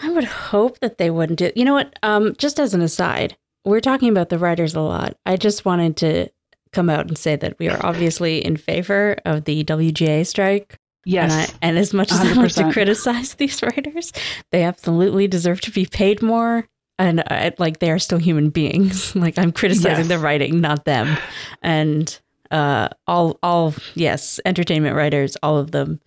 I 0.01 0.12
would 0.12 0.26
hope 0.26 0.80
that 0.80 0.97
they 0.97 1.10
wouldn't 1.10 1.39
do. 1.39 1.51
You 1.55 1.64
know 1.64 1.74
what? 1.74 1.97
Um, 2.03 2.36
just 2.38 2.60
as 2.60 2.74
an 2.74 2.82
aside, 2.82 3.38
we're 3.66 3.82
talking 3.82 4.09
about 4.09 4.30
the 4.30 4.39
writers 4.39 4.76
a 4.76 4.82
lot. 4.82 5.18
I 5.26 5.36
just 5.38 5.66
wanted 5.66 5.97
to 5.97 6.30
come 6.72 6.89
out 6.89 7.07
and 7.07 7.18
say 7.18 7.36
that 7.36 7.57
we 7.59 7.70
are 7.70 7.86
obviously 7.86 8.43
in 8.43 8.57
favor 8.57 9.18
of 9.26 9.45
the 9.45 9.63
WGA 9.63 10.26
strike. 10.28 10.78
yes 11.05 11.32
And, 11.32 11.41
I, 11.41 11.68
and 11.68 11.78
as 11.78 11.93
much 11.93 12.11
as 12.11 12.20
I 12.20 12.34
like 12.34 12.53
to 12.55 12.72
criticize 12.72 13.34
these 13.36 13.61
writers, 13.63 14.11
they 14.51 14.63
absolutely 14.63 15.28
deserve 15.28 15.61
to 15.61 15.72
be 15.72 15.86
paid 15.86 16.22
more. 16.22 16.68
And 16.99 17.22
I, 17.22 17.53
like 17.59 17.80
they 17.80 17.91
are 17.91 17.99
still 17.99 18.18
human 18.20 18.49
beings. 18.49 19.16
like 19.26 19.38
I'm 19.38 19.51
criticizing 19.51 20.05
Yes. 20.05 20.07
the 20.07 20.20
writing, 20.20 20.61
not 20.61 20.86
them. 20.86 21.18
And 21.61 22.18
uh, 22.51 22.89
all, 23.07 23.39
all 23.43 23.74
yes, 23.95 24.39
entertainment 24.45 24.95
writers, 24.95 25.36
all 25.43 25.57
of 25.57 25.72
them 25.72 25.99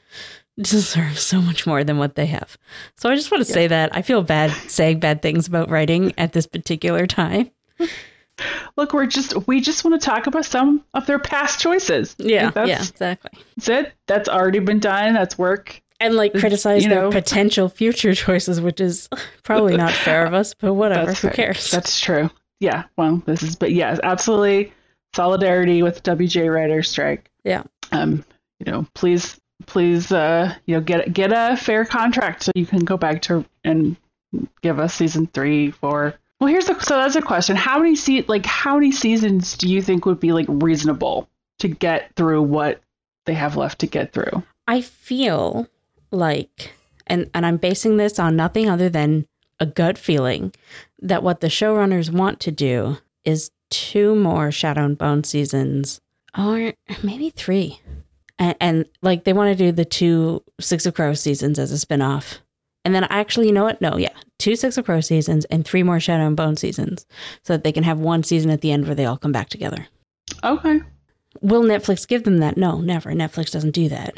deserve 0.61 1.18
so 1.18 1.40
much 1.40 1.66
more 1.66 1.84
than 1.84 1.98
what 1.98 2.14
they 2.14 2.26
have. 2.26 2.56
So 2.96 3.09
I 3.09 3.14
just 3.14 3.30
want 3.30 3.46
to 3.46 3.52
say 3.52 3.66
that 3.66 3.94
I 3.94 4.02
feel 4.02 4.22
bad 4.22 4.50
saying 4.70 5.00
bad 5.00 5.22
things 5.22 5.46
about 5.46 5.70
writing 5.70 6.12
at 6.18 6.32
this 6.32 6.46
particular 6.46 7.06
time. 7.06 7.50
Look, 8.76 8.92
we're 8.92 9.06
just 9.06 9.46
we 9.48 9.61
just 9.61 9.84
want 9.84 10.00
to 10.00 10.04
talk 10.04 10.26
about 10.28 10.44
some 10.44 10.84
of 10.94 11.06
their 11.06 11.18
past 11.18 11.59
choices. 11.61 12.14
Yeah, 12.18 12.50
that's, 12.50 12.68
yeah, 12.68 12.78
exactly. 12.82 13.42
that's 13.56 13.68
it. 13.68 13.92
That's 14.06 14.28
already 14.28 14.61
been 14.61 14.78
done. 14.78 15.14
That's 15.14 15.36
work. 15.36 15.82
And 16.00 16.14
like 16.14 16.32
It's, 16.32 16.40
criticize 16.40 16.84
their 16.84 17.02
know- 17.02 17.11
potential 17.11 17.68
future 17.68 18.14
choices, 18.14 18.61
which 18.61 18.80
is 18.80 19.09
probably 19.42 19.76
not 19.76 19.92
fair 19.92 20.24
of 20.24 20.34
us, 20.34 20.54
but 20.54 20.74
whatever. 20.74 21.06
That's 21.06 21.20
Who 21.22 21.28
fair. 21.28 21.34
cares? 21.34 21.70
That's 21.72 21.98
true. 22.00 22.30
Yeah. 22.61 22.84
Well, 22.96 23.20
this 23.26 23.42
is, 23.42 23.56
but 23.56 23.72
yes, 23.72 23.98
absolutely 24.04 24.72
solidarity 25.14 25.82
with 25.82 26.04
WGA 26.04 26.52
writer 26.54 26.84
strike. 26.84 27.30
Yeah. 27.42 27.64
Um, 27.90 28.24
you 28.64 28.70
know, 28.70 28.86
please, 28.94 29.40
please, 29.66 30.12
uh, 30.12 30.54
you 30.66 30.76
know, 30.76 30.80
get 30.80 31.12
get 31.12 31.32
a 31.32 31.56
fair 31.56 31.84
contract 31.84 32.44
so 32.44 32.52
you 32.54 32.66
can 32.66 32.80
go 32.80 32.96
back 32.96 33.22
to 33.22 33.44
and 33.64 33.96
give 34.62 34.78
us 34.78 34.94
season 34.94 35.26
three, 35.26 35.70
four. 35.70 36.14
Well, 36.40 36.48
here's 36.48 36.66
the 36.66 36.78
so 36.80 36.96
that's 36.96 37.16
a 37.16 37.22
question. 37.22 37.56
How 37.56 37.78
many 37.78 37.96
se- 37.96 38.26
like 38.28 38.46
how 38.46 38.74
many 38.74 38.92
seasons 38.92 39.56
do 39.56 39.68
you 39.68 39.82
think 39.82 40.06
would 40.06 40.20
be 40.20 40.32
like 40.32 40.46
reasonable 40.48 41.28
to 41.59 41.68
get 41.68 42.14
through 42.14 42.42
what 42.42 42.80
they 43.26 43.34
have 43.34 43.56
left 43.56 43.80
to 43.80 43.86
get 43.86 44.12
through? 44.12 44.42
I 44.66 44.82
feel 44.82 45.66
like, 46.11 46.72
and, 47.06 47.30
and 47.34 47.44
I'm 47.44 47.56
basing 47.56 47.96
this 47.96 48.18
on 48.18 48.36
nothing 48.36 48.68
other 48.68 48.88
than 48.88 49.26
a 49.59 49.66
gut 49.66 49.98
feeling, 49.98 50.54
that 51.00 51.22
what 51.22 51.40
the 51.40 51.48
showrunners 51.48 52.12
want 52.12 52.38
to 52.40 52.52
do 52.52 52.98
is 53.24 53.50
two 53.70 54.14
more 54.14 54.52
Shadow 54.52 54.84
and 54.84 54.96
Bone 54.96 55.24
seasons, 55.24 56.00
or 56.36 56.74
maybe 57.02 57.30
three. 57.30 57.80
And, 58.39 58.55
and 58.61 58.86
like 59.03 59.24
they 59.24 59.32
want 59.32 59.57
to 59.57 59.64
do 59.64 59.72
the 59.72 59.84
two 59.84 60.43
Six 60.61 60.86
of 60.86 60.95
Crows 60.95 61.20
seasons 61.20 61.59
as 61.59 61.72
a 61.72 61.86
spinoff. 61.86 62.39
And 62.84 62.95
then 62.95 63.05
actually, 63.05 63.49
you 63.49 63.53
know 63.53 63.64
what? 63.64 63.80
No, 63.80 63.97
yeah, 63.97 64.12
two 64.39 64.55
Six 64.57 64.78
of 64.78 64.84
Crows 64.84 65.07
seasons 65.07 65.45
and 65.47 65.64
three 65.64 65.82
more 65.82 66.01
Shadow 66.01 66.26
and 66.26 66.36
Bone 66.36 66.57
seasons 66.57 67.05
so 67.43 67.53
that 67.55 67.64
they 67.64 67.72
can 67.72 67.82
have 67.84 67.99
one 67.99 68.22
season 68.22 68.51
at 68.51 68.61
the 68.61 68.70
end 68.72 68.86
where 68.86 68.95
they 68.95 69.05
all 69.05 69.16
come 69.18 69.32
back 69.32 69.49
together. 69.49 69.86
Okay. 70.45 70.80
Will 71.41 71.62
Netflix 71.62 72.07
give 72.07 72.24
them 72.24 72.39
that? 72.39 72.57
No, 72.57 72.80
never. 72.80 73.11
Netflix 73.12 73.51
doesn't 73.51 73.72
do 73.72 73.89
that. 73.89 74.14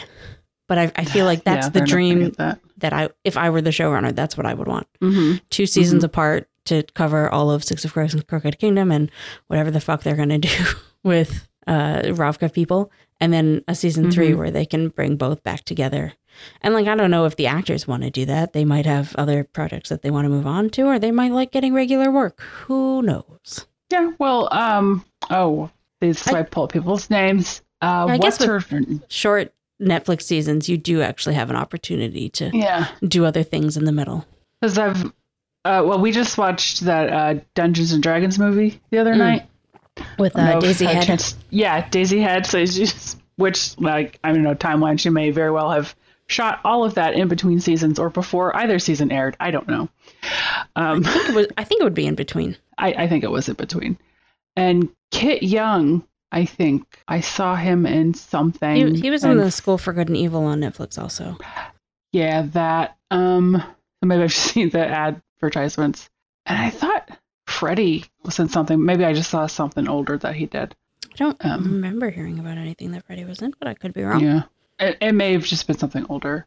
But 0.68 0.78
I, 0.78 0.92
I 0.96 1.04
feel 1.04 1.24
like 1.32 1.44
that's 1.44 1.66
Yeah, 1.66 1.70
the 1.70 1.78
gonna 1.80 1.90
dream 1.90 2.30
that. 2.38 2.60
that 2.78 2.92
I, 2.92 3.08
if 3.24 3.36
I 3.36 3.50
were 3.50 3.62
the 3.62 3.70
showrunner, 3.70 4.14
that's 4.14 4.36
what 4.36 4.46
I 4.46 4.54
would 4.54 4.68
want. 4.68 4.86
Mm-hmm. 5.02 5.38
Two 5.50 5.66
seasons 5.66 6.04
apart 6.04 6.48
to 6.66 6.82
cover 6.94 7.28
all 7.30 7.50
of 7.50 7.64
Six 7.64 7.84
of 7.84 7.92
Crows 7.92 8.12
and 8.14 8.26
Crooked 8.26 8.58
Kingdom 8.58 8.92
and 8.92 9.10
whatever 9.48 9.70
the 9.70 9.80
fuck 9.80 10.02
they're 10.02 10.14
going 10.16 10.28
to 10.28 10.38
do 10.38 10.64
with 11.02 11.48
uh, 11.66 12.00
Ravka 12.04 12.52
people. 12.52 12.90
And 13.22 13.32
then 13.34 13.62
a 13.68 13.74
season 13.74 14.10
three 14.10 14.30
Mhm. 14.30 14.36
where 14.38 14.50
they 14.50 14.64
can 14.64 14.88
bring 14.88 15.16
both 15.16 15.42
back 15.42 15.64
together. 15.64 16.14
And 16.62 16.72
like, 16.72 16.86
I 16.86 16.94
don't 16.94 17.10
know 17.10 17.26
if 17.26 17.36
the 17.36 17.48
actors 17.48 17.86
want 17.86 18.02
to 18.02 18.10
do 18.10 18.24
that. 18.24 18.54
They 18.54 18.64
might 18.64 18.86
have 18.86 19.14
other 19.16 19.44
projects 19.44 19.90
that 19.90 20.00
they 20.00 20.10
want 20.10 20.24
to 20.24 20.30
move 20.30 20.46
on 20.46 20.70
to, 20.70 20.82
or 20.84 20.98
they 20.98 21.10
might 21.10 21.32
like 21.32 21.50
getting 21.52 21.74
regular 21.74 22.10
work. 22.10 22.40
Who 22.40 23.02
knows? 23.02 23.66
Yeah, 23.92 24.12
well, 24.18 24.48
um, 24.52 25.04
oh, 25.28 25.68
these 26.00 26.26
I- 26.28 26.38
I 26.38 26.42
pull 26.44 26.66
people's 26.68 27.10
names. 27.10 27.60
Uh, 27.82 28.06
I 28.08 28.16
guess 28.18 28.40
what's 28.40 28.44
her? 28.70 28.80
Short 29.08 29.52
Netflix 29.82 30.22
seasons, 30.22 30.68
you 30.68 30.78
do 30.78 31.02
actually 31.02 31.34
have 31.34 31.50
an 31.50 31.56
opportunity 31.56 32.30
to 32.30 32.50
Yeah, 32.54 32.86
do 33.06 33.24
other 33.26 33.42
things 33.42 33.76
in 33.76 33.84
the 33.84 33.92
middle. 33.92 34.24
because 34.60 34.78
I've, 34.78 35.04
uh, 35.66 35.82
well, 35.84 35.98
we 36.00 36.10
just 36.12 36.38
watched 36.38 36.80
that 36.82 37.12
uh, 37.12 37.40
Dungeons 37.54 37.92
and 37.92 38.02
Dragons 38.02 38.38
movie 38.38 38.80
the 38.90 38.98
other 38.98 39.12
Mm. 39.14 39.18
night. 39.18 39.49
With 40.18 40.36
uh, 40.36 40.60
Daisy 40.60 40.84
Head. 40.86 41.06
chance- 41.06 41.36
yeah, 41.50 41.88
Daisy 41.88 42.20
Head. 42.20 42.46
So 42.46 42.64
she's, 42.66 43.16
which, 43.36 43.78
like, 43.78 44.18
I 44.24 44.32
don't 44.32 44.42
know, 44.42 44.54
timeline. 44.54 44.98
She 44.98 45.10
may 45.10 45.30
very 45.30 45.50
well 45.50 45.70
have 45.70 45.94
shot 46.26 46.60
all 46.64 46.84
of 46.84 46.94
that 46.94 47.14
in 47.14 47.26
between 47.28 47.58
seasons 47.60 47.98
or 47.98 48.08
before 48.10 48.54
either 48.56 48.78
season 48.78 49.10
aired. 49.10 49.36
I 49.40 49.50
don't 49.50 49.66
know. 49.68 49.88
Um, 50.76 51.04
I 51.04 51.10
think 51.12 51.28
it 51.30 51.34
was. 51.34 51.46
I 51.58 51.64
think 51.64 51.80
it 51.80 51.84
would 51.84 51.94
be 51.94 52.06
in 52.06 52.14
between. 52.14 52.56
I, 52.78 52.92
I 52.92 53.08
think 53.08 53.24
it 53.24 53.30
was 53.30 53.48
in 53.48 53.54
between. 53.54 53.98
And 54.56 54.88
Kit 55.10 55.42
Young, 55.42 56.04
I 56.32 56.44
think 56.44 56.84
I 57.08 57.20
saw 57.20 57.56
him 57.56 57.86
in 57.86 58.14
something. 58.14 58.94
He, 58.94 59.00
he 59.02 59.10
was 59.10 59.24
in 59.24 59.36
the 59.38 59.50
School 59.50 59.78
for 59.78 59.92
Good 59.92 60.08
and 60.08 60.16
Evil 60.16 60.44
on 60.44 60.60
Netflix 60.60 60.98
also. 60.98 61.36
Yeah, 62.12 62.42
that. 62.52 62.96
Um, 63.10 63.62
maybe 64.02 64.22
I've 64.22 64.32
seen 64.34 64.70
the 64.70 64.86
advertisements, 64.86 66.08
and 66.46 66.58
I 66.58 66.70
thought 66.70 67.10
Freddie 67.60 68.06
was 68.24 68.38
in 68.38 68.48
something. 68.48 68.82
Maybe 68.82 69.04
I 69.04 69.12
just 69.12 69.28
saw 69.30 69.46
something 69.46 69.86
older 69.86 70.16
that 70.18 70.34
he 70.34 70.46
did. 70.46 70.74
I 71.04 71.16
don't 71.16 71.44
Um, 71.44 71.64
remember 71.64 72.08
hearing 72.08 72.38
about 72.38 72.56
anything 72.56 72.92
that 72.92 73.04
Freddie 73.04 73.26
was 73.26 73.42
in, 73.42 73.52
but 73.58 73.68
I 73.68 73.74
could 73.74 73.92
be 73.92 74.02
wrong. 74.02 74.20
Yeah, 74.24 74.42
it, 74.78 74.96
it 75.02 75.12
may 75.12 75.32
have 75.34 75.44
just 75.44 75.66
been 75.66 75.76
something 75.76 76.06
older. 76.08 76.46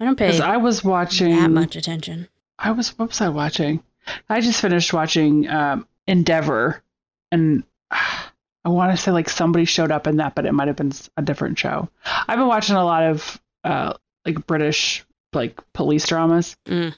I 0.00 0.06
don't 0.06 0.16
pay 0.16 0.40
I 0.40 0.56
was 0.56 0.82
watching. 0.82 1.36
that 1.36 1.50
much 1.50 1.76
attention. 1.76 2.28
I 2.58 2.70
was. 2.70 2.96
What 2.98 3.08
was 3.10 3.20
I 3.20 3.28
watching? 3.28 3.82
I 4.30 4.40
just 4.40 4.62
finished 4.62 4.94
watching 4.94 5.46
um, 5.50 5.86
Endeavor, 6.06 6.82
and 7.30 7.62
I 7.90 8.68
want 8.70 8.92
to 8.92 8.96
say 8.96 9.10
like 9.12 9.28
somebody 9.28 9.66
showed 9.66 9.92
up 9.92 10.06
in 10.06 10.16
that, 10.16 10.34
but 10.34 10.46
it 10.46 10.52
might 10.52 10.68
have 10.68 10.76
been 10.76 10.92
a 11.18 11.22
different 11.22 11.58
show. 11.58 11.88
I've 12.26 12.38
been 12.38 12.48
watching 12.48 12.76
a 12.76 12.84
lot 12.84 13.02
of 13.04 13.40
uh, 13.62 13.92
like 14.24 14.46
British 14.46 15.04
like 15.34 15.60
police 15.74 16.06
dramas, 16.08 16.56
Mm. 16.66 16.94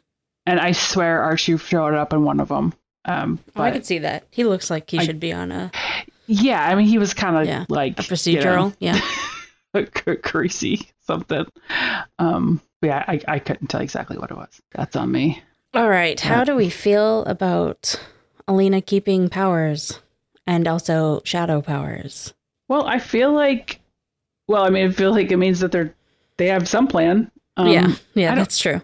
and 0.46 0.60
I 0.60 0.70
swear 0.72 1.22
Archie 1.22 1.58
showed 1.58 1.94
up 1.94 2.12
in 2.12 2.22
one 2.22 2.38
of 2.38 2.48
them. 2.48 2.72
Um, 3.04 3.38
Oh, 3.56 3.62
I 3.62 3.70
but 3.70 3.74
could 3.74 3.86
see 3.86 3.98
that. 4.00 4.24
He 4.30 4.44
looks 4.44 4.70
like 4.70 4.90
he 4.90 4.98
I- 4.98 5.04
should 5.04 5.20
be 5.20 5.32
on 5.32 5.50
a, 5.52 5.70
yeah, 6.26 6.62
I 6.66 6.74
mean 6.74 6.86
he 6.86 6.98
was 6.98 7.14
kind 7.14 7.36
of 7.36 7.46
Yeah, 7.46 7.64
like 7.68 7.98
a 7.98 8.02
procedural. 8.02 8.74
yeah. 8.80 9.00
you 9.74 9.86
know, 10.06 10.16
greasy 10.22 10.88
something. 11.00 11.46
Um, 12.18 12.60
yeah, 12.82 13.04
I, 13.08 13.20
I 13.26 13.38
couldn't 13.38 13.68
tell 13.68 13.80
exactly 13.80 14.18
what 14.18 14.30
it 14.30 14.36
was. 14.36 14.60
That's 14.72 14.94
on 14.96 15.10
me. 15.10 15.42
All 15.74 15.88
right. 15.88 16.18
How 16.20 16.44
do 16.44 16.54
we 16.54 16.70
feel 16.70 17.24
about 17.24 18.00
Alina 18.46 18.80
keeping 18.80 19.28
powers 19.28 20.00
and 20.46 20.66
also 20.68 21.20
shadow 21.24 21.60
powers? 21.60 22.32
Well, 22.68 22.86
I 22.86 22.98
feel 22.98 23.32
like, 23.32 23.80
well, 24.48 24.64
I 24.64 24.70
mean, 24.70 24.88
I 24.88 24.92
feel 24.92 25.10
like 25.10 25.30
it 25.32 25.36
means 25.38 25.60
that 25.60 25.72
they're 25.72 25.94
they 26.36 26.46
have 26.48 26.68
some 26.68 26.86
plan. 26.86 27.30
Um, 27.56 27.68
yeah. 27.68 27.92
Yeah, 28.14 28.34
that's 28.34 28.58
true. 28.58 28.80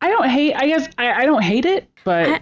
I 0.00 0.08
don't 0.08 0.28
hate. 0.28 0.54
I 0.54 0.66
guess 0.66 0.88
I, 0.98 1.12
I 1.22 1.26
don't 1.26 1.42
hate 1.42 1.64
it, 1.66 1.88
but 2.04 2.26
I- 2.28 2.40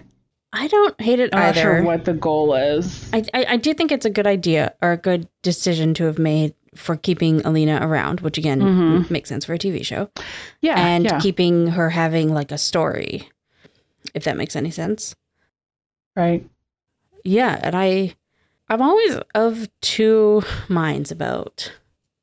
I 0.57 0.67
don't 0.67 0.99
hate 1.01 1.19
it 1.19 1.33
either. 1.35 1.59
sure 1.61 1.83
what 1.83 2.05
the 2.05 2.13
goal 2.13 2.53
is. 2.55 3.09
I, 3.13 3.23
I, 3.33 3.45
I 3.49 3.57
do 3.57 3.73
think 3.73 3.91
it's 3.91 4.05
a 4.05 4.09
good 4.09 4.25
idea 4.27 4.73
or 4.81 4.93
a 4.93 4.97
good 4.97 5.27
decision 5.41 5.93
to 5.95 6.05
have 6.05 6.17
made 6.17 6.53
for 6.75 6.95
keeping 6.95 7.45
Alina 7.45 7.79
around, 7.81 8.21
which 8.21 8.37
again 8.37 8.61
Mhm. 8.61 9.09
makes 9.09 9.29
sense 9.29 9.45
for 9.45 9.53
a 9.53 9.57
TV 9.59 9.83
show, 9.85 10.09
yeah, 10.61 10.79
and 10.79 11.05
yeah, 11.05 11.19
keeping 11.19 11.67
her 11.67 11.89
having 11.91 12.33
like 12.33 12.51
a 12.51 12.57
story, 12.57 13.29
if 14.13 14.23
that 14.23 14.37
makes 14.37 14.55
any 14.55 14.71
sense. 14.71 15.15
right. 16.15 16.47
Yeah, 17.23 17.59
and 17.63 17.75
I, 17.75 18.15
I'm 18.69 18.81
always 18.81 19.17
of 19.33 19.67
two 19.81 20.43
minds 20.69 21.11
about 21.11 21.71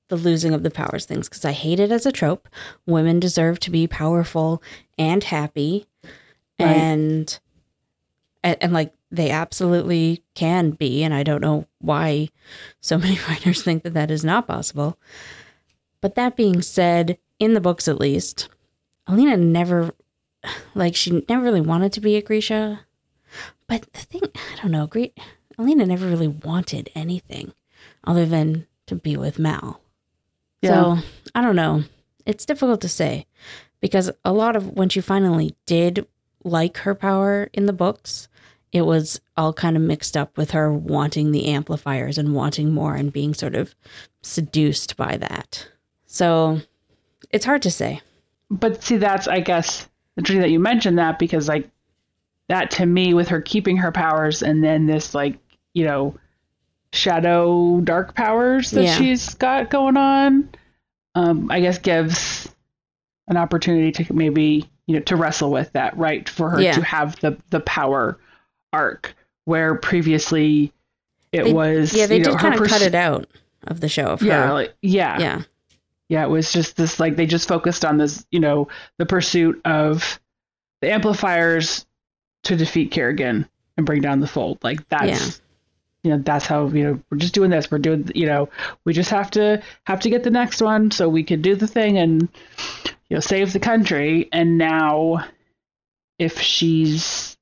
the 0.09 0.17
losing 0.17 0.55
of 0.55 0.63
the 0.63 0.71
powers 0.71 1.07
things 1.07 1.29
because 1.29 1.45
I 1.45 1.53
hate 1.53 1.81
it 1.81 1.91
as 1.91 2.07
a 2.07 2.13
trope. 2.13 2.49
Women 2.87 3.19
deserve 3.21 3.59
to 3.61 3.71
be 3.71 3.87
powerful 3.87 4.63
and 4.99 5.25
happy, 5.25 5.87
Right. 6.61 6.69
and, 6.77 7.39
and 8.43 8.57
and 8.61 8.73
like 8.73 8.93
they 9.13 9.31
absolutely 9.31 10.25
can 10.35 10.71
be. 10.71 11.05
And 11.05 11.13
I 11.13 11.23
don't 11.23 11.43
know 11.43 11.67
why 11.79 12.31
so 12.81 12.99
many 12.99 13.19
writers 13.29 13.63
think 13.63 13.83
that 13.85 13.95
that 13.95 14.11
is 14.11 14.25
not 14.25 14.47
possible. 14.47 14.99
But 16.01 16.17
that 16.17 16.37
being 16.37 16.63
said, 16.63 17.19
in 17.39 17.55
the 17.55 17.61
books 17.61 17.87
at 17.87 18.01
least, 18.01 18.49
Alina 19.07 19.37
never, 19.37 19.93
like, 20.75 20.97
she 20.97 21.25
never 21.29 21.43
really 21.45 21.61
wanted 21.61 21.93
to 21.93 22.01
be 22.01 22.17
a 22.17 22.23
Grisha. 22.23 22.81
But 23.69 23.91
the 23.93 24.01
thing, 24.01 24.23
I 24.35 24.63
don't 24.63 24.73
know, 24.73 24.87
Gre- 24.87 25.15
Alina 25.59 25.87
never 25.87 26.07
really 26.07 26.29
wanted 26.29 26.91
anything 26.95 27.53
other 28.05 28.27
than 28.27 28.67
to 28.87 28.97
be 28.97 29.17
with 29.17 29.39
Mal. 29.39 29.81
Yeah. 30.61 30.97
So 30.99 31.07
I 31.35 31.43
don't 31.43 31.57
know. 31.57 31.85
It's 32.27 32.47
difficult 32.47 32.81
to 32.83 32.89
say 32.89 33.27
because 33.81 34.11
a 34.25 34.33
lot 34.33 34.57
of 34.57 34.71
when 34.73 34.89
she 34.89 35.01
finally 35.01 35.57
did 35.67 36.07
like 36.45 36.79
her 36.79 36.95
power 36.95 37.49
in 37.53 37.67
the 37.67 37.73
books, 37.73 38.29
it 38.73 38.83
was 38.83 39.21
all 39.37 39.53
kind 39.53 39.77
of 39.77 39.83
mixed 39.83 40.17
up 40.17 40.37
with 40.39 40.51
her 40.53 40.73
wanting 40.73 41.31
the 41.31 41.47
amplifiers 41.49 42.17
and 42.19 42.35
wanting 42.35 42.73
more 42.73 42.95
and 42.95 43.13
being 43.13 43.35
sort 43.35 43.55
of 43.55 43.75
seduced 44.23 44.97
by 44.97 45.17
that. 45.19 45.69
So 46.07 46.61
it's 47.31 47.45
hard 47.45 47.63
to 47.63 47.71
say. 47.71 48.01
But 48.51 48.83
see, 48.83 48.97
that's 48.97 49.29
I 49.29 49.41
guess 49.41 49.89
interesting 50.17 50.41
that 50.43 50.51
you 50.51 50.59
mentioned 50.61 50.99
that 50.99 51.19
because 51.19 51.49
like 51.49 51.69
that 52.49 52.71
to 52.73 52.87
me, 52.87 53.15
with 53.15 53.29
her 53.29 53.41
keeping 53.41 53.77
her 53.79 53.93
powers 53.93 54.43
and 54.43 54.63
then 54.65 54.87
this 54.87 55.15
like 55.15 55.39
you 55.75 55.85
know 55.85 56.15
shadow 56.93 57.81
dark 57.81 58.15
powers 58.15 58.71
that 58.73 58.85
Yeah. 58.85 58.97
she's 58.97 59.35
got 59.35 59.71
going 59.71 59.97
on, 59.97 60.51
um, 61.15 61.51
I 61.51 61.61
guess 61.61 61.79
gives 61.79 62.49
an 63.29 63.37
opportunity 63.37 63.93
to 64.05 64.13
maybe 64.13 64.69
you 64.87 64.97
know 64.97 65.01
to 65.03 65.17
wrestle 65.17 65.51
with 65.51 65.73
that 65.73 65.97
right 65.97 66.29
for 66.29 66.51
her 66.51 66.61
Yeah. 66.61 66.73
to 66.73 66.83
have 66.83 67.19
the 67.21 67.39
the 67.51 67.61
power 67.61 68.19
arc 68.73 69.15
where 69.45 69.75
previously 69.75 70.73
it 71.33 71.45
They- 71.45 71.53
was 71.53 71.95
Yeah, 71.95 72.07
they 72.07 72.19
you 72.19 72.25
know, 72.25 72.31
did 72.33 72.39
kind 72.41 72.55
of 72.55 72.61
pers- 72.61 72.69
cut 72.71 72.83
it 72.83 72.95
out 72.95 73.27
of 73.67 73.81
the 73.81 73.89
show. 73.89 74.07
Of 74.07 74.23
yeah 74.23 74.47
her. 74.49 74.53
like 74.55 74.75
yeah 74.83 75.19
yeah, 75.19 75.43
yeah, 76.09 76.25
it 76.25 76.29
was 76.31 76.53
just 76.53 76.77
this 76.77 76.99
like 77.01 77.17
they 77.17 77.27
just 77.27 77.49
focused 77.49 77.85
on 77.85 77.97
this, 77.99 78.27
you 78.31 78.41
know, 78.41 78.69
the 78.99 79.07
pursuit 79.07 79.61
of 79.65 80.21
the 80.81 80.91
amplifiers 80.93 81.87
to 82.45 82.57
defeat 82.57 82.91
Kirigan 82.93 83.49
and 83.77 83.87
bring 83.87 84.03
down 84.03 84.21
the 84.21 84.27
fold. 84.27 84.59
Like 84.63 84.87
that's 84.89 85.41
you 86.03 86.11
know 86.11 86.19
that's 86.19 86.45
how 86.47 86.67
you 86.69 86.83
know 86.83 87.01
we're 87.11 87.19
just 87.19 87.33
doing 87.35 87.51
this 87.51 87.71
we're 87.71 87.79
doing 87.79 88.11
you 88.15 88.27
know 88.27 88.49
we 88.85 88.93
just 88.93 89.11
have 89.11 89.31
to 89.31 89.63
have 89.85 90.01
to 90.01 90.11
get 90.11 90.25
the 90.25 90.31
next 90.31 90.61
one 90.61 90.91
so 90.91 91.09
we 91.09 91.23
can 91.23 91.41
do 91.41 91.55
the 91.55 91.69
thing 91.69 91.97
and 91.97 92.23
you 93.09 93.15
know 93.17 93.21
save 93.21 93.53
the 93.53 93.61
country 93.61 94.29
and 94.33 94.59
now 94.59 95.25
if 96.19 96.41
she's 96.41 97.37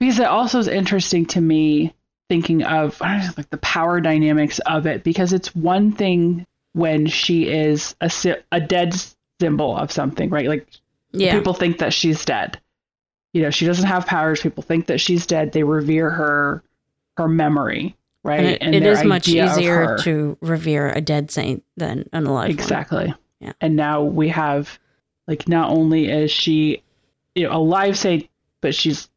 because 0.00 0.18
it 0.18 0.26
also 0.26 0.58
is 0.58 0.68
interesting 0.68 1.26
to 1.26 1.40
me 1.40 1.94
thinking 2.28 2.62
of 2.62 3.00
know, 3.00 3.28
like 3.36 3.48
the 3.50 3.56
power 3.58 4.00
dynamics 4.00 4.58
of 4.60 4.86
it 4.86 5.02
because 5.02 5.32
it's 5.32 5.54
one 5.54 5.92
thing 5.92 6.46
when 6.74 7.06
she 7.06 7.48
is 7.48 7.96
a 8.00 8.10
a 8.52 8.60
dead 8.60 8.94
symbol 9.40 9.76
of 9.76 9.90
something 9.90 10.28
right 10.30 10.46
like 10.48 10.68
Yeah. 11.12 11.32
people 11.34 11.54
think 11.54 11.78
that 11.78 11.92
she's 11.92 12.24
dead. 12.24 12.58
You 13.32 13.42
know, 13.42 13.50
she 13.50 13.66
doesn't 13.66 13.86
have 13.86 14.06
powers. 14.06 14.40
People 14.40 14.62
think 14.62 14.86
that 14.86 15.00
she's 15.00 15.26
dead. 15.26 15.52
They 15.52 15.62
revere 15.62 16.08
her, 16.10 16.62
her 17.18 17.28
memory, 17.28 17.94
right? 18.24 18.58
and 18.60 18.74
it, 18.74 18.78
it 18.78 18.84
their 18.84 18.92
is 18.94 19.04
much 19.04 19.28
easier 19.28 19.98
to 19.98 20.36
revere 20.40 20.88
a 20.90 21.00
dead 21.02 21.30
saint 21.30 21.62
than 21.76 22.08
an 22.12 22.26
alive 22.26 22.48
one. 22.48 22.50
exactly. 22.50 23.14
Yeah. 23.40 23.52
And 23.60 23.76
now 23.76 24.02
we 24.02 24.28
have, 24.30 24.78
like, 25.26 25.46
not 25.46 25.70
only 25.70 26.10
is 26.10 26.30
she, 26.30 26.82
you 27.34 27.44
know, 27.44 27.56
a 27.56 27.60
live 27.60 27.98
saint, 27.98 28.28
but 28.62 28.74
she's, 28.74 29.08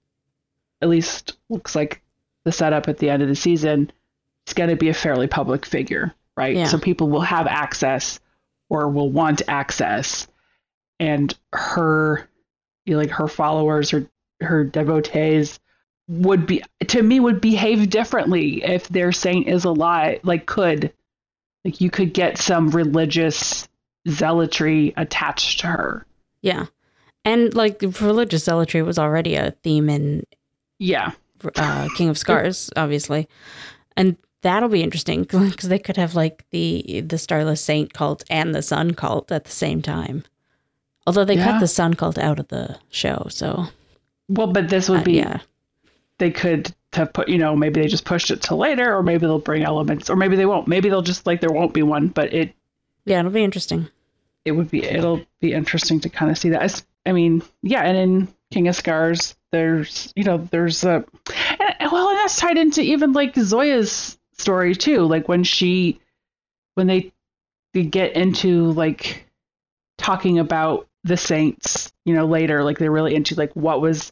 at 0.82 0.90
least 0.90 1.38
looks 1.50 1.76
like 1.76 2.02
the 2.46 2.52
setup 2.52 2.88
at 2.88 2.98
the 2.98 3.10
end 3.10 3.22
of 3.22 3.30
the 3.30 3.36
season. 3.36 3.92
It's 4.46 4.54
going 4.54 4.70
to 4.70 4.76
be 4.76 4.90
a 4.90 4.94
fairly 4.94 5.28
public 5.28 5.66
figure, 5.66 6.14
right? 6.36 6.56
Yeah. 6.56 6.66
So 6.66 6.78
people 6.80 7.10
will 7.10 7.22
have 7.22 7.48
access 7.48 8.20
or 8.70 8.90
will 8.90 9.10
want 9.10 9.44
access, 9.48 10.28
and 11.00 11.34
her, 11.54 12.28
you 12.86 12.94
know, 12.94 13.00
like 13.00 13.12
her 13.12 13.28
followers 13.28 13.94
or 13.94 14.10
her 14.40 14.64
devotees 14.64 15.60
would 16.08 16.46
be 16.48 16.64
to 16.88 17.02
me 17.02 17.20
would 17.20 17.40
behave 17.40 17.90
differently 17.90 18.64
if 18.64 18.90
their 18.90 19.12
saint 19.12 19.48
is 19.48 19.64
alive 19.64 20.20
like 20.24 20.46
could 20.46 20.92
like 21.64 21.80
you 21.80 21.90
could 21.90 22.12
get 22.12 22.38
some 22.38 22.70
religious 22.72 23.70
zealotry 24.10 24.94
attached 24.98 25.60
to 25.60 25.68
her 25.68 26.06
Yeah. 26.42 26.66
And 27.24 27.54
like 27.54 27.82
religious 28.02 28.44
zealotry 28.44 28.82
was 28.82 28.98
already 28.98 29.36
a 29.36 29.52
theme 29.64 29.90
in 29.90 30.26
yeah 30.82 31.12
uh, 31.56 31.88
King 31.98 32.10
of 32.10 32.18
Scars, 32.18 32.70
obviously, 32.76 33.28
and 33.98 34.16
that'll 34.42 34.70
be 34.70 34.84
interesting 34.84 35.22
because 35.30 35.70
they 35.70 35.80
could 35.80 35.98
have 35.98 36.14
like 36.16 36.44
the 36.52 37.02
the 37.02 37.18
Starless 37.18 37.62
Saint 37.62 37.94
cult 37.94 38.24
and 38.30 38.54
the 38.54 38.62
Sun 38.62 38.94
cult 38.94 39.32
at 39.32 39.46
the 39.46 39.52
same 39.52 39.82
time. 39.82 40.24
Although 41.08 41.26
they 41.26 41.36
Yeah. 41.36 41.52
cut 41.54 41.60
the 41.60 41.68
Sun 41.68 41.96
cult 41.96 42.18
out 42.20 42.40
of 42.40 42.48
the 42.50 42.78
show, 42.92 43.26
so 43.30 43.66
well 44.30 44.48
but 44.48 44.70
this 44.70 44.88
would 44.90 45.00
uh, 45.02 45.04
be 45.04 45.14
yeah, 45.14 45.40
they 46.20 46.30
could 46.30 46.74
have 46.94 47.12
put 47.14 47.28
you 47.28 47.38
know 47.40 47.56
maybe 47.56 47.82
they 47.82 47.88
just 47.88 48.06
pushed 48.06 48.30
it 48.30 48.42
to 48.44 48.56
later 48.56 48.96
or 48.96 49.02
maybe 49.02 49.22
they'll 49.26 49.40
bring 49.40 49.64
elements 49.64 50.10
or 50.10 50.16
maybe 50.16 50.36
they 50.36 50.46
won't 50.46 50.68
maybe 50.68 50.90
they'll 50.90 51.02
just 51.02 51.26
like 51.26 51.42
there 51.42 51.50
won't 51.52 51.74
be 51.74 51.82
one 51.84 52.08
but 52.10 52.34
it 52.34 52.54
yeah, 53.06 53.20
it'll 53.20 53.32
be 53.32 53.44
interesting. 53.44 53.88
it 54.46 54.52
would 54.52 54.70
be 54.70 54.84
it'll 54.84 55.22
be 55.40 55.54
interesting 55.54 56.00
to 56.02 56.10
kind 56.10 56.30
of 56.30 56.38
see 56.38 56.50
that 56.50 56.62
As- 56.62 56.86
i 57.06 57.12
mean 57.14 57.42
yeah 57.64 57.82
and 57.84 57.98
in 57.98 58.28
king 58.52 58.68
of 58.68 58.76
scars 58.76 59.36
there's 59.52 60.12
you 60.16 60.24
know 60.24 60.38
there's 60.38 60.84
a 60.84 61.04
and, 61.80 61.92
well 61.92 62.10
and 62.10 62.18
that's 62.18 62.38
tied 62.38 62.58
into 62.58 62.82
even 62.82 63.14
like 63.14 63.36
zoya's 63.36 64.18
story 64.42 64.76
too. 64.76 65.06
Like 65.06 65.28
when 65.28 65.44
she 65.44 66.00
when 66.76 66.88
they 66.88 67.14
they 67.74 67.84
get 67.84 68.16
into 68.16 68.72
like 68.72 69.26
talking 69.98 70.40
about 70.40 70.88
the 71.04 71.18
saints 71.18 71.92
you 72.06 72.14
know 72.14 72.26
later 72.26 72.64
like 72.64 72.78
they're 72.78 72.92
really 72.92 73.16
into 73.16 73.36
like 73.36 73.52
what 73.54 73.82
was 73.82 74.12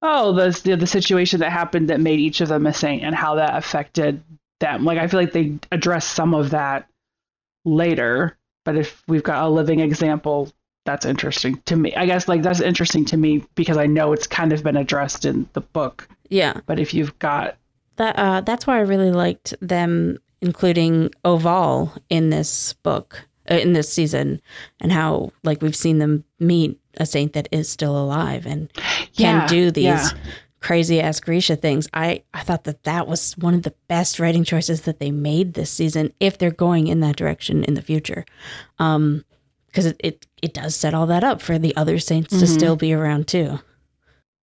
oh 0.00 0.32
the 0.32 0.60
the, 0.64 0.76
the 0.76 0.86
situation 0.86 1.40
that 1.40 1.50
happened 1.50 1.90
that 1.90 2.00
made 2.00 2.20
each 2.20 2.40
of 2.40 2.48
them 2.48 2.66
a 2.66 2.72
saint 2.72 3.02
and 3.02 3.14
how 3.14 3.34
that 3.36 3.56
affected 3.56 4.22
them. 4.60 4.84
Like 4.84 4.98
i 4.98 5.06
feel 5.08 5.20
like 5.20 5.32
they 5.32 5.58
address 5.70 6.06
some 6.06 6.34
of 6.34 6.50
that 6.50 6.88
later 7.64 8.36
but 8.64 8.76
if 8.76 9.02
we've 9.08 9.22
got 9.22 9.44
a 9.44 9.48
living 9.48 9.80
example 9.80 10.52
that's 10.84 11.04
interesting 11.06 11.60
to 11.64 11.76
me 11.76 11.94
i 11.96 12.04
guess 12.06 12.26
like 12.28 12.42
that's 12.42 12.60
interesting 12.60 13.04
to 13.04 13.16
me 13.16 13.44
because 13.54 13.76
i 13.76 13.86
know 13.86 14.12
it's 14.12 14.26
kind 14.26 14.52
of 14.52 14.62
been 14.62 14.76
addressed 14.76 15.24
in 15.24 15.48
the 15.52 15.60
book 15.60 16.08
Yeah, 16.28 16.60
but 16.66 16.78
if 16.78 16.92
you've 16.94 17.18
got 17.18 17.56
that 17.96 18.18
uh, 18.18 18.40
that's 18.40 18.66
why 18.66 18.76
I 18.78 18.80
really 18.80 19.10
liked 19.12 19.54
them 19.60 20.18
including 20.40 21.10
Oval 21.24 21.92
in 22.08 22.30
this 22.30 22.72
book 22.82 23.28
uh, 23.50 23.54
in 23.54 23.74
this 23.74 23.92
season, 23.92 24.40
and 24.80 24.90
how 24.90 25.30
like 25.44 25.60
we've 25.62 25.76
seen 25.76 25.98
them 25.98 26.24
meet 26.40 26.80
a 26.96 27.06
saint 27.06 27.34
that 27.34 27.48
is 27.52 27.68
still 27.68 27.96
alive 27.96 28.46
and 28.46 28.72
can 29.16 29.40
Yeah, 29.42 29.46
do 29.46 29.70
these 29.70 29.84
yeah. 29.84 30.08
crazy 30.60 31.00
ass 31.00 31.20
Grisha 31.20 31.54
things. 31.56 31.86
I 31.92 32.22
I 32.34 32.42
thought 32.42 32.64
that 32.64 32.82
that 32.84 33.06
was 33.06 33.36
one 33.38 33.54
of 33.54 33.62
the 33.62 33.74
best 33.88 34.18
writing 34.18 34.42
choices 34.42 34.80
that 34.82 34.98
they 34.98 35.10
made 35.10 35.52
this 35.54 35.70
season 35.70 36.12
if 36.18 36.38
they're 36.38 36.50
going 36.50 36.86
in 36.88 37.00
that 37.00 37.16
direction 37.16 37.62
in 37.64 37.74
the 37.74 37.82
future, 37.82 38.24
um, 38.78 39.24
because 39.72 39.86
it, 39.86 39.96
it 40.04 40.26
it 40.42 40.54
does 40.54 40.76
set 40.76 40.94
all 40.94 41.06
that 41.06 41.24
up 41.24 41.40
for 41.42 41.58
the 41.58 41.74
other 41.76 41.98
saints 41.98 42.30
to 42.38 42.44
Mhm. 42.44 42.48
still 42.48 42.76
be 42.76 42.92
around 42.92 43.26
too. 43.26 43.58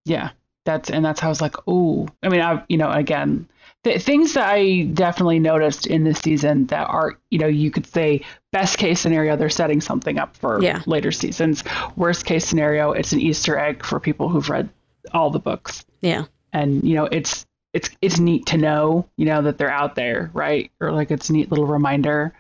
yeah 0.06 0.32
that's 0.66 0.90
and 0.90 1.04
that's 1.06 1.20
how 1.20 1.28
i 1.28 1.30
was 1.30 1.42
like 1.42 1.56
oh 1.68 2.08
i 2.24 2.30
mean 2.30 2.42
i 2.42 2.64
you 2.68 2.78
know 2.78 2.90
again 2.92 3.48
the 3.84 3.98
things 4.00 4.34
that 4.34 4.50
i 4.50 4.84
definitely 4.94 5.40
noticed 5.40 5.88
in 5.88 6.04
this 6.04 6.20
season 6.20 6.66
that 6.68 6.86
are 6.90 7.18
you 7.30 7.40
know 7.40 7.48
you 7.48 7.72
could 7.72 7.86
say 7.88 8.22
best 8.52 8.78
case 8.78 9.00
scenario 9.00 9.36
they're 9.36 9.50
setting 9.50 9.80
something 9.82 10.18
up 10.20 10.36
for 10.36 10.62
Yeah. 10.62 10.82
later 10.86 11.12
seasons 11.12 11.64
worst 11.96 12.26
case 12.26 12.46
scenario 12.46 12.92
it's 12.92 13.12
an 13.14 13.20
easter 13.22 13.58
egg 13.58 13.86
for 13.86 14.00
people 14.00 14.30
who've 14.30 14.50
read 14.50 14.70
all 15.14 15.30
the 15.30 15.40
books 15.40 15.86
Yeah, 16.02 16.26
and 16.54 16.84
you 16.84 16.96
know 16.96 17.06
it's 17.06 17.46
it's 17.74 17.90
it's 18.02 18.20
neat 18.20 18.46
to 18.48 18.58
know 18.58 19.08
you 19.18 19.26
know 19.26 19.42
that 19.44 19.58
they're 19.58 19.72
out 19.72 19.96
there 19.96 20.30
right 20.34 20.72
or 20.82 20.92
like 20.92 21.10
it's 21.12 21.30
a 21.30 21.34
neat 21.34 21.50
little 21.50 21.68
reminder 21.68 22.34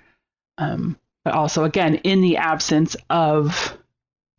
um 0.57 0.97
but 1.29 1.35
also 1.37 1.63
again 1.63 1.95
in 1.97 2.21
the 2.21 2.37
absence 2.37 2.95
of 3.11 3.77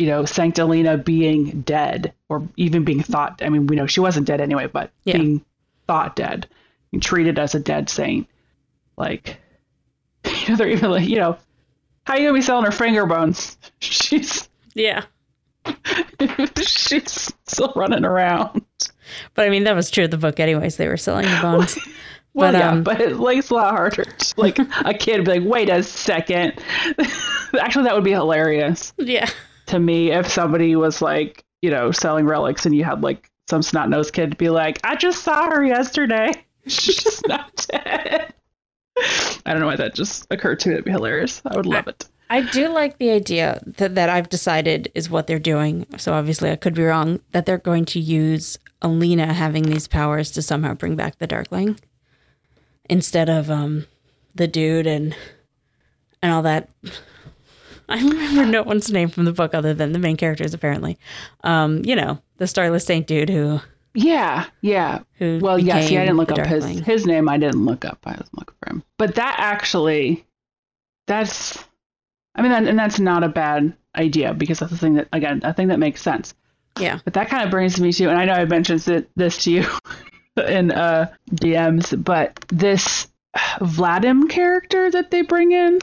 you 0.00 0.08
know 0.08 0.24
Saint 0.24 0.56
Sankta 0.56 0.64
Alina 0.64 0.96
being 0.98 1.60
dead 1.60 2.12
or 2.28 2.48
even 2.56 2.84
being 2.84 3.00
thought 3.00 3.40
i 3.44 3.48
mean 3.48 3.68
we 3.68 3.76
know 3.76 3.86
she 3.86 4.00
wasn't 4.00 4.26
dead 4.26 4.40
anyway 4.40 4.66
but 4.66 4.90
Yeah. 5.04 5.18
being 5.18 5.44
thought 5.86 6.16
dead 6.16 6.48
and 6.92 7.00
treated 7.00 7.38
as 7.38 7.54
a 7.54 7.60
dead 7.60 7.88
saint 7.88 8.26
like 8.96 9.36
you 10.24 10.48
know 10.48 10.56
they're 10.56 10.68
even 10.68 10.90
like 10.90 11.08
you 11.08 11.16
know 11.16 11.36
how 12.06 12.14
are 12.14 12.18
you 12.18 12.26
gonna 12.26 12.38
be 12.38 12.42
selling 12.42 12.64
her 12.64 12.72
finger 12.72 13.06
bones 13.06 13.56
she's 13.78 14.48
yeah. 14.74 15.04
she's 16.60 17.32
still 17.46 17.72
running 17.76 18.04
around 18.04 18.62
But 19.34 19.46
I 19.46 19.50
mean, 19.50 19.64
that 19.64 19.74
was 19.76 19.90
true 19.90 20.04
of 20.04 20.10
the 20.10 20.16
book, 20.16 20.38
anyways. 20.40 20.76
They 20.76 20.86
were 20.88 20.96
selling 20.96 21.26
the 21.26 21.38
bones. 21.42 21.76
Well, 22.32 22.52
But, 22.52 22.58
yeah, 22.58 22.70
um, 22.70 22.82
but 22.82 23.00
it, 23.00 23.16
like 23.16 23.38
it's 23.38 23.50
a 23.50 23.54
lot 23.54 23.70
harder. 23.74 24.04
to, 24.18 24.40
Like 24.40 24.58
a 24.84 24.94
kid 24.94 25.24
be 25.24 25.38
like, 25.38 25.44
wait 25.44 25.68
a 25.68 25.82
second. 25.82 26.52
Actually, 27.60 27.84
that 27.84 27.94
would 27.94 28.04
be 28.04 28.12
hilarious 28.12 28.92
yeah. 28.98 29.28
to 29.66 29.78
me 29.78 30.12
if 30.12 30.28
somebody 30.28 30.76
was 30.76 31.02
like, 31.02 31.44
you 31.62 31.70
know, 31.70 31.90
selling 31.90 32.26
relics 32.26 32.66
and 32.66 32.74
you 32.74 32.84
had 32.84 33.02
like 33.02 33.30
some 33.48 33.62
snot 33.62 33.90
nosed 33.90 34.12
kid 34.12 34.36
be 34.38 34.48
like, 34.48 34.78
I 34.84 34.96
just 34.96 35.22
saw 35.22 35.50
her 35.50 35.64
yesterday. 35.64 36.32
She's 36.66 37.20
not 37.26 37.66
dead. 37.70 38.32
I 38.96 39.52
don't 39.52 39.60
know 39.60 39.66
why 39.66 39.76
that 39.76 39.94
just 39.94 40.26
occurred 40.30 40.60
to 40.60 40.68
me. 40.68 40.74
That'd 40.74 40.84
be 40.84 40.90
hilarious. 40.90 41.42
I 41.44 41.56
would 41.56 41.66
love 41.66 41.88
it. 41.88 42.06
I 42.28 42.42
do 42.42 42.68
like 42.68 42.98
the 42.98 43.10
idea 43.10 43.60
that, 43.66 43.96
that 43.96 44.08
I've 44.08 44.28
decided 44.28 44.92
is 44.94 45.10
what 45.10 45.26
they're 45.26 45.40
doing. 45.40 45.86
So 45.96 46.12
obviously, 46.12 46.50
I 46.50 46.56
could 46.56 46.74
be 46.74 46.84
wrong. 46.84 47.18
That 47.32 47.44
they're 47.46 47.58
going 47.58 47.86
to 47.86 47.98
use 47.98 48.58
Alina 48.82 49.32
having 49.32 49.64
these 49.64 49.88
powers 49.88 50.30
to 50.32 50.42
somehow 50.42 50.74
bring 50.74 50.94
back 50.94 51.18
the 51.18 51.26
Darkling 51.26 51.78
instead 52.90 53.30
of 53.30 53.50
um, 53.50 53.86
the 54.34 54.46
dude 54.46 54.86
and 54.86 55.16
and 56.20 56.32
all 56.32 56.42
that. 56.42 56.68
I 57.88 57.98
remember 57.98 58.46
no 58.46 58.62
one's 58.62 58.92
name 58.92 59.08
from 59.08 59.24
the 59.24 59.32
book 59.32 59.52
other 59.52 59.74
than 59.74 59.92
the 59.92 59.98
main 59.98 60.16
characters. 60.16 60.54
Apparently, 60.54 60.96
um, 61.42 61.82
you 61.84 61.96
know, 61.96 62.20
the 62.36 62.46
Starless 62.46 62.84
Saint 62.84 63.06
dude 63.08 63.28
who 63.28 63.60
Yeah, 63.94 64.46
yeah. 64.60 65.00
who. 65.14 65.40
Well, 65.42 65.58
yeah. 65.58 65.80
See, 65.80 65.98
I 65.98 66.02
didn't 66.02 66.18
look 66.18 66.30
up 66.30 66.46
his 66.46 66.64
his 66.64 67.06
name. 67.06 67.28
I 67.28 67.36
didn't 67.36 67.64
look 67.64 67.84
up. 67.84 67.98
I 68.04 68.12
was 68.12 68.28
looking 68.32 68.54
for 68.62 68.70
him. 68.70 68.84
But 68.96 69.16
that 69.16 69.36
actually, 69.38 70.24
that's, 71.08 71.58
I 72.36 72.42
mean, 72.42 72.52
that, 72.52 72.62
and 72.64 72.78
that's 72.78 73.00
not 73.00 73.24
a 73.24 73.28
bad 73.28 73.74
idea 73.96 74.34
because 74.34 74.60
that's 74.60 74.70
the 74.70 74.78
thing 74.78 74.94
that 74.94 75.08
again, 75.12 75.40
a 75.42 75.52
thing 75.52 75.68
that 75.68 75.80
makes 75.80 76.00
sense. 76.00 76.34
Yeah, 76.78 77.00
But 77.04 77.14
that 77.14 77.28
kind 77.28 77.42
of 77.42 77.50
brings 77.50 77.80
me 77.80 77.92
to, 77.92 78.08
and 78.08 78.16
I 78.16 78.24
know 78.24 78.34
I 78.34 78.44
mentioned 78.44 79.06
this 79.16 79.42
to 79.44 79.50
you 79.50 79.64
in 80.36 80.70
uh, 80.72 81.12
DMs, 81.32 82.02
but 82.02 82.44
this 82.48 83.08
Vladim 83.60 84.28
character 84.28 84.90
that 84.90 85.10
they 85.10 85.22
bring 85.22 85.52
in. 85.52 85.80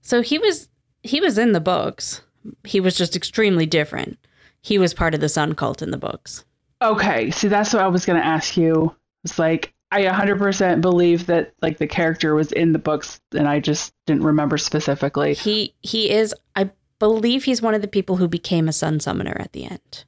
So 0.00 0.22
he 0.22 0.38
was 0.38 0.68
he 1.02 1.20
was 1.20 1.38
in 1.38 1.52
the 1.52 1.60
books. 1.60 2.22
He 2.64 2.80
was 2.80 2.96
just 2.96 3.16
extremely 3.16 3.66
different. 3.66 4.18
He 4.60 4.78
was 4.78 4.94
part 4.94 5.14
of 5.14 5.20
the 5.20 5.28
Sun 5.28 5.54
cult 5.54 5.82
in 5.82 5.90
the 5.90 5.98
books. 5.98 6.44
Okay, 6.82 7.30
see, 7.30 7.48
that's 7.48 7.72
what 7.72 7.82
I 7.82 7.88
was 7.88 8.04
going 8.04 8.20
to 8.20 8.26
ask 8.26 8.56
you. 8.56 8.94
It's 9.24 9.38
like 9.38 9.72
I 9.90 10.02
100% 10.02 10.80
believe 10.80 11.26
that 11.26 11.54
like 11.62 11.78
the 11.78 11.86
character 11.86 12.34
was 12.34 12.52
in 12.52 12.72
the 12.72 12.78
books, 12.78 13.20
and 13.32 13.48
I 13.48 13.60
just 13.60 13.94
didn't 14.06 14.24
remember 14.24 14.58
specifically. 14.58 15.34
He 15.34 15.74
he 15.80 16.10
is 16.10 16.34
I 16.56 16.70
believe 16.98 17.44
he's 17.44 17.62
one 17.62 17.74
of 17.74 17.82
the 17.82 17.88
people 17.88 18.16
who 18.16 18.28
became 18.28 18.68
a 18.68 18.72
sun 18.72 19.00
summoner 19.00 19.36
at 19.38 19.52
the 19.52 19.64
end. 19.64 20.04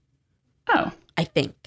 Oh, 0.69 0.93
I 1.17 1.25
think. 1.25 1.66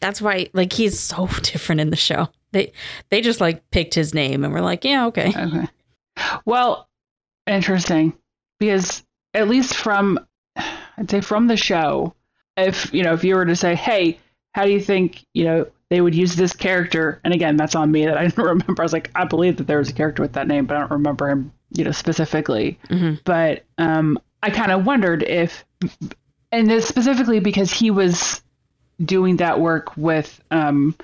That's 0.00 0.20
why 0.22 0.48
like 0.52 0.72
he's 0.72 0.98
so 0.98 1.26
different 1.42 1.80
in 1.80 1.90
the 1.90 1.96
show. 1.96 2.28
They 2.52 2.72
they 3.10 3.20
just 3.20 3.40
like 3.40 3.70
picked 3.70 3.94
his 3.94 4.14
name 4.14 4.44
and 4.44 4.52
were 4.52 4.60
like, 4.60 4.84
yeah, 4.84 5.06
okay. 5.06 5.28
Okay. 5.36 5.68
Well, 6.44 6.88
interesting 7.46 8.14
because 8.58 9.02
at 9.34 9.48
least 9.48 9.74
from 9.74 10.18
I'd 10.56 11.10
say 11.10 11.20
from 11.20 11.46
the 11.46 11.56
show, 11.56 12.14
if 12.56 12.92
you 12.92 13.02
know, 13.02 13.12
if 13.14 13.22
you 13.24 13.36
were 13.36 13.46
to 13.46 13.56
say, 13.56 13.74
"Hey, 13.74 14.18
how 14.54 14.64
do 14.64 14.72
you 14.72 14.80
think 14.80 15.24
you 15.34 15.44
know 15.44 15.66
they 15.90 16.00
would 16.00 16.14
use 16.14 16.34
this 16.36 16.52
character?" 16.52 17.20
And 17.24 17.32
again, 17.32 17.56
that's 17.56 17.74
on 17.74 17.90
me 17.92 18.04
that 18.06 18.16
I 18.16 18.22
didn't 18.26 18.44
remember. 18.44 18.82
I 18.82 18.84
was 18.84 18.92
like, 18.92 19.10
I 19.14 19.24
believe 19.24 19.56
that 19.58 19.66
there 19.66 19.78
was 19.78 19.90
a 19.90 19.94
character 19.94 20.22
with 20.22 20.32
that 20.32 20.48
name, 20.48 20.66
but 20.66 20.76
I 20.76 20.80
don't 20.80 20.90
remember 20.90 21.28
him, 21.28 21.52
you 21.70 21.84
know, 21.84 21.92
specifically. 21.92 22.78
hmm 22.88 23.14
But 23.24 23.64
um, 23.78 24.18
I 24.42 24.50
kind 24.50 24.72
of 24.72 24.84
wondered 24.86 25.22
if, 25.22 25.64
and 26.50 26.70
it's 26.72 26.88
specifically 26.88 27.40
because 27.40 27.70
he 27.72 27.90
was 27.90 28.42
doing 29.04 29.36
that 29.36 29.60
work 29.60 29.96
with, 29.96 30.40
um, 30.50 30.94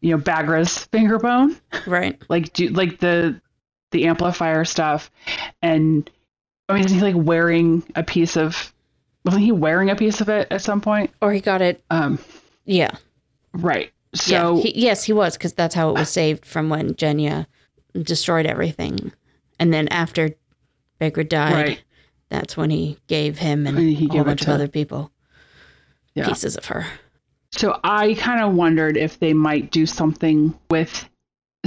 you 0.00 0.10
know, 0.10 0.18
Baghra's 0.22 0.78
finger 0.92 1.18
bone 1.18 1.56
Right. 1.86 2.20
like 2.28 2.52
do 2.52 2.68
like 2.68 2.98
the 2.98 3.40
the 3.92 4.06
amplifier 4.06 4.64
stuff 4.64 5.10
and 5.60 6.08
i 6.68 6.72
mean 6.72 6.82
is 6.86 6.90
he 6.92 7.00
like 7.00 7.14
wearing 7.14 7.82
a 7.94 8.02
piece 8.02 8.36
of 8.38 8.72
wasn't 9.22 9.42
he 9.44 9.52
wearing 9.52 9.90
a 9.90 9.94
piece 9.96 10.22
of 10.22 10.30
it 10.30 10.48
at 10.50 10.62
some 10.62 10.80
point 10.80 11.10
Or 11.20 11.30
he 11.32 11.40
got 11.40 11.60
it. 11.60 11.84
um 11.90 12.18
Yeah. 12.64 12.92
right 13.52 13.92
so 14.14 14.56
yeah. 14.56 14.62
He, 14.62 14.80
yes, 14.80 15.04
he 15.04 15.12
was 15.12 15.36
because 15.36 15.52
that's 15.52 15.74
how 15.74 15.90
it 15.90 15.94
was 15.98 16.08
saved 16.08 16.44
from 16.46 16.68
when 16.70 16.94
Genya 16.94 17.46
destroyed 17.94 18.44
everything, 18.46 19.12
and 19.58 19.72
then 19.72 19.88
after 19.88 20.30
Baghra 21.00 21.26
died, 21.28 21.52
Right. 21.54 21.82
that's 22.28 22.56
when 22.56 22.68
he 22.70 22.98
gave 23.06 23.38
him 23.38 23.66
and 23.66 23.78
And 23.78 23.88
he 23.88 23.94
a 24.06 24.08
gave 24.08 24.10
whole 24.10 24.20
it 24.20 24.24
bunch 24.24 24.42
of 24.42 24.48
other 24.48 24.68
people 24.68 25.10
Yeah. 26.14 26.26
pieces 26.28 26.56
of 26.56 26.66
her. 26.66 26.86
So 27.54 27.78
i 27.84 28.14
kind 28.14 28.42
of 28.42 28.54
wondered 28.54 28.96
if 28.96 29.18
they 29.18 29.34
might 29.34 29.70
do 29.70 29.86
something 29.86 30.58
with 30.70 31.08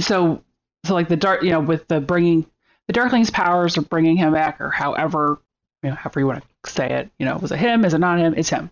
so 0.00 0.42
so 0.84 0.94
like 0.94 1.08
the 1.08 1.16
dark 1.16 1.42
you 1.42 1.50
know 1.50 1.60
with 1.60 1.86
the 1.88 2.00
bringing 2.00 2.44
the 2.86 2.92
darkling's 2.92 3.30
powers 3.30 3.76
or 3.78 3.82
bringing 3.82 4.16
him 4.16 4.32
back 4.32 4.60
or 4.60 4.70
however 4.70 5.38
you 5.82 5.90
know 5.90 5.96
however 5.96 6.20
you 6.20 6.26
want 6.26 6.44
to 6.64 6.70
say 6.70 6.90
it 6.90 7.10
you 7.18 7.24
know 7.26 7.36
was 7.38 7.52
it 7.52 7.58
him 7.58 7.84
is 7.84 7.94
it 7.94 7.98
not 7.98 8.18
him 8.18 8.34
it's 8.36 8.48
him 8.48 8.68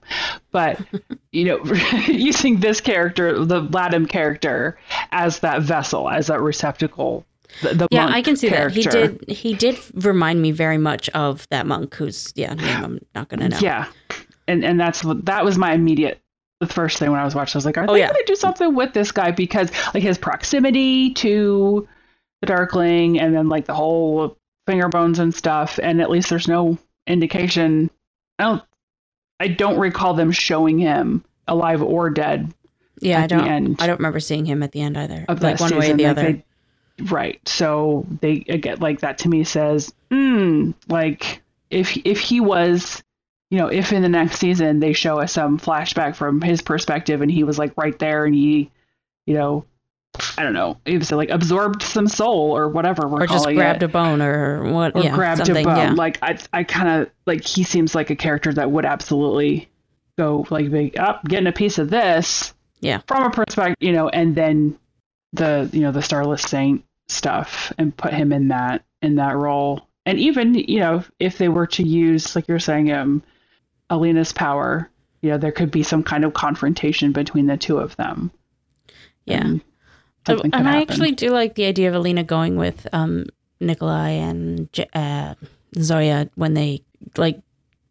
but 0.51 0.81
you 1.33 1.45
know 1.45 1.65
using 2.09 2.59
this 2.61 2.81
character 2.81 3.45
the 3.45 3.63
Vladim 3.63 4.09
character 4.09 4.77
as 5.13 5.39
that 5.41 5.63
vessel 5.63 6.11
as 6.11 6.27
that 6.27 6.41
receptacle 6.41 7.25
the, 7.63 7.73
the 7.75 7.89
Yeah, 7.93 8.09
I 8.09 8.21
can 8.21 8.35
see 8.37 8.49
character. 8.49 8.83
that. 8.83 9.29
He 9.29 9.29
did. 9.29 9.31
He 9.31 9.55
did 9.55 10.05
remind 10.05 10.43
me 10.43 10.51
very 10.51 10.79
much 10.79 11.09
of 11.11 11.47
that 11.51 11.69
monk 11.69 11.95
who's 11.95 12.33
yeah. 12.35 12.55
Name 12.55 12.85
I'm 12.85 13.01
not 13.15 13.29
gonna 13.29 13.49
know. 13.49 13.59
yeah 13.61 13.87
and 14.49 14.65
and 14.65 14.81
that's 14.81 15.05
what 15.05 15.25
that 15.27 15.45
was 15.45 15.57
my 15.57 15.73
immediate 15.73 16.21
the 16.61 16.67
first 16.67 16.99
thing 16.99 17.11
when 17.11 17.21
I 17.21 17.25
was 17.25 17.35
watching 17.35 17.57
I 17.57 17.59
was 17.59 17.67
like 17.67 17.77
are 17.79 17.87
Oh, 17.89 17.93
they 17.93 18.01
yeah. 18.01 18.07
gonna 18.09 18.19
do 18.27 18.35
something 18.37 18.75
with 18.75 18.93
this 18.93 19.13
guy 19.13 19.31
because 19.33 19.71
like 19.93 20.03
his 20.03 20.19
proximity 20.19 21.13
to 21.15 21.87
the 22.41 22.47
Darkling 22.47 23.19
and 23.21 23.35
then 23.35 23.49
like 23.49 23.67
the 23.67 23.75
whole 23.75 24.37
finger 24.67 24.89
bones 24.89 25.19
and 25.19 25.35
stuff 25.35 25.79
and 25.83 26.01
at 26.01 26.11
least 26.11 26.31
there's 26.31 26.49
no 26.49 26.79
indication 27.07 27.91
I 28.39 28.45
don't 28.45 28.63
I 29.41 29.49
don't 29.49 29.79
recall 29.79 30.15
them 30.15 30.31
showing 30.31 30.79
him 30.79 31.25
alive 31.49 31.83
or 31.83 32.09
dead 32.11 32.53
yeah. 33.01 33.23
I 33.23 33.27
don't. 33.27 33.47
end 33.47 33.77
I 33.81 33.87
don't 33.87 33.99
remember 33.99 34.21
seeing 34.21 34.47
him 34.47 34.63
at 34.63 34.73
the 34.73 34.81
end 34.81 34.97
either. 34.97 35.25
of 35.29 35.43
like 35.43 35.59
that 35.59 35.61
one 35.61 35.73
way 35.73 35.79
or 35.79 35.83
season, 35.83 35.97
the 35.99 36.05
like, 36.05 36.17
other. 36.19 36.33
they- 36.33 37.05
right. 37.07 37.49
So 37.49 38.07
they 38.21 38.45
again 38.49 38.79
like 38.79 39.01
that 39.01 39.19
to 39.19 39.29
me 39.29 39.43
says, 39.45 39.93
hmm, 40.11 40.71
like 40.89 41.43
if 41.71 41.97
if 42.07 42.21
he 42.21 42.41
was, 42.41 43.03
you 43.55 43.61
know, 43.61 43.69
if 43.69 43.93
in 43.93 44.03
the 44.03 44.09
next 44.09 44.41
season 44.41 44.81
they 44.81 44.93
show 44.93 45.21
us 45.21 45.31
some 45.31 45.61
flashback 45.61 46.17
from 46.17 46.41
his 46.41 46.61
perspective 46.61 47.23
and 47.23 47.31
he 47.31 47.45
was 47.45 47.57
like 47.57 47.73
right 47.77 47.97
there 48.01 48.25
and 48.25 48.35
he, 48.35 48.69
you 49.27 49.35
know, 49.35 49.65
I 50.37 50.43
don't 50.43 50.55
know, 50.55 50.77
he 50.85 50.99
was 50.99 51.13
like 51.13 51.31
absorbed 51.31 51.81
some 51.81 52.09
soul 52.09 52.51
or 52.57 52.69
whatever 52.69 53.07
we're 53.07 53.23
or 53.23 53.27
just 53.29 53.47
grabbed 53.47 53.85
it. 53.85 53.87
a 53.87 53.89
bone 53.89 54.21
or 54.21 54.65
what? 54.73 54.97
or 54.97 55.05
yeah, 55.05 55.15
grabbed 55.15 55.47
something. 55.47 55.65
a 55.65 55.69
bone. 55.69 55.77
Yeah. 55.77 55.93
Like 55.93 56.19
I, 56.21 56.37
I 56.53 56.65
kind 56.65 57.03
of 57.03 57.11
like 57.27 57.45
he 57.47 57.63
seems 57.63 57.95
like 57.95 58.11
a 58.11 58.17
character 58.17 58.53
that 58.55 58.73
would 58.73 58.85
absolutely 58.85 59.69
go 60.19 60.45
like 60.51 60.69
big 60.69 60.99
up, 60.99 61.25
getting 61.25 61.47
a 61.47 61.53
piece 61.53 61.79
of 61.79 61.91
this, 61.91 62.55
Yeah. 62.81 63.03
from 63.07 63.23
a 63.23 63.31
perspective, 63.31 63.77
you 63.79 63.93
know, 63.93 64.09
and 64.09 64.35
then 64.35 64.77
the 65.33 65.71
you 65.73 65.83
know 65.83 65.93
the 65.93 66.03
Starless 66.03 66.43
Saint 66.43 66.85
stuff 67.07 67.73
and 67.79 67.97
put 67.97 68.13
him 68.13 68.33
in 68.33 68.49
that 68.49 68.85
in 69.01 69.15
that 69.15 69.37
role. 69.37 69.87
And 70.07 70.19
even 70.19 70.55
you 70.55 70.81
know 70.81 71.05
if 71.21 71.39
they 71.39 71.49
were 71.49 71.69
to 71.69 71.85
use 71.85 72.35
like 72.35 72.49
you're 72.49 72.59
saying, 72.59 72.91
um, 72.91 73.23
Alina's 73.91 74.33
power, 74.33 74.91
you 75.23 75.31
know, 75.31 75.39
there 75.39 75.53
could 75.53 75.71
be 75.71 75.83
some 75.83 76.03
kind 76.03 76.25
of 76.25 76.35
confrontation 76.35 77.13
between 77.13 77.47
the 77.47 77.57
two 77.57 77.79
of 77.79 77.97
them. 77.97 78.31
yeah. 79.25 79.41
And 79.43 79.61
and 80.55 80.67
I 80.69 80.81
actually 80.81 81.13
do 81.13 81.29
like 81.31 81.55
the 81.55 81.67
idea 81.67 81.89
of 81.91 81.95
Alina 81.95 82.25
going 82.25 82.57
with 82.57 82.87
um, 82.95 83.27
Nikolai 83.61 84.09
and 84.11 84.69
uh, 84.95 85.35
Zoya 85.79 86.31
when 86.35 86.55
they 86.55 86.83
like 87.19 87.41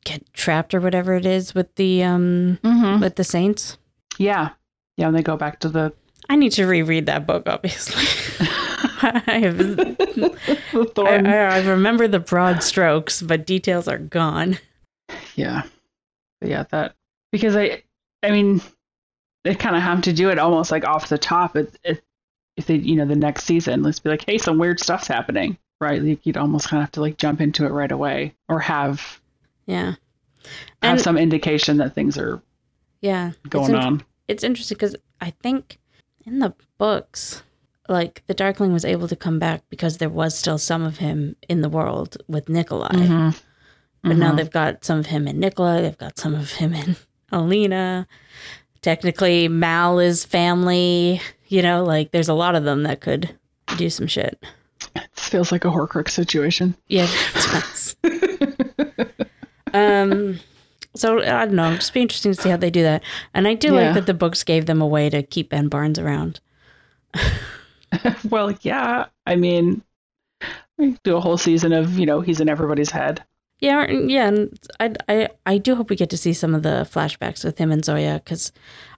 get 0.04 0.34
trapped 0.34 0.74
or 0.74 0.82
whatever 0.82 1.14
it 1.14 1.28
is 1.28 1.54
with 1.54 1.74
the 1.76 2.04
um 2.04 2.58
Mhm. 2.64 3.02
with 3.02 3.16
the 3.18 3.24
saints. 3.24 3.78
yeah, 4.18 4.50
yeah. 4.98 5.06
When 5.06 5.14
they 5.16 5.22
go 5.22 5.38
back 5.38 5.60
to 5.60 5.70
the 5.70 5.94
I 6.28 6.36
need 6.36 6.54
to 6.54 6.66
reread 6.66 7.06
that 7.06 7.28
book, 7.28 7.44
obviously. 7.48 8.04
I 9.04 9.40
have 9.44 9.58
the 9.58 10.94
I. 11.06 11.18
I, 11.18 11.58
I 11.60 11.68
remember 11.70 12.08
the 12.08 12.20
broad 12.20 12.64
strokes, 12.64 13.22
but 13.22 13.46
details 13.46 13.88
are 13.88 13.98
gone. 14.00 14.58
Yeah. 15.36 15.64
Yeah, 16.44 16.64
that 16.72 16.96
because 17.32 17.56
I 17.56 17.84
I 18.22 18.32
mean 18.32 18.62
they 19.44 19.56
kind 19.56 19.76
of 19.76 19.82
have 19.82 20.02
to 20.04 20.14
do 20.14 20.30
it 20.30 20.40
almost 20.40 20.72
like 20.72 20.86
off 20.86 21.10
the 21.10 21.18
top 21.18 21.56
it, 21.56 21.78
it, 21.84 22.04
if 22.56 22.66
they 22.68 22.76
you 22.76 22.96
know 22.96 23.06
the 23.06 23.16
next 23.16 23.44
season 23.46 23.84
let's 23.84 24.00
be 24.00 24.10
like 24.10 24.24
hey 24.26 24.38
some 24.38 24.58
weird 24.58 24.80
stuff's 24.80 25.08
happening 25.08 25.58
right 25.82 26.02
like 26.02 26.26
you'd 26.26 26.38
almost 26.38 26.70
kind 26.70 26.80
of 26.80 26.86
have 26.86 26.92
to 26.92 27.02
like 27.02 27.18
jump 27.18 27.42
into 27.42 27.66
it 27.66 27.70
right 27.70 27.92
away 27.92 28.34
or 28.48 28.60
have 28.60 29.20
Yeah, 29.66 29.96
have 30.82 30.94
And- 30.94 31.02
some 31.02 31.18
indication 31.18 31.78
that 31.78 31.94
things 31.96 32.18
are 32.18 32.42
yeah. 33.02 33.30
It's 33.30 33.50
going 33.50 33.72
in- 33.72 33.76
on 33.76 34.04
it's 34.30 34.44
interesting 34.46 34.76
because 34.78 34.96
I 35.20 35.32
think 35.32 35.78
in 36.26 36.40
the 36.40 36.54
books, 36.78 37.44
like 37.90 38.24
the 38.28 38.34
Darkling 38.34 38.72
was 38.72 38.86
able 38.86 39.10
to 39.10 39.16
come 39.18 39.40
back 39.40 39.62
because 39.70 39.98
there 39.98 40.08
was 40.10 40.38
still 40.38 40.58
some 40.58 40.84
of 40.84 41.00
him 41.00 41.36
in 41.50 41.60
the 41.62 41.68
world 41.68 42.16
with 42.30 42.48
Nikolai. 42.48 42.88
Mhm. 42.94 43.42
But 44.04 44.18
now 44.18 44.32
Mhm. 44.34 44.38
they've 44.38 44.52
got 44.52 44.84
some 44.84 45.00
of 45.00 45.06
him 45.08 45.28
in 45.28 45.40
Nikolai, 45.40 45.82
they've 45.82 45.98
got 45.98 46.18
some 46.20 46.36
of 46.36 46.52
him 46.54 46.74
in 46.74 46.96
Alina. 47.32 48.06
Technically, 48.82 49.48
Mal 49.48 50.00
is 50.00 50.26
family. 50.26 51.22
You 51.48 51.62
know, 51.62 51.84
like 51.84 52.12
there's 52.12 52.28
a 52.30 52.34
lot 52.34 52.56
of 52.56 52.64
them 52.66 52.84
that 52.84 53.00
could 53.02 53.34
do 53.78 53.90
some 53.90 54.08
shit. 54.08 54.44
this 55.16 55.30
feels 55.30 55.52
like 55.52 55.64
a 55.66 55.70
Horcrux 55.70 56.10
situation 56.10 56.76
Yeah, 56.90 57.08
it 57.08 57.34
does. 57.52 57.96
um, 59.74 60.40
so 60.96 61.20
I 61.22 61.46
don't 61.46 61.54
know. 61.54 61.66
It'll 61.68 61.78
just 61.78 61.94
be 61.94 62.02
interesting 62.02 62.34
to 62.34 62.42
see 62.42 62.50
how 62.50 62.58
they 62.58 62.70
do 62.70 62.84
that. 62.84 63.04
And 63.34 63.48
I 63.48 63.54
do 63.54 63.68
Yeah. 63.74 63.74
like 63.86 63.94
that 63.96 64.06
the 64.06 64.14
books 64.14 64.44
gave 64.44 64.66
them 64.66 64.82
a 64.82 64.88
way 64.88 65.10
to 65.10 65.24
keep 65.24 65.50
Ben 65.50 65.68
Barnes 65.70 65.98
around. 66.00 66.40
well 68.30 68.52
yeah 68.62 69.06
I 69.28 69.36
mean 69.36 69.84
we 70.80 70.98
do 71.04 71.16
a 71.16 71.20
whole 71.22 71.38
season 71.38 71.72
of 71.74 72.00
you 72.00 72.08
know 72.08 72.22
he's 72.22 72.40
in 72.42 72.50
everybody's 72.50 72.90
head 72.90 73.24
Yeah, 73.60 73.90
yeah, 73.90 74.28
and 74.28 74.60
I, 74.80 74.94
I, 75.08 75.30
I 75.46 75.58
do 75.58 75.76
hope 75.76 75.90
we 75.90 75.96
get 75.96 76.10
to 76.10 76.18
see 76.18 76.34
some 76.34 76.54
of 76.54 76.64
the 76.64 76.88
flashbacks 76.92 77.46
with 77.46 77.58
him 77.58 77.72
and 77.72 77.84
Zoya 77.84 78.22
because 78.24 78.52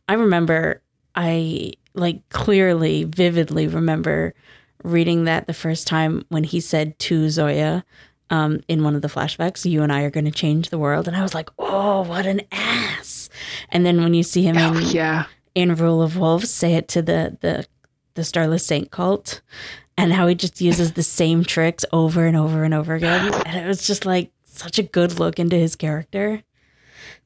I 0.08 0.14
remember 0.14 0.82
I 1.14 1.74
like 1.94 2.28
clearly, 2.30 3.04
vividly 3.04 3.68
remember 3.68 4.34
reading 4.84 5.26
that 5.26 5.48
the 5.48 5.54
first 5.54 5.88
time 5.88 6.26
when 6.30 6.44
he 6.44 6.60
said 6.60 6.98
to 7.00 7.30
Zoya 7.30 7.86
um, 8.30 8.62
in 8.68 8.84
one 8.84 8.96
of 8.96 9.02
the 9.02 9.08
flashbacks, 9.08 9.70
"You 9.70 9.84
and 9.84 9.92
I 9.92 10.02
are 10.02 10.10
going 10.10 10.26
to 10.26 10.32
change 10.32 10.70
the 10.70 10.80
world," 10.80 11.08
and 11.08 11.16
I 11.16 11.22
was 11.22 11.36
like, 11.36 11.50
"Oh, 11.60 12.02
what 12.04 12.26
an 12.26 12.42
ass!" 12.52 13.30
And 13.70 13.86
then 13.86 14.02
when 14.02 14.14
you 14.14 14.24
see 14.24 14.44
him 14.44 14.58
oh 14.58 14.76
in 14.76 14.84
yeah 14.88 15.26
in 15.54 15.76
Rule 15.76 16.02
of 16.02 16.18
Wolves 16.18 16.50
say 16.52 16.74
it 16.74 16.88
to 16.90 17.02
the 17.02 17.38
the 17.42 17.66
the 18.16 18.24
Starless 18.24 18.66
Saint 18.66 18.92
cult 18.92 19.42
and 19.98 20.14
how 20.14 20.28
he 20.28 20.36
just 20.36 20.60
uses 20.62 20.94
the 20.94 21.04
same 21.04 21.44
tricks 21.44 21.86
over 21.94 22.26
and 22.26 22.36
over 22.36 22.64
and 22.64 22.74
over 22.74 22.96
again. 22.96 23.34
And 23.46 23.64
it 23.64 23.68
was 23.68 23.86
just 23.86 24.06
like 24.06 24.32
such 24.58 24.80
a 24.80 24.84
good 24.84 25.20
look 25.20 25.40
into 25.40 25.56
his 25.56 25.76
character. 25.76 26.44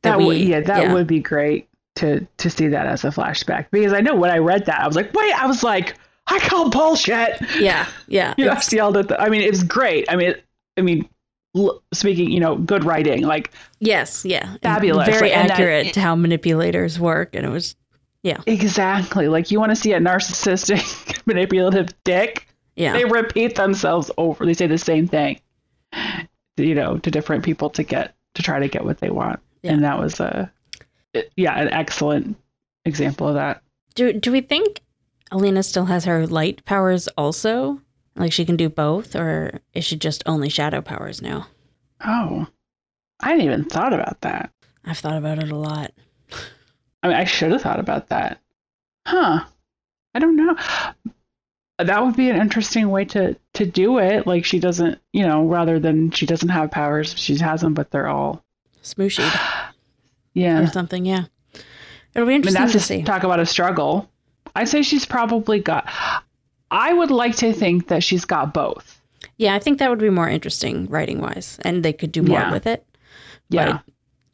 That 0.01 0.17
we- 0.19 0.25
would 0.25 0.37
yeah, 0.37 0.59
that 0.61 0.83
yeah. 0.83 0.93
would 0.93 1.07
be 1.07 1.19
great 1.19 1.67
to 1.95 2.25
to 2.37 2.49
see 2.49 2.67
that 2.69 2.85
as 2.85 3.03
a 3.03 3.09
flashback 3.09 3.67
because 3.71 3.91
I 3.93 3.99
know 4.01 4.15
when 4.15 4.31
I 4.31 4.37
read 4.37 4.65
that 4.67 4.81
I 4.81 4.87
was 4.87 4.95
like, 4.95 5.13
wait, 5.13 5.33
I 5.33 5.45
was 5.47 5.63
like, 5.63 5.95
I 6.27 6.39
call 6.39 6.69
bullshit. 6.69 7.41
Yeah, 7.59 7.87
yeah. 8.07 8.33
You 8.37 8.45
know, 8.45 8.51
I 8.51 8.61
yelled 8.71 8.97
at 8.97 9.07
the. 9.09 9.19
I 9.21 9.29
mean, 9.29 9.41
it 9.41 9.49
was 9.49 9.63
great. 9.63 10.05
I 10.09 10.15
mean, 10.15 10.29
it, 10.29 10.43
I 10.77 10.81
mean, 10.81 11.09
l- 11.57 11.81
speaking, 11.93 12.29
you 12.31 12.39
know, 12.39 12.55
good 12.55 12.83
writing, 12.85 13.23
like 13.23 13.51
yes, 13.79 14.23
yeah. 14.23 14.47
And 14.51 14.61
Fabulous. 14.61 15.07
Very 15.09 15.29
Like, 15.29 15.37
and 15.37 15.49
that- 15.49 15.53
accurate 15.59 15.93
to 15.95 16.01
how 16.01 16.15
manipulators 16.15 16.99
work. 16.99 17.35
And 17.35 17.45
it 17.45 17.49
was, 17.49 17.75
yeah, 18.23 18.37
exactly 18.45 19.27
like 19.27 19.51
you 19.51 19.59
want 19.59 19.71
to 19.71 19.75
see 19.75 19.91
a 19.93 19.99
narcissistic, 19.99 21.19
manipulative 21.25 21.89
dick. 22.05 22.47
yeah. 22.75 22.93
They 22.93 23.03
repeat 23.05 23.55
themselves 23.55 24.09
over. 24.17 24.45
They 24.45 24.53
say 24.53 24.67
the 24.67 24.77
same 24.77 25.07
thing, 25.07 25.39
you 26.59 26.75
know, 26.75 26.97
to 26.99 27.11
different 27.11 27.43
people 27.43 27.69
to 27.71 27.83
get 27.83 28.15
to 28.35 28.43
try 28.43 28.59
to 28.59 28.67
get 28.67 28.85
what 28.85 28.99
they 28.99 29.09
want. 29.09 29.39
Yeah. 29.63 29.73
And 29.73 29.83
that 29.83 29.99
was 29.99 30.19
a, 30.19 30.51
yeah, 31.35 31.59
an 31.59 31.69
excellent 31.69 32.37
example 32.85 33.27
of 33.27 33.35
that. 33.35 33.61
do, 33.95 34.13
do 34.13 34.31
we 34.31 34.41
think 34.41 34.81
Alina 35.31 35.63
still 35.63 35.85
has 35.85 36.05
her 36.05 36.25
light 36.27 36.63
powers 36.65 37.07
also? 37.17 37.81
Like 38.15 38.33
she 38.33 38.45
can 38.45 38.57
do 38.57 38.69
both, 38.69 39.15
or 39.15 39.61
is 39.73 39.85
she 39.85 39.95
just 39.95 40.23
only 40.25 40.49
shadow 40.49 40.81
powers 40.81 41.21
now? 41.21 41.47
Oh, 42.05 42.47
I 43.21 43.29
hadn't 43.29 43.45
even 43.45 43.65
thought 43.65 43.93
about 43.93 44.21
that. 44.21 44.51
I've 44.83 44.97
thought 44.97 45.17
about 45.17 45.39
it 45.41 45.51
a 45.51 45.55
lot. 45.55 45.91
I 47.03 47.07
mean, 47.07 47.17
I 47.17 47.23
should 47.23 47.51
have 47.51 47.61
thought 47.61 47.79
about 47.79 48.07
that. 48.09 48.41
Huh. 49.05 49.45
I 50.13 50.19
don't 50.19 50.35
know. 50.35 50.57
That 51.77 52.03
would 52.03 52.17
be 52.17 52.29
an 52.29 52.41
interesting 52.41 52.89
way 52.89 53.05
to 53.05 53.35
to 53.59 53.65
do 53.65 53.99
it. 53.99 54.25
Like 54.27 54.43
she 54.45 54.59
doesn't, 54.59 54.99
you 55.13 55.25
know, 55.25 55.45
rather 55.45 55.79
than 55.79 56.11
she 56.11 56.25
doesn't 56.25 56.49
have 56.49 56.71
powers, 56.71 57.13
she 57.17 57.37
has 57.37 57.61
them, 57.61 57.73
but 57.73 57.91
they're 57.91 58.07
all 58.07 58.43
Smooshied 58.83 59.33
yeah. 60.33 60.59
or 60.59 60.67
something, 60.67 61.05
yeah. 61.05 61.25
It'll 62.15 62.25
be 62.27 62.33
I 62.33 62.37
mean, 62.39 62.47
interesting 62.47 62.67
to 62.71 62.79
see. 62.79 63.03
talk 63.03 63.23
about 63.23 63.39
a 63.39 63.45
struggle. 63.45 64.09
I'd 64.55 64.67
say 64.67 64.81
she's 64.81 65.05
probably 65.05 65.59
got. 65.59 65.87
I 66.71 66.91
would 66.93 67.11
like 67.11 67.35
to 67.37 67.53
think 67.53 67.87
that 67.89 68.03
she's 68.03 68.25
got 68.25 68.53
both. 68.53 68.99
Yeah, 69.37 69.53
I 69.55 69.59
think 69.59 69.79
that 69.79 69.89
would 69.89 69.99
be 69.99 70.09
more 70.09 70.27
interesting 70.27 70.87
writing 70.87 71.21
wise, 71.21 71.59
and 71.63 71.83
they 71.85 71.93
could 71.93 72.11
do 72.11 72.21
more 72.23 72.39
Yeah. 72.39 72.51
with 72.51 72.67
it. 72.67 72.85
Yeah, 73.49 73.73
But 73.73 73.83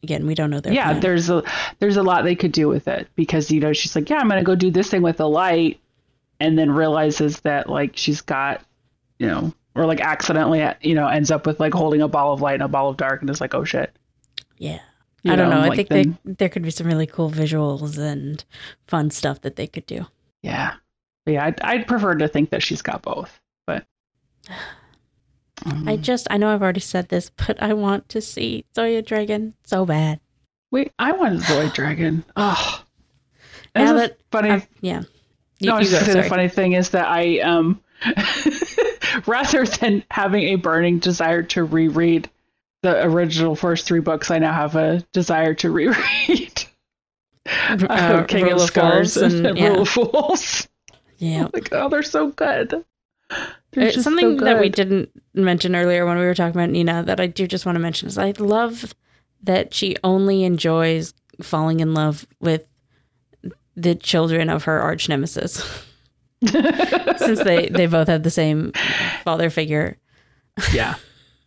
again, 0.04 0.26
we 0.26 0.36
don't 0.36 0.50
know 0.50 0.60
their 0.62 0.74
yeah. 0.74 0.90
plan. 0.92 1.00
There's 1.02 1.30
a 1.30 1.44
there's 1.80 1.98
a 1.98 2.04
lot 2.04 2.24
they 2.24 2.36
could 2.36 2.52
do 2.54 2.68
with 2.68 2.88
it 2.88 3.08
because 3.16 3.52
you 3.52 3.60
know 3.60 3.74
she's 3.74 3.96
like, 3.96 4.10
yeah, 4.10 4.18
I'm 4.18 4.28
gonna 4.30 4.44
go 4.44 4.56
do 4.56 4.72
this 4.72 4.90
thing 4.90 5.02
with 5.02 5.18
the 5.18 5.28
light, 5.30 5.80
and 6.40 6.58
then 6.58 6.72
realizes 6.72 7.42
that 7.42 7.70
like 7.70 7.92
she's 7.96 8.22
got, 8.22 8.62
you 9.20 9.28
know, 9.28 9.54
or 9.76 9.86
like 9.86 10.02
accidentally 10.02 10.66
you 10.82 10.96
know 10.96 11.08
ends 11.08 11.32
up 11.32 11.46
with 11.46 11.60
like 11.60 11.74
holding 11.74 12.02
a 12.02 12.08
ball 12.08 12.34
of 12.34 12.42
light 12.42 12.56
and 12.56 12.64
a 12.64 12.68
ball 12.68 12.90
of 12.90 12.98
dark, 12.98 13.22
and 13.22 13.30
is 13.30 13.42
like, 13.42 13.54
oh 13.56 13.64
shit. 13.64 13.96
Yeah. 14.58 14.80
You 15.24 15.34
I 15.34 15.36
don't 15.36 15.50
know. 15.50 15.58
I 15.62 15.68
like 15.70 15.76
think 15.76 15.90
then- 15.90 16.18
they, 16.24 16.34
there 16.34 16.50
could 16.50 16.62
be 16.62 16.70
some 16.70 16.88
really 16.88 17.08
cool 17.08 17.32
visuals 17.32 17.98
and 17.98 18.44
fun 18.88 19.10
stuff 19.10 19.42
that 19.42 19.56
they 19.56 19.66
could 19.68 19.86
do. 19.88 20.06
Yeah. 20.44 20.74
But 21.26 21.32
yeah, 21.34 21.46
I'd, 21.46 21.62
I'd 21.62 21.88
prefer 21.88 22.14
to 22.14 22.28
think 22.28 22.52
that 22.52 22.62
she's 22.62 22.84
got 22.84 23.02
both, 23.02 23.40
but. 23.66 23.86
I 25.88 25.96
just, 25.98 26.28
I 26.30 26.38
know 26.38 26.54
I've 26.54 26.62
already 26.62 26.82
said 26.82 27.10
this, 27.10 27.32
but 27.48 27.62
I 27.64 27.74
want 27.74 28.10
to 28.10 28.22
see 28.22 28.66
Zoya 28.76 29.02
Dragon 29.02 29.54
so 29.64 29.86
bad. 29.86 30.20
Wait, 30.72 30.92
I 31.00 31.14
want 31.14 31.42
Zoya 31.42 31.70
Dragon. 31.70 32.24
Oh. 32.36 32.84
Now 33.74 33.94
That's 33.94 34.10
that 34.14 34.20
funny. 34.32 34.50
I've- 34.52 34.68
yeah. 34.82 35.02
You, 35.60 35.70
no, 35.72 35.80
you 35.80 35.90
go, 35.90 36.00
the 36.00 36.24
funny 36.24 36.48
thing 36.50 36.74
is 36.74 36.90
that 36.92 37.08
I 37.08 37.40
um 37.40 37.82
rather 39.28 39.66
than 39.66 40.04
having 40.12 40.44
a 40.44 40.56
burning 40.56 41.00
desire 41.00 41.44
to 41.44 41.64
reread 41.64 42.30
the 42.84 43.04
original 43.04 43.56
first 43.56 43.86
three 43.86 44.00
books, 44.00 44.30
I 44.30 44.40
now 44.40 44.54
have 44.54 44.76
a 44.76 45.04
desire 45.14 45.54
to 45.56 45.72
reread 45.72 46.64
Uh, 47.48 48.24
King 48.24 48.46
Rule 48.46 48.62
of 48.62 48.68
Scars 48.68 49.18
and, 49.18 49.46
and- 49.46 49.58
yeah. 49.58 49.68
Rule 49.68 49.82
of 49.82 49.96
Wolves. 49.98 50.68
Yeah. 51.20 51.48
like, 51.54 51.70
oh, 51.72 51.90
they're 51.90 52.02
so 52.02 52.30
good. 52.32 52.84
They're 53.72 53.88
It's 53.88 54.04
something 54.04 54.40
so 54.40 54.46
that 54.46 54.60
we 54.60 54.70
didn't 54.70 55.10
mention 55.36 55.76
earlier 55.76 56.06
when 56.08 56.18
we 56.18 56.26
were 56.26 56.34
talking 56.34 56.60
about 56.60 56.72
Nina 56.72 57.04
that 57.04 57.20
I 57.20 57.28
do 57.28 57.48
just 57.48 57.66
want 57.66 57.76
to 57.76 57.80
mention 57.80 58.08
is 58.08 58.18
I 58.18 58.32
love 58.40 58.96
that 59.44 59.74
she 59.74 59.96
only 60.04 60.44
enjoys 60.44 61.14
falling 61.42 61.82
in 61.82 61.94
love 61.94 62.26
with 62.40 62.68
the 63.76 63.94
children 63.94 64.50
of 64.50 64.64
her 64.64 64.80
arch 64.82 65.08
nemesis 65.10 65.86
since 67.18 67.44
they 67.44 67.70
they 67.70 67.86
both 67.88 68.08
have 68.08 68.24
the 68.24 68.30
same 68.30 68.72
father 69.24 69.50
figure 69.50 69.98
yeah. 70.74 70.96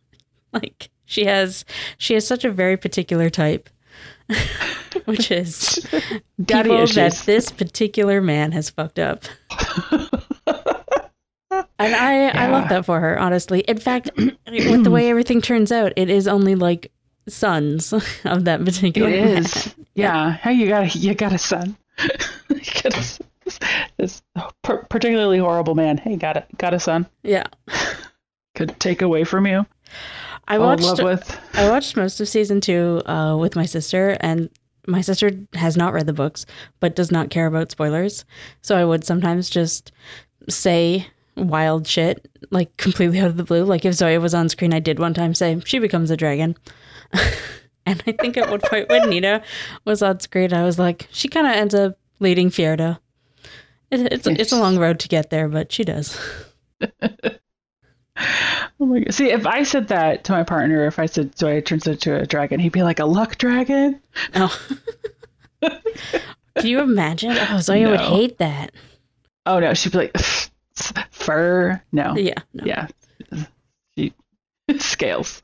like 0.53 0.91
she 1.05 1.25
has 1.25 1.65
she 1.99 2.15
has 2.15 2.27
such 2.27 2.45
a 2.45 2.51
very 2.51 2.77
particular 2.77 3.31
type 3.31 3.69
which 5.07 5.31
is 5.31 5.87
Daddy 6.43 6.69
people 6.71 6.87
that 6.89 7.23
this 7.27 7.51
particular 7.51 8.21
man 8.21 8.53
has 8.53 8.69
fucked 8.71 8.99
up 8.99 9.25
and 11.81 11.95
I, 11.95 12.29
I 12.29 12.49
love 12.51 12.69
that 12.71 12.85
for 12.85 12.99
her, 13.01 13.19
honestly. 13.19 13.61
In 13.61 13.79
fact, 13.79 14.11
with 14.17 14.85
the 14.85 14.91
way 14.91 15.09
everything 15.11 15.41
turns 15.41 15.71
out, 15.73 15.93
it 15.97 16.11
is 16.11 16.27
only 16.29 16.55
like 16.55 16.91
sons 17.29 17.93
of 17.93 18.45
that 18.45 18.65
particular 18.65 19.09
It 19.09 19.25
man. 19.25 19.37
is. 19.45 19.75
Yeah. 19.95 20.33
Hey, 20.33 20.55
you 20.55 20.69
got 20.69 20.95
a, 20.95 20.99
you 20.99 21.15
got 21.15 21.33
a 21.33 21.39
son. 21.39 21.77
you 22.49 22.57
got 22.83 22.95
a, 22.95 22.97
s- 22.99 23.21
this 23.97 24.23
par- 24.63 24.87
particularly 24.91 25.39
horrible 25.39 25.75
man. 25.75 25.99
Hey, 25.99 26.17
got 26.17 26.37
a 26.37 26.47
got 26.57 26.75
a 26.75 26.81
son. 26.81 27.07
Yeah. 27.23 27.47
Could 28.55 28.79
take 28.81 29.03
away 29.03 29.25
from 29.25 29.47
you. 29.47 29.67
I 30.49 30.59
watched 30.59 31.03
with. 31.03 31.39
I 31.55 31.69
watched 31.69 31.97
most 31.97 32.21
of 32.21 32.29
season 32.29 32.61
two 32.61 33.03
uh, 33.07 33.37
with 33.37 33.55
my 33.55 33.67
sister, 33.67 34.17
and 34.21 34.49
my 34.87 35.03
sister 35.03 35.31
has 35.55 35.77
not 35.77 35.93
read 35.93 36.07
the 36.07 36.13
books, 36.13 36.47
but 36.81 36.97
does 36.97 37.13
not 37.13 37.31
care 37.31 37.47
about 37.47 37.71
spoilers. 37.71 38.25
So 38.63 38.77
I 38.77 38.85
would 38.85 39.05
sometimes 39.05 39.51
just 39.51 39.93
say 40.49 41.07
wild 41.37 41.87
shit, 41.87 42.27
like 42.51 42.77
completely 42.79 43.21
out 43.21 43.29
of 43.29 43.37
the 43.37 43.45
blue. 43.45 43.65
Like 43.65 43.85
if 43.85 43.95
Zoya 43.95 44.21
was 44.21 44.35
on 44.35 44.49
screen, 44.49 44.73
I 44.73 44.81
did 44.81 44.99
one 44.99 45.15
time 45.15 45.35
say 45.35 45.61
she 45.65 45.79
becomes 45.79 46.11
a 46.11 46.17
dragon. 46.17 46.57
and 47.87 48.03
I 48.07 48.13
think 48.13 48.37
at 48.37 48.51
one 48.51 48.61
point 48.61 48.89
when 48.89 49.09
Nina 49.09 49.43
was 49.85 50.03
on 50.03 50.21
screen, 50.21 50.53
I 50.53 50.65
was 50.65 50.79
like, 50.79 51.09
she 51.13 51.29
kind 51.29 51.47
of 51.47 51.53
ends 51.53 51.75
up 51.75 51.99
leading 52.19 52.51
Fjerda. 52.51 52.99
It, 53.91 54.13
it's 54.13 54.27
it's 54.27 54.53
a 54.53 54.59
long 54.61 54.79
road 54.79 54.99
to 55.01 55.09
get 55.09 55.31
there, 55.31 55.49
but 55.49 55.73
she 55.73 55.85
does. 55.85 56.19
Oh 58.81 58.87
my 58.87 59.01
god! 59.01 59.15
See, 59.15 59.31
if 59.31 59.47
I 59.47 59.63
said 59.65 59.89
that 59.89 60.25
to 60.25 60.33
my 60.33 60.43
partner, 60.45 60.87
if 60.87 60.99
I 60.99 61.07
said 61.07 61.37
Zoya 61.39 61.63
turns 61.63 61.87
into 61.87 62.17
a 62.17 62.27
dragon, 62.27 62.59
he'd 62.61 62.73
be 62.73 62.83
like 62.83 62.99
a 63.01 63.05
luck 63.05 63.39
dragon. 63.39 64.01
Oh. 64.35 64.57
Can 65.63 66.67
you 66.67 66.81
imagine? 66.81 67.33
Oh, 67.33 67.59
Zoya 67.61 67.91
would 67.91 68.01
hate 68.01 68.39
that. 68.39 68.73
Oh 69.47 69.61
no, 69.61 69.75
she'd 69.75 69.93
be 69.93 69.99
like 69.99 70.17
fur. 71.11 71.81
No, 71.93 72.17
Yeah. 72.17 72.35
No. 72.53 72.65
yeah, 72.65 72.87
she 73.97 74.13
scales. 74.79 75.43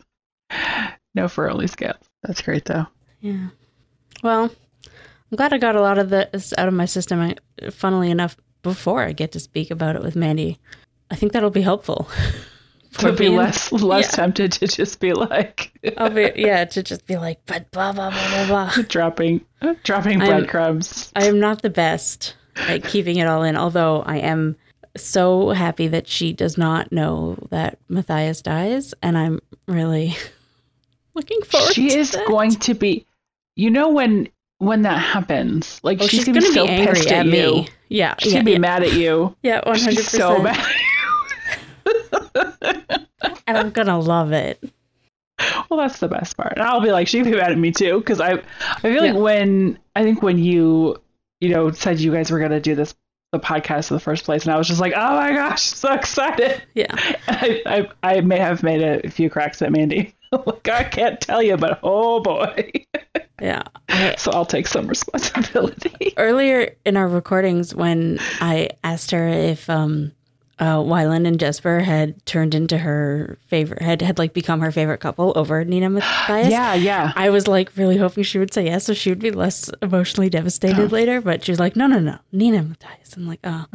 No 1.15 1.29
fur, 1.29 1.49
only 1.51 1.67
scales. 1.69 1.97
That's 2.23 2.43
great 2.43 2.65
though. 2.65 2.87
Yeah. 3.21 3.49
Well, 4.23 4.51
I'm 5.31 5.37
glad 5.37 5.53
I 5.53 5.59
got 5.59 5.77
a 5.77 5.81
lot 5.81 5.99
of 5.99 6.11
this 6.11 6.53
out 6.59 6.69
of 6.69 6.75
my 6.75 6.85
system. 6.85 7.21
I, 7.21 7.37
funnily 7.71 8.11
enough, 8.11 8.37
before 8.63 9.03
I 9.03 9.13
get 9.13 9.33
to 9.33 9.41
speak 9.41 9.71
about 9.71 9.97
it 9.97 10.03
with 10.03 10.17
Mandi, 10.17 10.59
I 11.11 11.17
think 11.17 11.33
that'll 11.33 11.51
be 11.51 11.63
helpful. 11.63 12.09
To 12.99 13.11
be 13.11 13.19
being- 13.25 13.35
less 13.35 13.73
less 13.73 14.05
yeah. 14.05 14.11
tempted 14.23 14.53
to 14.53 14.69
just 14.69 15.01
be 15.01 15.13
like 15.15 15.73
I'll 15.97 16.11
be 16.11 16.31
yeah 16.37 16.65
to 16.65 16.81
just 16.81 17.07
be 17.07 17.17
like, 17.17 17.41
but 17.45 17.69
blah 17.73 17.93
blah 17.93 18.11
blah 18.11 18.47
blah 18.47 18.47
blah. 18.73 18.83
dropping 18.85 19.41
dropping 19.83 20.21
I'm- 20.23 20.31
breadcrumbs. 20.31 21.11
I 21.17 21.25
am 21.25 21.41
not 21.41 21.63
the 21.63 21.71
best 21.71 22.37
at 22.55 22.85
keeping 22.85 23.17
it 23.17 23.27
all 23.27 23.43
in. 23.43 23.57
Although 23.57 24.03
I 24.03 24.19
am 24.19 24.55
so 24.97 25.51
happy 25.51 25.89
that 25.89 26.07
she 26.07 26.33
does 26.33 26.57
not 26.57 26.93
know 26.93 27.37
that 27.51 27.81
Matthias 27.89 28.41
dies, 28.43 28.95
and 29.03 29.19
I'm 29.19 29.41
really 29.67 30.15
looking 31.15 31.43
forward. 31.43 31.73
She 31.73 31.93
is 31.93 32.13
that. 32.13 32.29
going 32.29 32.51
to 32.53 32.75
be. 32.75 33.07
You 33.57 33.71
know 33.71 33.89
when 33.89 34.29
when 34.65 34.83
that 34.83 34.99
happens, 34.99 35.81
like 35.83 35.99
Oh, 36.01 36.07
she's, 36.07 36.21
she's 36.21 36.27
gonna, 36.27 36.41
be 36.41 36.47
so 36.53 36.67
angry 36.67 36.95
pissed 36.95 37.11
at 37.13 37.21
at 37.21 37.27
you. 37.27 37.33
me. 37.33 37.69
Yeah, 37.89 38.15
She'd 38.19 38.33
yeah, 38.33 38.43
be 38.43 38.53
yeah. 38.53 38.59
mad 38.59 38.83
at 38.83 38.93
you. 38.95 39.37
Yeah, 39.43 39.61
one 39.65 39.79
hundred 39.79 39.95
She's 39.97 40.09
so 40.11 40.41
percent. 40.43 40.59
mad. 41.87 43.07
And 43.47 43.59
I'm 43.59 43.71
gonna 43.71 43.99
love 43.99 44.33
it. 44.33 44.63
Well, 45.69 45.79
that's 45.81 45.99
the 45.99 46.09
best 46.09 46.37
part. 46.37 46.55
And 46.57 46.63
I'll 46.63 46.81
be 46.81 46.93
like, 46.93 47.09
she'd 47.09 47.25
be 47.25 47.33
mad 47.33 47.53
at 47.53 47.59
me 47.59 47.73
too, 47.73 47.99
because 47.99 48.21
I, 48.21 48.43
I 48.61 48.81
feel 48.81 49.03
like 49.03 49.13
Yeah. 49.15 49.21
when 49.21 49.79
I 49.95 50.03
think 50.03 50.23
when 50.23 50.39
you, 50.39 50.97
you 51.41 51.51
know, 51.51 51.71
said 51.73 52.01
you 52.01 52.13
guys 52.13 52.31
were 52.31 52.39
gonna 52.39 52.61
do 52.61 52.75
this 52.75 52.95
the 53.33 53.41
podcast 53.41 53.91
in 53.91 53.97
the 53.97 54.01
first 54.01 54.25
place, 54.25 54.45
and 54.45 54.55
I 54.55 54.57
was 54.59 54.69
just 54.69 54.81
like, 54.81 54.93
oh 54.97 55.17
my 55.17 55.33
gosh, 55.33 55.63
so 55.63 55.93
excited. 55.93 56.63
Yeah. 56.75 56.87
I, 57.29 57.63
I, 57.67 57.89
I 58.17 58.21
may 58.21 58.39
have 58.39 58.63
made 58.63 58.81
a 58.83 59.11
few 59.11 59.29
cracks 59.29 59.61
at 59.61 59.73
Mandi. 59.73 60.15
like 60.33 60.69
I 60.69 60.85
can't 60.85 61.21
tell 61.21 61.43
you, 61.43 61.57
but 61.57 61.81
oh 61.83 62.21
boy. 62.21 62.71
Yeah. 63.45 63.63
I, 63.91 64.15
so 64.19 64.31
I'll 64.33 64.47
take 64.47 64.67
some 64.67 64.87
responsibility. 64.87 66.15
earlier 66.17 66.75
in 66.87 66.97
our 66.97 67.07
recordings, 67.07 67.75
when 67.75 68.19
I 68.41 68.71
asked 68.83 69.11
her 69.11 69.29
if 69.29 69.69
um, 69.69 70.13
uh, 70.59 70.77
Wylan 70.79 71.29
and 71.29 71.39
Jesper 71.39 71.81
had 71.81 72.25
turned 72.25 72.55
into 72.55 72.79
her 72.79 73.37
favorite, 73.47 73.83
had, 73.83 74.01
had 74.01 74.19
like 74.19 74.33
become 74.33 74.61
her 74.61 74.73
favorite 74.73 74.99
couple 74.99 75.35
over 75.37 75.63
Nina 75.63 75.91
Matthias. 75.91 76.49
yeah, 76.49 76.73
yeah. 76.73 77.13
I 77.17 77.29
was 77.29 77.47
like 77.47 77.77
really 77.77 77.99
hoping 77.99 78.25
she 78.25 78.39
would 78.39 78.55
say 78.55 78.65
yes, 78.65 78.85
so 78.85 78.95
she 78.95 79.11
would 79.11 79.19
be 79.19 79.31
less 79.31 79.71
emotionally 79.83 80.31
devastated 80.31 80.91
later. 80.91 81.21
But 81.21 81.45
she 81.45 81.53
was 81.53 81.61
like, 81.61 81.77
no, 81.77 81.87
no, 81.87 81.99
no, 81.99 82.19
Nina 82.33 82.63
Matthias. 82.63 83.15
I'm 83.15 83.27
like, 83.27 83.41
oh, 83.45 83.67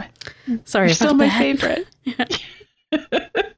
sorry 0.66 0.92
still 0.96 1.14
my 1.14 1.28
that. 1.28 1.38
favorite. 1.38 1.88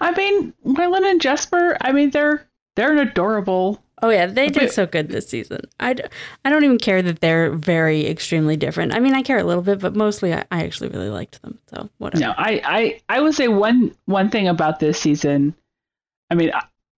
I 0.00 0.12
mean, 0.16 0.54
Wylan 0.64 1.10
and 1.10 1.20
Jesper. 1.20 1.76
I 1.80 1.90
mean, 1.90 2.10
they're 2.10 2.46
they're 2.76 2.92
an 2.92 2.98
adorable. 2.98 3.83
Oh 4.04 4.10
yeah, 4.10 4.26
they 4.26 4.48
did 4.48 4.70
so 4.70 4.84
good 4.86 5.08
this 5.08 5.26
season. 5.28 5.62
I, 5.80 5.94
d- 5.94 6.02
I 6.44 6.50
don't 6.50 6.62
even 6.62 6.76
care 6.76 7.00
that 7.00 7.20
they're 7.20 7.50
very 7.52 8.06
extremely 8.06 8.54
different. 8.56 8.94
I 8.94 9.00
mean, 9.00 9.14
I 9.14 9.22
care 9.22 9.38
a 9.38 9.44
little 9.44 9.62
bit, 9.62 9.78
but 9.80 9.96
mostly 9.96 10.34
I, 10.34 10.44
I 10.50 10.62
actually 10.64 10.90
really 10.90 11.08
liked 11.08 11.40
them. 11.40 11.58
So 11.70 11.88
whatever. 11.96 12.20
No, 12.24 12.34
I 12.36 12.60
I 12.64 13.00
I 13.08 13.20
would 13.20 13.34
say 13.34 13.48
one 13.48 13.94
one 14.04 14.28
thing 14.28 14.46
about 14.46 14.78
this 14.78 15.00
season. 15.00 15.54
I 16.30 16.34
mean, 16.34 16.50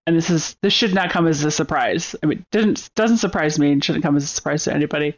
and 0.09 0.17
this 0.17 0.31
is 0.31 0.57
this 0.63 0.73
should 0.73 0.95
not 0.95 1.11
come 1.11 1.29
as 1.29 1.45
a 1.45 1.51
surprise. 1.53 2.17
I 2.23 2.27
mean, 2.27 2.45
doesn't 2.51 2.91
doesn't 2.97 3.19
surprise 3.19 3.57
me 3.59 3.71
and 3.71 3.85
shouldn't 3.85 4.03
come 4.05 4.17
as 4.17 4.25
a 4.25 4.29
surprise 4.29 4.65
to 4.65 4.75
anybody. 4.75 5.15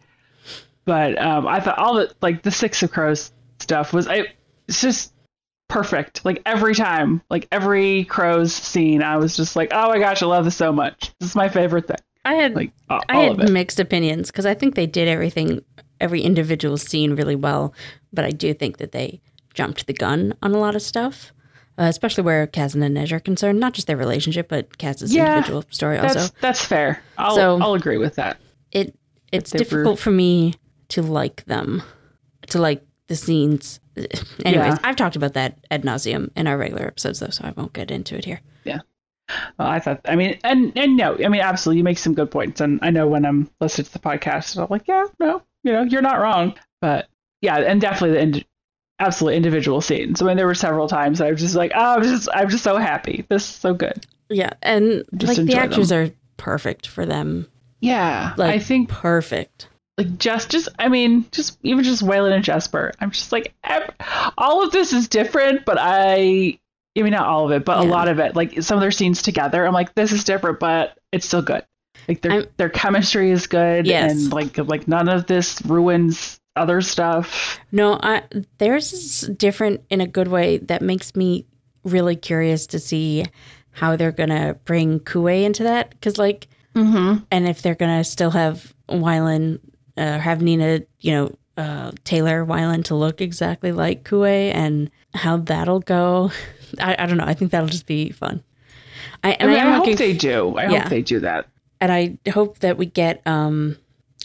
but 0.84 1.18
um, 1.18 1.46
I 1.46 1.60
thought 1.60 1.78
all 1.78 1.94
the 1.94 2.12
like 2.20 2.42
the 2.42 2.50
Six 2.50 2.82
of 2.82 2.90
Crows 2.90 3.32
stuff 3.60 3.94
was 3.94 4.08
I 4.08 4.26
it's 4.68 4.82
just 4.82 5.14
perfect. 5.68 6.24
Like 6.24 6.42
every 6.46 6.74
time, 6.74 7.20
like 7.30 7.46
every 7.52 8.04
Crows 8.04 8.52
scene, 8.54 9.02
I 9.02 9.16
was 9.16 9.36
just 9.36 9.54
like, 9.56 9.70
oh 9.72 9.88
my 9.88 9.98
gosh, 9.98 10.22
I 10.22 10.26
love 10.26 10.44
this 10.44 10.56
so 10.56 10.72
much. 10.72 11.12
This 11.20 11.30
is 11.30 11.36
my 11.36 11.48
favorite 11.48 11.86
thing. 11.86 11.96
I 12.24 12.34
had 12.34 12.54
Like 12.54 12.72
all, 12.90 13.00
I 13.08 13.16
had 13.20 13.32
of 13.32 13.40
it. 13.40 13.50
mixed 13.52 13.80
opinions 13.80 14.30
because 14.30 14.44
I 14.46 14.54
think 14.54 14.74
they 14.74 14.86
did 14.86 15.08
everything, 15.08 15.60
every 16.00 16.20
individual 16.22 16.76
scene 16.76 17.14
really 17.14 17.36
well, 17.36 17.72
but 18.12 18.24
I 18.24 18.30
do 18.30 18.52
think 18.52 18.78
that 18.78 18.92
they 18.92 19.20
jumped 19.54 19.86
the 19.86 19.92
gun 19.94 20.34
on 20.42 20.52
a 20.52 20.58
lot 20.58 20.74
of 20.76 20.82
stuff, 20.82 21.32
uh, 21.78 21.84
especially 21.84 22.24
where 22.24 22.46
Kaz 22.46 22.74
and 22.74 22.82
Inej 22.84 23.12
are 23.12 23.20
concerned. 23.20 23.60
Not 23.60 23.72
just 23.72 23.86
their 23.86 23.96
relationship, 23.96 24.48
but 24.48 24.76
Kaz's 24.78 25.14
Yeah, 25.14 25.36
individual 25.36 25.64
story 25.70 25.96
That's 25.98 26.16
also. 26.16 26.34
that's 26.40 26.64
fair. 26.64 27.02
I'll 27.16 27.34
So- 27.34 27.58
I'll 27.60 27.74
agree 27.74 27.98
with 27.98 28.16
that. 28.16 28.38
It 28.72 28.94
it's 29.32 29.50
difficult 29.50 29.98
for 29.98 30.10
me 30.10 30.54
to 30.88 31.02
like 31.02 31.44
them, 31.46 31.82
to 32.48 32.58
like 32.58 32.82
the 33.08 33.16
scenes. 33.16 33.80
Anyways, 34.44 34.66
Yeah. 34.74 34.78
I've 34.84 34.96
talked 34.96 35.16
about 35.16 35.34
that 35.34 35.58
ad 35.70 35.82
nauseum 35.82 36.30
in 36.36 36.46
our 36.46 36.56
regular 36.56 36.86
episodes, 36.86 37.18
though, 37.20 37.30
so 37.30 37.44
I 37.44 37.50
won't 37.56 37.72
get 37.72 37.90
into 37.90 38.16
it 38.16 38.24
here. 38.24 38.40
Yeah. 38.64 38.78
Well, 39.58 39.68
I 39.68 39.78
thought, 39.80 40.00
I 40.06 40.16
mean, 40.16 40.38
and 40.44 40.72
and 40.76 40.96
no, 40.96 41.14
I 41.22 41.28
mean, 41.28 41.40
absolutely, 41.42 41.78
you 41.78 41.84
make 41.84 41.98
some 41.98 42.14
good 42.14 42.30
points, 42.30 42.60
and 42.62 42.78
I 42.82 42.90
know 42.90 43.06
when 43.06 43.26
I'm 43.26 43.50
listening 43.60 43.86
to 43.86 43.92
the 43.92 43.98
podcast, 43.98 44.56
I'm 44.56 44.66
like, 44.70 44.86
yeah, 44.88 45.04
no, 45.18 45.42
you 45.64 45.72
know, 45.72 45.82
you're 45.82 46.00
not 46.00 46.18
wrong, 46.20 46.54
but 46.80 47.08
yeah, 47.42 47.58
and 47.58 47.78
definitely 47.80 48.12
the 48.16 48.22
ind- 48.22 48.44
absolute 49.00 49.34
individual 49.34 49.80
scenes. 49.82 50.22
I 50.22 50.24
mean, 50.26 50.36
there 50.38 50.46
were 50.46 50.54
several 50.54 50.88
times 50.88 51.20
I 51.20 51.30
was 51.30 51.40
just 51.40 51.54
like, 51.54 51.72
oh, 51.74 51.96
I'm 51.96 52.02
just, 52.02 52.28
I'm 52.32 52.48
just 52.48 52.64
so 52.64 52.78
happy. 52.78 53.26
This 53.28 53.42
is 53.42 53.48
so 53.54 53.74
good. 53.74 54.06
Yeah, 54.30 54.52
and 54.62 55.04
like 55.22 55.36
the 55.36 55.54
actors 55.56 55.92
are 55.92 56.10
perfect 56.38 56.86
for 56.86 57.04
them. 57.04 57.46
Yeah, 57.80 58.32
Like 58.38 58.54
I 58.54 58.58
think 58.58 58.88
perfect. 58.88 59.68
Like 59.98 60.16
just, 60.18 60.48
just, 60.50 60.68
I 60.78 60.88
mean, 60.88 61.26
just 61.32 61.58
even 61.64 61.82
just 61.84 62.02
Wylan 62.04 62.32
and 62.32 62.44
Jesper, 62.44 62.92
I'm 63.00 63.10
just 63.10 63.32
like, 63.32 63.52
ev- 63.64 63.90
all 64.38 64.62
of 64.64 64.70
this 64.70 64.92
is 64.92 65.08
different, 65.08 65.64
but 65.64 65.76
I. 65.78 66.58
I 66.96 67.02
mean, 67.02 67.12
not 67.12 67.26
all 67.28 67.44
of 67.44 67.52
it, 67.52 67.64
but 67.64 67.78
a 67.78 67.82
lot 67.82 68.08
of 68.08 68.18
it. 68.18 68.34
Like 68.34 68.60
some 68.62 68.76
of 68.76 68.80
their 68.80 68.90
scenes 68.90 69.22
together, 69.22 69.64
I'm 69.64 69.72
like, 69.72 69.94
this 69.94 70.10
is 70.10 70.24
different, 70.24 70.58
but 70.58 70.98
it's 71.12 71.26
still 71.26 71.42
good. 71.42 71.64
Like 72.08 72.22
their 72.22 72.32
I'm- 72.32 72.46
their 72.56 72.68
chemistry 72.70 73.30
is 73.30 73.46
good, 73.46 73.86
Yes. 73.86 74.10
and 74.10 74.32
like 74.32 74.58
like 74.58 74.88
none 74.88 75.08
of 75.08 75.26
this 75.26 75.62
ruins 75.64 76.40
other 76.56 76.80
stuff. 76.80 77.60
No, 77.70 78.00
I 78.02 78.22
theirs 78.58 78.92
is 78.92 79.20
different 79.36 79.82
in 79.90 80.00
a 80.00 80.08
good 80.08 80.26
way 80.26 80.56
that 80.58 80.82
makes 80.82 81.14
me 81.14 81.44
really 81.84 82.16
curious 82.16 82.66
to 82.68 82.80
see 82.80 83.24
how 83.70 83.94
they're 83.94 84.10
gonna 84.10 84.56
bring 84.64 84.98
Kuwei 84.98 85.44
into 85.44 85.62
that. 85.64 85.90
Because 85.90 86.18
like, 86.18 86.48
Mm-hmm. 86.74 87.22
and 87.30 87.48
if 87.48 87.62
they're 87.62 87.76
gonna 87.76 88.02
still 88.02 88.30
have 88.32 88.74
Wylan, 88.88 89.60
uh, 89.98 90.18
have 90.18 90.40
Nina, 90.42 90.82
you 91.00 91.12
know, 91.12 91.34
uh, 91.56 91.90
tailor 92.04 92.46
Wylan 92.46 92.84
to 92.84 92.94
look 92.94 93.20
exactly 93.20 93.72
like 93.72 94.04
Kuwei, 94.04 94.54
and 94.54 94.90
how 95.14 95.38
that'll 95.38 95.80
go. 95.80 96.30
I, 96.80 96.96
I 96.98 97.06
don't 97.06 97.16
know. 97.16 97.24
I 97.26 97.34
think 97.34 97.50
that'll 97.50 97.68
just 97.68 97.86
be 97.86 98.10
fun. 98.10 98.42
I 99.24 99.30
I, 99.30 99.32
and 99.40 99.50
mean, 99.50 99.58
I, 99.60 99.68
I, 99.68 99.72
hope 99.76 99.96
they 99.98 100.12
do. 100.16 100.56
I 100.56 100.68
Yeah. 100.70 100.80
hope 100.82 100.90
they 100.90 101.02
do 101.02 101.20
that. 101.20 101.46
and 101.80 101.90
I 101.92 102.18
hope 102.30 102.58
that 102.60 102.76
we 102.78 102.86
get 102.86 103.22
um 103.26 103.76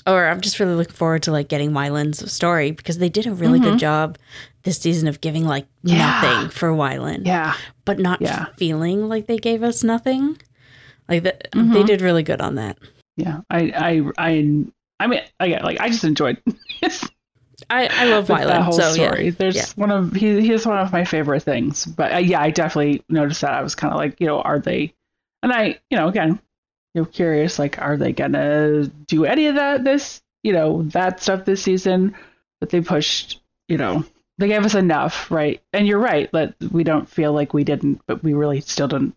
or 0.06 0.26
I'm 0.28 0.42
just 0.42 0.60
really 0.60 0.74
looking 0.76 0.94
forward 0.96 1.24
to 1.24 1.32
like 1.32 1.48
getting 1.48 1.72
Wylan's 1.72 2.30
story 2.32 2.72
because 2.72 2.98
they 2.98 3.10
did 3.10 3.26
a 3.26 3.32
really 3.34 3.60
good 3.60 3.80
job 3.80 4.18
this 4.64 4.78
season 4.78 5.08
of 5.08 5.22
giving 5.22 5.46
like 5.46 5.66
Yeah. 5.84 5.98
nothing 6.22 6.50
for 6.50 6.70
Wyland, 6.72 7.26
Yeah, 7.26 7.54
but 7.86 8.00
not 8.00 8.22
Yeah. 8.22 8.48
feeling 8.58 9.08
like 9.08 9.28
they 9.28 9.38
gave 9.38 9.64
us 9.64 9.84
nothing. 9.84 10.38
Like 11.08 11.24
that, 11.24 11.48
they 11.54 11.60
Mhm. 11.60 11.86
did 11.88 12.02
really 12.02 12.24
good 12.24 12.42
on 12.42 12.56
that. 12.56 12.78
yeah. 13.18 13.42
I 13.50 13.60
I 13.78 14.02
I 14.32 14.66
I 15.00 15.08
mean, 15.08 15.22
again, 15.39 15.64
like 15.64 15.80
I 15.80 15.89
just 15.89 16.04
enjoyed 16.04 16.41
I, 17.70 17.88
I 17.88 18.06
love 18.06 18.28
that 18.28 18.62
whole 18.62 18.74
so 18.74 18.91
story. 18.94 19.26
yeah, 19.26 19.32
There's 19.38 19.56
yeah. 19.56 19.66
one 19.76 19.91
of 19.91 20.14
he 20.14 20.41
he 20.41 20.52
is 20.52 20.66
one 20.66 20.78
of 20.78 20.91
my 20.91 21.06
favorite 21.06 21.44
things. 21.44 21.86
But 21.86 22.14
uh, 22.14 22.18
yeah, 22.18 22.41
I 22.41 22.50
definitely 22.50 23.04
noticed 23.10 23.41
that. 23.41 23.54
I 23.54 23.62
was 23.62 23.76
kind 23.76 23.94
of 23.94 23.98
like, 23.98 24.20
you 24.20 24.28
know, 24.28 24.41
are 24.41 24.60
they? 24.60 24.94
And 25.41 25.52
I, 25.52 25.80
you 25.89 25.98
know, 25.98 26.08
again, 26.08 26.39
you 26.94 27.02
know, 27.02 27.06
curious, 27.06 27.60
like, 27.60 27.80
are 27.82 27.98
they 27.98 28.12
gonna 28.12 28.88
do 29.08 29.26
any 29.26 29.48
of 29.48 29.56
that 29.56 29.84
this, 29.84 30.22
you 30.44 30.54
know, 30.54 30.84
that 30.84 31.22
stuff 31.22 31.46
this 31.46 31.64
season? 31.64 32.16
But 32.60 32.70
they 32.70 32.82
pushed, 32.82 33.41
you 33.68 33.78
know, 33.78 34.06
they 34.38 34.48
gave 34.48 34.66
us 34.66 34.76
enough, 34.76 35.30
right? 35.30 35.62
And 35.74 35.88
you're 35.88 36.00
right 36.00 36.32
that 36.32 36.56
we 36.72 36.84
don't 36.84 37.10
feel 37.10 37.34
like 37.34 37.54
we 37.54 37.64
didn't, 37.64 38.02
but 38.08 38.24
we 38.24 38.34
really 38.34 38.62
still 38.62 38.88
didn't 38.88 39.16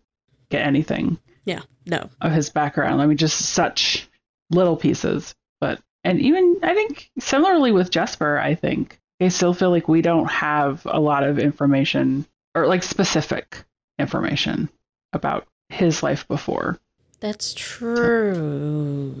get 0.49 0.65
anything 0.65 1.17
yeah, 1.45 1.61
no, 1.85 2.09
of 2.21 2.31
his 2.31 2.49
background. 2.49 3.01
I 3.01 3.05
mean, 3.05 3.17
just 3.17 3.39
such 3.39 4.07
little 4.49 4.75
pieces. 4.75 5.33
But 5.59 5.81
and 6.03 6.19
even 6.21 6.59
I 6.63 6.73
think 6.73 7.09
similarly 7.19 7.71
with 7.71 7.91
Jesper, 7.91 8.37
I 8.39 8.55
think 8.55 8.99
I 9.19 9.29
still 9.29 9.53
feel 9.53 9.71
like 9.71 9.87
we 9.87 10.01
don't 10.01 10.29
have 10.29 10.85
a 10.85 10.99
lot 10.99 11.23
of 11.23 11.39
information 11.39 12.25
or 12.55 12.67
like 12.67 12.83
specific 12.83 13.63
information 13.99 14.69
about 15.13 15.47
his 15.69 16.03
life 16.03 16.27
before. 16.27 16.79
That's 17.19 17.53
true. 17.53 19.15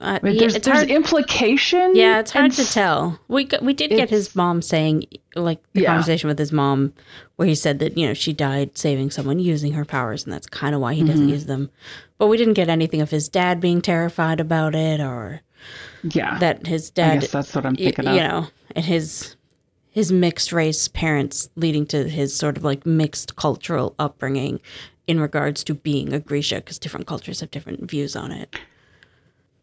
Uh, 0.00 0.18
yeah, 0.22 0.30
there's 0.40 0.54
there's 0.54 0.66
hard. 0.66 0.90
implication. 0.90 1.94
Yeah, 1.94 2.18
it's 2.20 2.30
hard 2.32 2.52
to 2.52 2.64
tell. 2.64 3.18
We 3.28 3.48
we 3.62 3.72
did 3.74 3.90
get 3.90 4.10
his 4.10 4.34
mom 4.34 4.62
saying 4.62 5.04
like 5.34 5.60
the 5.72 5.82
Yeah. 5.82 5.88
conversation 5.92 6.28
with 6.28 6.38
his 6.38 6.52
mom 6.52 6.92
where 7.36 7.46
he 7.48 7.54
said 7.54 7.78
that 7.80 7.96
you 7.98 8.06
know 8.06 8.14
she 8.14 8.32
died 8.32 8.76
saving 8.78 9.10
someone 9.10 9.38
using 9.38 9.72
her 9.72 9.84
powers 9.84 10.24
and 10.24 10.32
that's 10.32 10.46
kind 10.46 10.74
of 10.74 10.80
why 10.80 10.94
he 10.94 11.02
doesn't 11.04 11.26
Mhm. 11.26 11.30
use 11.32 11.46
them. 11.46 11.70
But 12.18 12.28
we 12.28 12.36
didn't 12.36 12.54
get 12.54 12.68
anything 12.68 13.00
of 13.02 13.10
his 13.10 13.28
dad 13.28 13.60
being 13.60 13.82
terrified 13.82 14.40
about 14.40 14.74
it 14.74 15.00
or 15.00 15.42
Yeah, 16.02 16.38
that 16.38 16.66
his 16.66 16.90
dad 16.90 17.22
that's 17.22 17.54
what 17.54 17.66
I'm 17.66 17.74
y- 17.78 17.84
thinking 17.92 18.04
you 18.14 18.20
know, 18.20 18.46
and 18.74 18.84
his 18.84 19.36
his 19.90 20.12
mixed 20.12 20.52
race 20.52 20.88
parents 20.88 21.48
leading 21.56 21.86
to 21.86 22.08
his 22.08 22.34
sort 22.36 22.56
of 22.56 22.64
like 22.64 22.84
mixed 22.86 23.36
cultural 23.36 23.94
upbringing 23.98 24.60
in 25.06 25.20
regards 25.20 25.62
to 25.64 25.74
being 25.74 26.12
a 26.12 26.20
Grisha 26.20 26.56
because 26.56 26.78
different 26.78 27.06
cultures 27.06 27.40
have 27.40 27.50
different 27.50 27.88
views 27.90 28.16
on 28.16 28.32
it. 28.32 28.56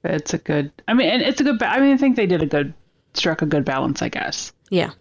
It's 0.04 0.34
a 0.34 0.38
good. 0.38 0.72
I 0.88 0.94
mean, 0.94 1.10
and 1.10 1.22
it's 1.22 1.40
a 1.40 1.44
good. 1.44 1.62
I 1.64 1.80
mean, 1.80 1.94
I 1.94 1.98
think 1.98 2.16
they 2.16 2.26
did 2.28 2.42
a 2.42 2.46
good, 2.46 2.74
struck 3.14 3.42
a 3.42 3.46
good 3.46 3.64
balance, 3.66 4.02
I 4.02 4.10
guess. 4.10 4.52
Yeah. 4.70 4.92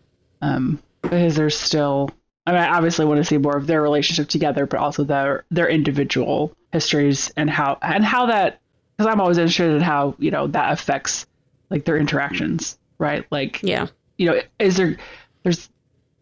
um, 0.43 0.81
because 1.03 1.35
there's 1.35 1.59
still 1.59 2.11
I 2.47 2.53
mean 2.53 2.61
I 2.61 2.77
obviously 2.77 3.05
want 3.07 3.19
to 3.19 3.25
see 3.25 3.39
more 3.39 3.57
of 3.57 3.67
their 3.67 3.83
relationship 3.83 4.29
together, 4.29 4.67
but 4.67 4.79
also 4.79 5.03
their 5.05 5.45
their 5.51 5.69
individual 5.69 6.55
histories 6.73 7.31
and 7.37 7.51
how 7.51 7.79
and 7.83 8.05
how 8.05 8.27
that 8.27 8.61
because 8.97 9.11
I'm 9.13 9.21
always 9.21 9.39
interested 9.39 9.75
in 9.75 9.81
how 9.81 10.15
you 10.19 10.31
know 10.31 10.47
that 10.49 10.73
affects 10.73 11.27
like 11.71 11.85
their 11.85 11.97
interactions, 11.97 12.79
right? 12.99 13.25
Like 13.33 13.61
Yeah. 13.63 13.89
you 14.19 14.27
know, 14.27 14.41
is 14.61 14.77
there 14.77 14.97
there's 15.43 15.69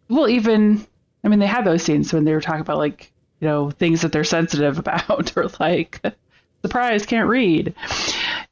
well 0.08 0.28
even 0.28 0.86
I 1.24 1.28
mean 1.28 1.38
they 1.40 1.46
had 1.46 1.66
those 1.66 1.82
scenes 1.82 2.12
when 2.12 2.24
they 2.24 2.32
were 2.32 2.40
talking 2.40 2.62
about 2.62 2.78
like 2.78 3.12
you 3.41 3.49
know 3.49 3.70
things 3.70 4.03
that 4.03 4.12
they're 4.12 4.24
sensitive 4.24 4.78
about 4.84 5.36
or 5.36 5.49
like 5.59 6.01
surprise 6.62 7.07
can't 7.07 7.28
read. 7.28 7.74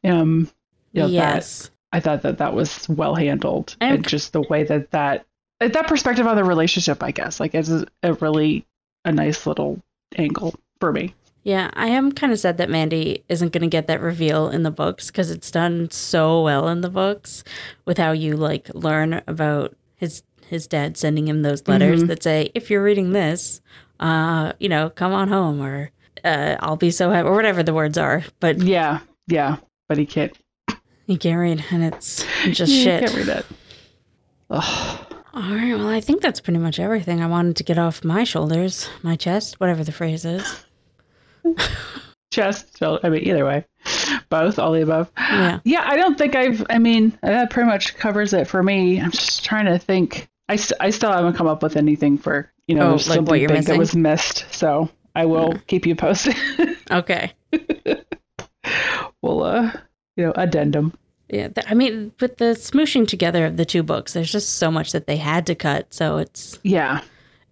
Um, 0.05 0.51
you 0.93 1.03
know, 1.03 1.07
that- 1.09 1.13
yes. 1.13 1.71
I 1.91 2.01
thought 2.01 2.21
that 2.23 2.37
that 2.39 2.53
was 2.53 2.87
well 2.91 3.15
handled, 3.15 3.75
I'm 3.81 3.95
and 3.95 4.07
just 4.07 4.35
the 4.35 4.43
way 4.43 4.63
that 4.65 4.91
that 4.91 5.25
that 5.59 5.89
perspective 5.89 6.27
on 6.27 6.37
the 6.37 6.45
relationship, 6.45 7.03
I 7.03 7.13
guess, 7.13 7.41
like 7.41 7.55
it's 7.55 7.71
a 8.03 8.13
really 8.15 8.67
a 9.07 9.13
nice 9.13 9.47
little 9.47 9.81
angle 10.17 10.55
for 10.81 10.93
me. 10.93 11.15
Yeah, 11.45 11.71
I 11.73 11.87
am 11.87 12.13
kind 12.13 12.31
of 12.31 12.39
sad 12.39 12.59
that 12.59 12.69
Mandi 12.69 13.25
isn't 13.31 13.53
going 13.55 13.63
to 13.63 13.69
get 13.69 13.87
that 13.87 14.03
reveal 14.03 14.51
in 14.51 14.65
the 14.65 14.71
books 14.71 15.07
because 15.07 15.31
it's 15.31 15.51
done 15.51 15.91
so 15.91 16.43
well 16.43 16.69
in 16.69 16.83
the 16.83 16.91
books 16.91 17.43
with 17.87 17.97
how 17.97 18.13
you 18.13 18.37
like 18.37 18.69
learn 18.75 19.23
about 19.27 19.75
his 19.97 20.23
his 20.47 20.67
dad 20.67 20.99
sending 20.99 21.27
him 21.27 21.41
those 21.41 21.67
letters 21.67 22.03
Mhm. 22.05 22.09
that 22.09 22.23
say, 22.23 22.51
"If 22.55 22.71
you're 22.71 22.83
reading 22.85 23.13
this, 23.13 23.63
uh, 24.01 24.53
you 24.59 24.69
know, 24.69 24.91
come 24.91 25.13
on 25.13 25.29
home," 25.29 25.61
or 25.61 25.91
uh, 26.25 26.57
"I'll 26.61 26.77
be 26.77 26.91
so 26.91 27.11
happy," 27.11 27.29
or 27.29 27.35
whatever 27.35 27.63
the 27.63 27.75
words 27.75 27.99
are. 27.99 28.25
But 28.41 28.59
Yeah, 28.63 29.01
yeah, 29.27 29.57
but 29.89 29.99
he 29.99 30.07
can't. 30.07 30.37
He 31.07 31.17
can't 31.17 31.39
read, 31.39 31.65
and 31.71 31.83
it's 31.85 32.25
just 32.47 32.71
he 32.73 32.85
shit. 32.85 33.01
Can't 33.01 33.15
read 33.15 33.29
it. 33.29 33.47
Ugh. 34.51 35.05
All 35.35 35.55
right, 35.55 35.75
well, 35.75 35.89
I 35.89 36.01
think 36.01 36.21
that's 36.21 36.41
pretty 36.41 36.59
much 36.59 36.81
everything 36.81 37.23
I 37.23 37.27
wanted 37.27 37.57
to 37.57 37.63
get 37.65 37.79
off 37.79 38.03
my 38.03 38.25
shoulders, 38.25 38.89
my 39.03 39.15
chest, 39.15 39.61
whatever 39.61 39.85
the 39.85 39.93
phrase 39.93 40.25
is. 40.25 40.65
Chest. 42.31 42.77
So, 42.77 42.99
I 43.03 43.09
mean, 43.09 43.23
either 43.27 43.45
way, 43.45 43.65
both, 44.29 44.59
all 44.59 44.73
the 44.73 44.83
above. 44.83 45.11
Yeah. 45.17 45.61
Yeah, 45.65 45.83
I 45.87 45.97
don't 45.97 46.19
think 46.19 46.37
I've. 46.37 46.67
I 46.69 46.79
mean, 46.79 47.17
that 47.23 47.51
pretty 47.51 47.69
much 47.69 47.97
covers 47.97 48.33
it 48.33 48.47
for 48.47 48.63
me. 48.63 49.01
I'm 49.01 49.11
just 49.13 49.45
trying 49.45 49.65
to 49.67 49.79
think. 49.79 50.29
I, 50.49 50.57
st- 50.57 50.81
I 50.81 50.91
still 50.91 51.13
haven't 51.13 51.35
come 51.35 51.47
up 51.47 51.63
with 51.63 51.77
anything 51.77 52.19
for 52.19 52.51
you 52.67 52.75
know 52.75 52.87
Oh, 52.87 52.91
there's 52.91 53.09
like 53.09 53.19
what 53.21 53.27
something 53.27 53.41
you're 53.43 53.51
missing? 53.51 53.73
that 53.75 53.79
was 53.79 53.95
missed. 53.97 54.47
So 54.53 54.89
I 55.15 55.27
will 55.27 55.55
keep 55.67 55.87
you 55.87 55.95
posted. 55.97 56.37
Okay. 56.91 57.33
we'll 59.23 59.43
uh 59.43 59.71
you 60.17 60.25
know 60.25 60.33
addendum. 60.37 60.95
Yeah, 61.29 61.49
th- 61.49 61.67
I 61.71 61.75
mean, 61.75 62.13
with 62.21 62.39
the 62.39 62.55
smooshing 62.57 63.07
together 63.07 63.45
of 63.45 63.59
the 63.59 63.67
two 63.67 63.83
books, 63.83 64.15
there's 64.15 64.33
just 64.33 64.55
so 64.57 64.71
much 64.71 64.93
that 64.93 65.07
they 65.07 65.19
had 65.19 65.45
to 65.49 65.55
cut. 65.55 65.93
So 65.93 66.17
it's 66.17 66.59
Yeah, 66.63 67.03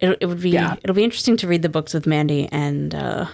it, 0.00 0.16
it 0.22 0.26
would 0.26 0.40
be 0.40 0.50
Yeah. 0.50 0.76
it'll 0.82 0.96
be 0.96 1.04
interesting 1.04 1.36
to 1.38 1.46
read 1.48 1.60
the 1.62 1.68
books 1.68 1.92
with 1.92 2.06
Mandi 2.06 2.48
and 2.50 2.94
uh, 2.94 3.26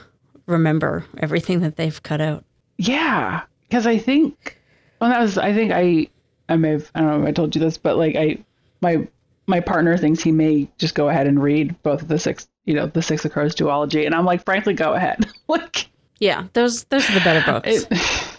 remember 0.47 1.05
everything 1.19 1.61
that 1.61 1.77
they've 1.77 2.03
cut 2.03 2.21
out. 2.21 2.45
yeah. 2.79 3.43
Because 3.69 3.87
I 3.87 3.97
think 3.99 4.59
well 5.01 5.09
that 5.11 5.21
was 5.21 5.39
I 5.39 5.55
think 5.55 5.71
I 5.73 6.09
I 6.49 6.57
may 6.57 6.71
have 6.73 6.91
I 6.95 7.01
don't 7.01 7.11
know 7.11 7.23
if 7.23 7.29
I 7.29 7.33
told 7.33 7.55
you 7.55 7.61
this, 7.61 7.79
but 7.79 7.97
like 7.97 8.17
I 8.17 8.39
my 8.81 9.07
my 9.47 9.61
partner 9.61 9.97
thinks 9.97 10.22
he 10.22 10.32
may 10.32 10.68
just 10.78 10.95
go 10.95 11.09
ahead 11.09 11.26
and 11.26 11.43
read 11.43 11.80
both 11.82 12.03
of 12.03 12.09
the 12.09 12.18
six 12.18 12.49
you 12.64 12.74
know, 12.74 12.86
the 12.86 13.03
Six 13.03 13.24
of 13.24 13.32
Crows 13.32 13.55
duology. 13.55 14.07
And 14.07 14.14
I'm 14.14 14.24
like, 14.24 14.45
frankly, 14.45 14.74
go 14.74 14.95
ahead. 14.95 15.26
like 15.49 15.88
Yeah, 16.18 16.47
those 16.53 16.84
those 16.84 17.09
are 17.11 17.14
the 17.14 17.20
better 17.20 17.53
books. 17.53 17.86
it, 17.90 18.38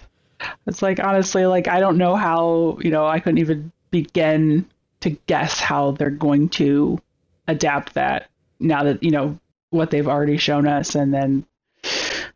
it's 0.67 0.81
like 0.81 0.99
honestly, 0.99 1.45
like 1.45 1.67
I 1.67 1.79
don't 1.79 1.97
know 1.97 2.15
how, 2.15 2.77
you 2.81 2.91
know, 2.91 3.05
I 3.05 3.19
couldn't 3.19 3.39
even 3.39 3.71
begin 3.91 4.65
to 5.01 5.11
guess 5.27 5.59
how 5.59 5.91
they're 5.91 6.09
going 6.09 6.49
to 6.49 6.99
adapt 7.47 7.93
that 7.95 8.29
now 8.59 8.83
that, 8.83 9.03
you 9.03 9.11
know, 9.11 9.37
what 9.69 9.91
they've 9.91 10.07
already 10.07 10.37
shown 10.37 10.67
us 10.67 10.95
and 10.95 11.13
then 11.13 11.45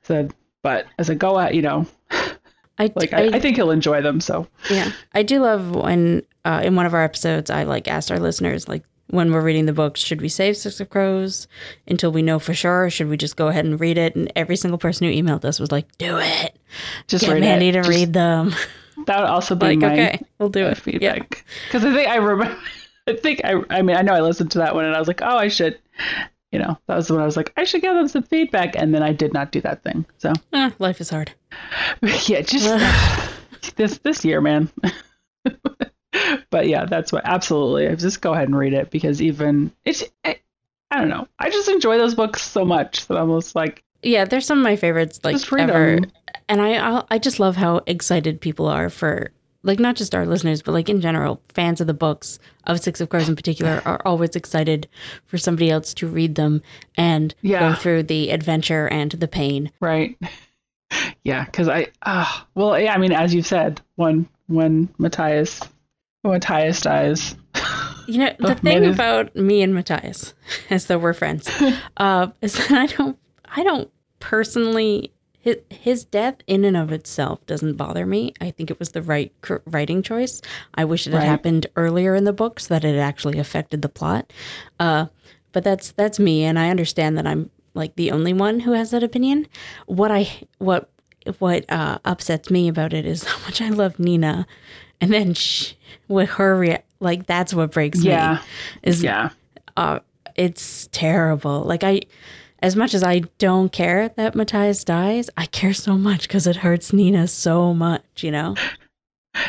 said 0.02 0.34
but 0.64 0.88
as 0.98 1.10
a 1.10 1.16
go 1.16 1.40
at, 1.40 1.54
you 1.54 1.62
know, 1.62 1.86
I, 2.80 2.92
like 2.96 3.14
I, 3.14 3.26
I 3.36 3.40
think 3.40 3.56
he'll 3.56 3.72
enjoy 3.72 4.02
them. 4.02 4.22
So 4.22 4.48
yeah, 4.70 4.92
I 5.14 5.24
do 5.24 5.40
love 5.40 5.76
when 5.76 6.24
uh, 6.46 6.62
in 6.64 6.76
one 6.76 6.86
of 6.86 6.94
our 6.94 7.04
episodes 7.04 7.50
I 7.50 7.64
like 7.64 7.88
asked 7.88 8.12
our 8.12 8.20
listeners 8.20 8.68
like 8.68 8.84
when 9.10 9.32
we're 9.32 9.42
reading 9.42 9.66
the 9.68 9.74
books, 9.74 10.02
should 10.02 10.22
we 10.22 10.28
save 10.30 10.58
Six 10.58 10.80
of 10.82 10.90
Crows 10.90 11.48
until 11.88 12.12
we 12.12 12.22
know 12.22 12.40
for 12.40 12.54
sure? 12.54 12.86
Or 12.86 12.90
should 12.90 13.08
we 13.08 13.16
just 13.18 13.38
go 13.38 13.48
ahead 13.48 13.64
and 13.66 13.80
read 13.80 13.98
it? 13.98 14.16
And 14.16 14.32
every 14.36 14.58
single 14.58 14.78
person 14.78 15.08
who 15.08 15.14
emailed 15.14 15.46
us 15.46 15.60
was 15.60 15.72
like, 15.72 15.86
"Do 15.98 16.18
it, 16.18 16.58
just 17.08 17.24
Get 17.26 17.34
read 17.34 17.42
Mandi 17.44 17.70
it. 17.70 17.72
to 17.74 17.80
Just- 17.80 17.90
read 17.90 18.14
them." 18.14 18.54
That 19.06 19.20
would 19.22 19.30
also 19.30 19.56
be 19.56 19.68
like, 19.68 19.78
my 19.78 19.94
okay, 19.94 20.22
we'll 20.40 20.50
do 20.50 20.66
it. 20.66 20.70
Yeah. 20.70 21.14
feedback 21.14 21.46
because 21.68 21.86
I 21.86 21.94
think 21.94 22.10
I 22.10 22.16
remember. 22.18 22.58
I 23.08 23.16
think 23.16 23.42
I. 23.46 23.54
I 23.70 23.82
mean, 23.82 23.96
I 23.96 24.02
know 24.02 24.14
I 24.14 24.20
listened 24.22 24.52
to 24.52 24.58
that 24.58 24.76
one 24.76 24.84
and 24.86 24.94
I 24.96 25.00
was 25.00 25.08
like, 25.08 25.22
oh, 25.22 25.38
I 25.38 25.48
should. 25.48 25.80
You 26.58 26.64
know, 26.64 26.80
that 26.88 26.96
was 26.96 27.12
when 27.12 27.22
I 27.22 27.26
was 27.26 27.38
like, 27.38 27.54
I 27.56 27.66
should 27.66 27.84
give 27.84 27.94
them 27.94 28.08
some 28.08 28.24
feedback, 28.24 28.76
and 28.76 28.92
then 28.92 29.04
I 29.04 29.14
did 29.14 29.32
not 29.32 29.52
do 29.52 29.62
that 29.62 29.84
thing. 29.84 30.08
So 30.18 30.34
Eh, 30.54 30.72
life 30.80 31.00
is 31.00 31.12
hard. 31.12 31.32
yeah, 32.26 32.42
just 32.42 33.76
this 33.76 34.00
this 34.00 34.26
year, 34.26 34.42
man. 34.42 34.72
but 36.50 36.68
yeah, 36.68 36.86
that's 36.86 37.12
what 37.12 37.22
absolutely. 37.26 37.88
I 37.88 37.94
just 37.94 38.22
go 38.22 38.34
ahead 38.34 38.48
and 38.48 38.58
read 38.58 38.74
it 38.74 38.90
because 38.90 39.22
even 39.22 39.72
it's. 39.86 40.04
I, 40.26 40.40
I 40.90 40.98
don't 41.00 41.10
know. 41.10 41.28
I 41.38 41.52
just 41.52 41.70
enjoy 41.70 42.00
those 42.00 42.16
books 42.16 42.42
so 42.42 42.66
much 42.66 43.06
that 43.06 43.16
I'm 43.18 43.30
almost 43.30 43.54
like 43.56 43.84
Yeah, 44.02 44.26
they're 44.26 44.42
some 44.42 44.58
of 44.58 44.64
my 44.64 44.78
favorites. 44.78 45.20
Like 45.24 45.36
ever. 45.60 45.98
them. 45.98 46.12
and 46.50 46.60
I 46.60 46.74
I'll, 46.78 47.06
I 47.12 47.20
just 47.20 47.40
love 47.40 47.56
how 47.58 47.82
excited 47.86 48.42
people 48.42 48.66
are 48.68 48.90
for 48.90 49.32
like 49.68 49.80
not 49.80 49.96
just 49.96 50.16
our 50.16 50.26
listeners, 50.26 50.62
but 50.64 50.72
like 50.72 50.90
in 50.90 51.02
general, 51.02 51.42
fans 51.50 51.80
of 51.82 51.88
the 51.88 51.94
books 51.94 52.40
of 52.66 52.80
Six 52.80 53.00
of 53.02 53.10
Crows 53.10 53.30
in 53.30 53.36
particular 53.36 53.82
are 53.86 54.02
always 54.06 54.36
excited 54.36 54.88
for 55.26 55.38
somebody 55.38 55.70
else 55.70 55.94
to 55.96 56.08
read 56.08 56.36
them 56.36 56.62
and 56.96 57.36
Yeah. 57.42 57.60
go 57.60 57.76
through 57.76 58.04
the 58.04 58.32
adventure 58.32 58.88
and 58.88 59.12
the 59.12 59.28
pain. 59.28 59.72
Right. 59.80 60.18
Yeah, 61.24 61.44
because 61.46 61.68
I 61.68 61.88
ah 62.04 62.48
well 62.56 62.80
yeah 62.80 62.94
I 62.94 62.98
mean 62.98 63.12
as 63.12 63.34
you 63.34 63.42
said 63.42 63.82
when 63.96 64.28
when 64.48 64.88
Matthias 64.98 65.60
when 66.22 66.34
Matthias 66.34 66.80
dies 66.82 67.36
You 68.08 68.20
know, 68.20 68.34
the 68.40 68.52
Oh, 68.52 68.56
thing 68.56 68.86
about 68.86 69.36
me 69.36 69.62
and 69.62 69.74
Matthias, 69.76 70.34
as 70.70 70.86
though 70.86 70.98
we're 70.98 71.12
friends, 71.14 71.50
uh, 71.98 72.28
is 72.42 72.54
that 72.54 72.72
I 72.72 72.86
don't, 72.86 73.18
I 73.54 73.64
don't 73.64 73.92
personally. 74.20 75.12
His, 75.48 75.58
his 75.70 76.06
death 76.06 76.36
in 76.46 76.66
and 76.66 76.76
of 76.78 76.92
itself 76.92 77.46
doesn't 77.46 77.76
bother 77.78 78.06
me. 78.06 78.34
I 78.42 78.52
think 78.52 78.70
it 78.70 78.80
was 78.80 78.92
the 78.92 79.02
right 79.02 79.32
writing 79.66 80.02
choice. 80.04 80.42
I 80.76 80.84
wish 80.86 81.08
it 81.08 81.14
had 81.14 81.20
Right. 81.20 81.26
happened 81.26 81.68
earlier 81.76 82.16
in 82.16 82.26
the 82.26 82.34
book 82.34 82.60
so 82.60 82.74
that 82.74 82.84
it 82.84 82.98
actually 82.98 83.40
affected 83.40 83.82
the 83.82 83.90
plot. 83.90 84.32
Uh, 84.80 85.06
but 85.54 85.64
that's 85.64 85.92
that's 85.92 86.20
me, 86.20 86.44
and 86.44 86.60
I 86.60 86.70
understand 86.70 87.18
that 87.18 87.26
I'm 87.26 87.50
like 87.74 87.96
the 87.96 88.12
only 88.12 88.34
one 88.34 88.60
who 88.60 88.74
has 88.74 88.92
that 88.92 89.04
opinion. 89.04 89.48
What 89.86 90.12
I 90.12 90.30
what 90.60 90.90
what 91.40 91.66
uh, 91.70 92.00
upsets 92.06 92.52
me 92.52 92.68
about 92.68 92.94
it 92.94 93.06
is 93.06 93.24
how 93.32 93.40
much 93.46 93.62
I 93.62 93.70
love 93.70 93.98
Nina, 94.00 94.46
and 95.02 95.12
then 95.14 95.34
sh 95.34 95.74
with 96.08 96.30
her 96.32 96.58
rea- 96.60 96.84
like 97.00 97.26
that's 97.26 97.54
what 97.54 97.72
breaks 97.72 98.04
Yeah. 98.04 98.34
me. 98.34 98.40
Is 98.84 99.02
yeah 99.04 99.30
uh, 99.78 100.00
it's 100.36 100.90
terrible. 100.92 101.62
Like 101.62 101.84
I, 101.84 102.02
as 102.60 102.76
much 102.76 102.94
as 102.94 103.04
I 103.04 103.20
don't 103.38 103.72
care 103.72 104.10
that 104.18 104.36
Matthias 104.36 104.84
dies, 104.84 105.30
I 105.38 105.46
care 105.46 105.74
so 105.74 105.98
much 105.98 106.24
because 106.24 106.48
it 106.48 106.58
hurts 106.58 106.92
Nina 106.94 107.28
so 107.28 107.74
much. 107.74 108.04
You 108.24 108.32
know? 108.32 108.56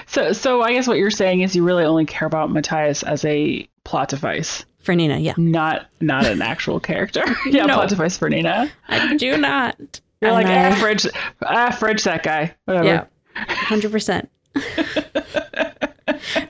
so 0.07 0.33
so 0.33 0.61
I 0.63 0.73
guess 0.73 0.87
what 0.87 0.99
you're 0.99 1.11
saying 1.11 1.41
is 1.41 1.57
you 1.57 1.65
really 1.65 1.85
only 1.85 2.05
care 2.05 2.27
about 2.29 2.51
Matthias 2.51 3.03
as 3.03 3.25
a 3.25 3.67
plot 3.85 4.11
device 4.11 4.65
For 4.81 4.95
Nina, 4.95 5.19
yeah. 5.19 5.33
not 5.39 5.87
not 6.01 6.27
an 6.27 6.43
actual 6.43 6.79
character 6.79 7.23
yeah 7.47 7.65
No. 7.65 7.75
plot 7.75 7.89
device 7.89 8.19
for 8.19 8.29
Nina 8.29 8.71
I 8.89 9.17
do 9.17 9.39
not. 9.39 10.01
you're 10.21 10.33
like 10.33 10.45
And 10.47 10.75
ah 10.75 10.77
I- 10.77 10.81
fridge 10.81 11.07
ah 11.43 11.71
fridge 11.71 12.05
that 12.05 12.23
guy 12.23 12.55
whatever 12.67 12.85
Yeah, 12.87 13.05
hundred 13.49 13.91
percent. 13.93 14.29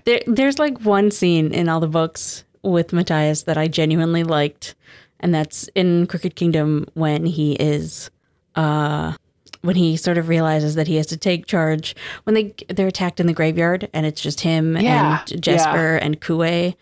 There, 0.05 0.21
there's 0.27 0.59
like 0.59 0.81
one 0.81 1.11
scene 1.11 1.53
in 1.53 1.69
all 1.69 1.81
the 1.81 1.89
books 1.89 2.45
with 2.63 2.93
Matthias 2.93 3.43
that 3.43 3.59
I 3.59 3.69
genuinely 3.69 4.25
liked, 4.25 4.75
and 5.21 5.35
that's 5.35 5.69
in 5.75 6.07
Crooked 6.07 6.35
Kingdom 6.37 6.87
when 6.95 7.27
he 7.27 7.53
is, 7.55 8.11
uh, 8.55 9.15
when 9.63 9.77
he 9.77 9.97
sort 9.97 10.19
of 10.19 10.29
realizes 10.29 10.75
that 10.77 10.87
he 10.87 10.97
has 10.97 11.07
to 11.09 11.17
take 11.17 11.47
charge 11.47 11.97
when 12.25 12.35
they 12.35 12.55
they're 12.69 12.87
attacked 12.87 13.21
in 13.21 13.27
the 13.27 13.33
graveyard, 13.33 13.89
and 13.93 14.07
it's 14.07 14.21
just 14.21 14.41
him 14.41 14.77
Yeah, 14.77 15.25
and 15.31 15.43
Jesper 15.43 15.97
and 15.97 16.21
Kuwei. 16.21 16.75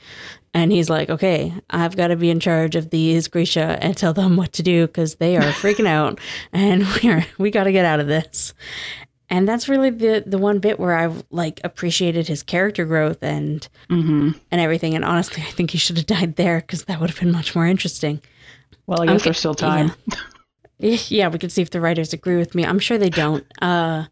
And 0.55 0.73
he's 0.73 0.89
like, 0.89 1.11
okay, 1.11 1.53
I've 1.69 1.97
got 1.97 2.09
to 2.09 2.17
be 2.17 2.31
in 2.31 2.41
charge 2.41 2.77
of 2.77 2.89
these 2.89 3.29
Grisha 3.29 3.79
and 3.83 3.95
tell 3.95 4.15
them 4.15 4.37
what 4.39 4.55
to 4.55 4.63
do 4.63 4.87
because 4.87 5.17
they 5.17 5.37
are 5.37 5.43
freaking 5.43 5.87
out, 5.87 6.19
and 6.53 6.87
we're 7.03 7.27
we 7.39 7.51
got 7.51 7.65
to 7.65 7.73
get 7.73 7.85
out 7.85 8.01
of 8.01 8.07
this. 8.07 8.55
And 9.29 9.49
that's 9.49 9.69
really 9.69 9.91
the 9.91 10.23
the 10.27 10.39
one 10.39 10.59
bit 10.61 10.79
where 10.79 10.97
I've 10.97 11.25
like 11.31 11.61
appreciated 11.65 12.29
his 12.29 12.43
character 12.43 12.85
growth 12.85 13.23
and 13.23 13.67
hmm 13.89 14.31
and 14.51 14.61
everything. 14.61 14.95
And 14.95 15.05
honestly, 15.05 15.43
I 15.47 15.51
think 15.51 15.71
he 15.73 15.79
should 15.79 15.97
have 15.97 16.07
died 16.07 16.37
there 16.37 16.61
because 16.61 16.85
that 16.85 17.01
would 17.01 17.11
have 17.11 17.19
been 17.19 17.33
much 17.33 17.55
more 17.55 17.67
interesting. 17.67 18.21
well 18.87 19.03
I 19.03 19.07
guess 19.07 19.25
there's 19.25 19.39
still 19.39 19.55
time 19.55 19.93
Yeah. 20.79 20.99
Yeah, 21.09 21.29
we 21.29 21.39
could 21.39 21.51
see 21.53 21.63
if 21.63 21.71
the 21.71 21.81
writers 21.81 22.13
agree 22.13 22.37
with 22.37 22.55
me. 22.55 22.63
I'm 22.65 22.79
sure 22.79 22.99
they 22.99 23.09
don't. 23.09 23.45
Uh, 23.63 24.05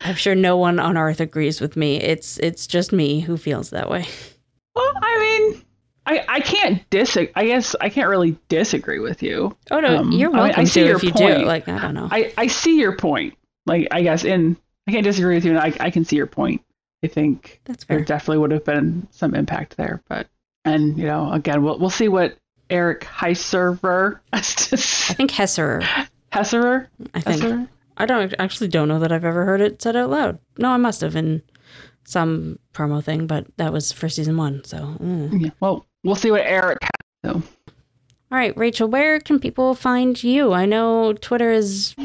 I'm 0.00 0.16
sure 0.16 0.34
no 0.34 0.56
one 0.56 0.78
on 0.80 0.96
Earth 0.98 1.20
agrees 1.20 1.60
with 1.60 1.76
me. 1.76 1.96
It's 2.00 2.38
it's 2.38 2.66
just 2.66 2.92
me 2.92 3.20
who 3.20 3.36
feels 3.36 3.70
that 3.70 3.88
way. 3.88 4.04
well 4.74 4.92
I 5.02 5.18
mean 5.18 5.62
I 6.06 6.24
I 6.28 6.40
can't 6.40 6.88
disagree 6.90 7.32
I 7.34 7.46
guess 7.46 7.74
I 7.80 7.88
can't 7.88 8.08
really 8.08 8.36
disagree 8.48 8.98
with 8.98 9.22
you 9.22 9.56
Oh 9.70 9.80
no, 9.80 9.98
Um, 9.98 10.12
you're 10.12 10.30
I 10.30 10.32
mean, 10.32 10.40
I 10.40 10.46
welcome 10.48 10.66
see 10.66 10.80
to 10.80 10.86
your 10.86 10.96
if 10.96 11.04
you 11.04 11.12
point. 11.12 11.38
do. 11.38 11.44
Like 11.46 11.68
I 11.68 11.78
don't 11.78 11.94
know. 11.94 12.08
I, 12.10 12.32
I 12.36 12.46
see 12.48 12.78
your 12.78 12.96
point. 12.96 13.34
Like 13.68 13.88
I 13.90 14.02
guess 14.02 14.24
in 14.24 14.56
I 14.86 14.92
can't 14.92 15.04
disagree 15.04 15.34
with 15.34 15.44
you, 15.44 15.52
and 15.52 15.60
I 15.60 15.72
I 15.80 15.90
can 15.90 16.04
see 16.04 16.16
your 16.16 16.26
point. 16.26 16.62
I 17.04 17.06
think 17.06 17.60
That's 17.64 17.84
there 17.84 18.00
definitely 18.00 18.38
would 18.38 18.50
have 18.50 18.64
been 18.64 19.06
some 19.10 19.34
impact 19.34 19.76
there, 19.76 20.02
but 20.08 20.26
and 20.64 20.98
you 20.98 21.06
know 21.06 21.30
again 21.32 21.62
we'll 21.62 21.78
we'll 21.78 21.90
see 21.90 22.08
what 22.08 22.36
Eric 22.70 23.02
Heisserer 23.02 24.20
I 24.32 24.40
think 24.40 25.30
Hesserer. 25.30 26.08
Hesserer 26.32 26.88
I 27.14 27.20
think 27.20 27.42
Hesserer 27.42 27.68
I 27.98 28.06
don't 28.06 28.34
actually 28.38 28.68
don't 28.68 28.88
know 28.88 29.00
that 29.00 29.12
I've 29.12 29.24
ever 29.24 29.44
heard 29.44 29.60
it 29.60 29.82
said 29.82 29.96
out 29.96 30.10
loud. 30.10 30.38
No, 30.56 30.70
I 30.70 30.76
must 30.76 31.00
have 31.00 31.16
in 31.16 31.42
some 32.04 32.58
promo 32.72 33.02
thing, 33.02 33.26
but 33.26 33.46
that 33.58 33.72
was 33.72 33.92
for 33.92 34.08
season 34.08 34.36
one. 34.36 34.64
So. 34.64 34.78
mm. 34.78 35.42
yeah. 35.42 35.50
Well, 35.60 35.84
we'll 36.04 36.14
see 36.14 36.30
what 36.30 36.42
Eric. 36.42 36.78
Has, 36.80 36.90
so 37.24 37.32
All 37.32 37.42
right, 38.38 38.56
Rachel, 38.56 38.88
where 38.88 39.18
can 39.18 39.40
people 39.40 39.74
find 39.74 40.22
you? 40.22 40.52
I 40.52 40.64
know 40.64 41.12
Twitter 41.12 41.50
is 41.50 41.96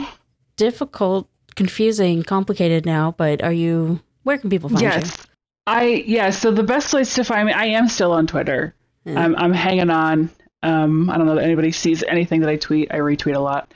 difficult, 0.57 1.29
confusing, 1.55 2.23
complicated 2.23 2.85
now, 2.85 3.13
but 3.17 3.43
are 3.43 3.53
you 3.53 3.99
where 4.23 4.37
can 4.37 4.49
people 4.49 4.69
find 4.69 4.81
you? 4.81 4.87
yes, 4.87 5.27
I 5.67 6.03
yeah. 6.05 6.29
So 6.29 6.51
the 6.51 6.63
best 6.63 6.89
place 6.89 7.15
to 7.15 7.23
find 7.23 7.47
me, 7.47 7.53
I 7.53 7.65
am 7.65 7.87
still 7.87 8.11
on 8.11 8.27
Twitter. 8.27 8.75
you? 9.05 9.15
I'm 9.15 9.35
I'm 9.35 9.53
hanging 9.53 9.89
on. 9.89 10.29
Um, 10.61 11.09
I 11.09 11.17
don't 11.17 11.27
know 11.27 11.35
that 11.35 11.43
anybody 11.43 11.71
sees 11.73 12.03
anything 12.03 12.39
that 12.41 12.49
I 12.49 12.55
tweet. 12.55 12.93
I 12.93 12.97
retweet 12.97 13.35
a 13.35 13.39
lot 13.39 13.73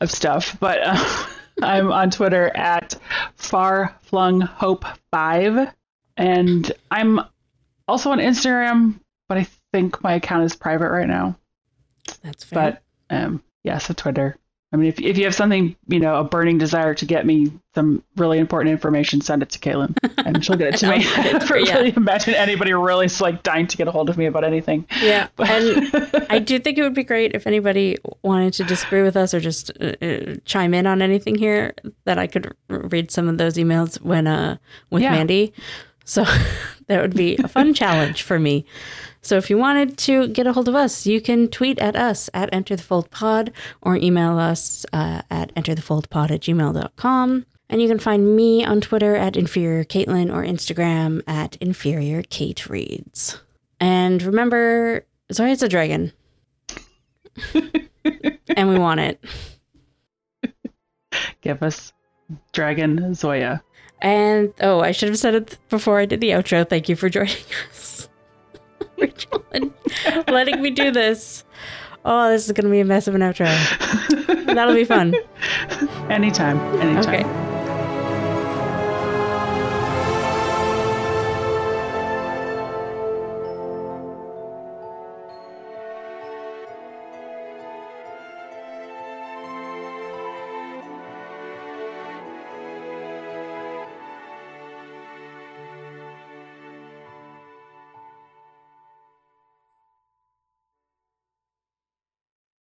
of 0.00 0.10
stuff, 0.10 0.58
but 0.60 0.80
uh, 0.82 1.26
I'm 1.62 1.90
on 1.90 2.10
Twitter 2.10 2.54
at 2.54 2.94
far 3.36 3.96
flung 4.02 4.42
hope 4.42 4.84
five, 5.10 5.72
and 6.16 6.70
I'm 6.90 7.20
also 7.88 8.10
on 8.10 8.18
Instagram, 8.18 9.00
but 9.28 9.38
I 9.38 9.46
think 9.72 10.02
my 10.02 10.14
account 10.14 10.44
is 10.44 10.54
private 10.54 10.90
right 10.90 11.08
now. 11.08 11.38
That's 12.22 12.44
fair. 12.44 12.80
But 13.08 13.14
um, 13.14 13.42
yeah, 13.64 13.78
so 13.78 13.94
Twitter. 13.94 14.36
I 14.76 14.78
mean, 14.78 14.88
if 14.90 15.00
if 15.00 15.16
you 15.16 15.24
have 15.24 15.34
something, 15.34 15.74
you 15.88 15.98
know, 15.98 16.16
a 16.16 16.24
burning 16.24 16.58
desire 16.58 16.92
to 16.94 17.06
get 17.06 17.24
me 17.24 17.50
some 17.74 18.02
really 18.16 18.38
important 18.38 18.72
information, 18.72 19.22
send 19.22 19.42
it 19.42 19.48
to 19.50 19.58
Caitlin, 19.58 19.96
and 20.18 20.44
she'll 20.44 20.56
get 20.56 20.74
it 20.74 20.76
to 20.80 20.88
me. 20.88 20.96
I'll 20.96 21.02
send 21.02 21.26
it 21.36 21.40
to 21.40 21.46
her, 21.48 21.56
I 21.56 21.58
yeah. 21.60 21.74
really 21.76 21.94
imagine 21.96 22.34
anybody 22.34 22.74
really 22.74 23.08
like 23.20 23.42
dying 23.42 23.66
to 23.68 23.76
get 23.78 23.88
a 23.88 23.90
hold 23.90 24.10
of 24.10 24.18
me 24.18 24.26
about 24.26 24.44
anything. 24.44 24.86
yeah, 25.00 25.28
But- 25.36 25.48
and 25.48 26.26
I 26.28 26.38
do 26.38 26.58
think 26.58 26.76
it 26.76 26.82
would 26.82 26.92
be 26.94 27.04
great 27.04 27.32
if 27.34 27.46
anybody 27.46 27.96
wanted 28.22 28.52
to 28.54 28.64
disagree 28.64 29.02
with 29.02 29.16
us 29.16 29.32
or 29.32 29.40
just 29.40 29.70
uh, 29.80 29.94
uh, 30.02 30.34
chime 30.44 30.74
in 30.74 30.86
on 30.86 31.00
anything 31.00 31.36
here 31.36 31.72
that 32.04 32.18
I 32.18 32.26
could 32.26 32.46
r- 32.68 32.80
read 32.88 33.10
some 33.10 33.28
of 33.28 33.38
those 33.38 33.54
emails 33.54 33.98
when 34.02 34.26
uh 34.26 34.58
with 34.90 35.02
Yeah. 35.02 35.12
Mandi. 35.12 35.54
So 36.04 36.24
that 36.86 37.00
would 37.02 37.16
be 37.16 37.36
a 37.38 37.48
fun 37.48 37.74
challenge 37.74 38.22
for 38.22 38.38
me. 38.38 38.64
So 39.26 39.36
if 39.36 39.50
you 39.50 39.58
wanted 39.58 39.98
to 39.98 40.28
get 40.28 40.46
a 40.46 40.52
hold 40.52 40.68
of 40.68 40.76
us, 40.76 41.04
you 41.04 41.20
can 41.20 41.48
tweet 41.48 41.80
at 41.80 41.96
us 41.96 42.30
at 42.32 42.48
Enter 42.52 42.76
the 42.76 42.82
Fold 42.82 43.10
Pod 43.10 43.52
or 43.82 43.96
email 43.96 44.38
us 44.38 44.86
uh, 44.92 45.22
at 45.28 45.52
enterthefoldpod 45.56 46.30
at 46.30 46.42
gmail.com. 46.42 47.44
And 47.68 47.82
you 47.82 47.88
can 47.88 47.98
find 47.98 48.36
me 48.36 48.64
on 48.64 48.80
Twitter 48.80 49.16
at 49.16 49.36
Inferior 49.36 49.82
Caitlin 49.82 50.32
or 50.32 50.44
Instagram 50.44 51.22
at 51.26 51.56
Inferior 51.56 52.22
Kate 52.22 52.68
Reads. 52.68 53.40
And 53.80 54.22
remember, 54.22 55.04
Zoya's 55.32 55.64
a 55.64 55.68
dragon. 55.68 56.12
and 57.52 58.68
we 58.68 58.78
want 58.78 59.00
it. 59.00 59.24
Give 61.40 61.60
us 61.64 61.92
Dragon 62.52 63.12
Zoya. 63.14 63.60
And 64.00 64.52
oh, 64.60 64.80
I 64.80 64.92
should 64.92 65.08
have 65.08 65.18
said 65.18 65.34
it 65.34 65.58
before 65.68 65.98
I 65.98 66.04
did 66.06 66.20
the 66.20 66.30
outro. 66.30 66.68
Thank 66.68 66.88
you 66.88 66.96
for 66.96 67.08
joining 67.08 67.34
us, 67.70 67.95
Rachel, 68.98 69.44
and 69.52 69.72
letting 70.28 70.62
me 70.62 70.70
do 70.70 70.90
this. 70.90 71.44
Oh, 72.04 72.30
this 72.30 72.46
is 72.46 72.52
going 72.52 72.64
to 72.64 72.70
be 72.70 72.80
a 72.80 72.84
mess 72.84 73.08
of 73.08 73.14
an 73.14 73.20
outro. 73.20 73.46
That'll 74.54 74.74
be 74.74 74.84
fun. 74.84 75.14
anytime. 76.08 76.58
Anytime. 76.80 77.26
Okay. 77.26 77.45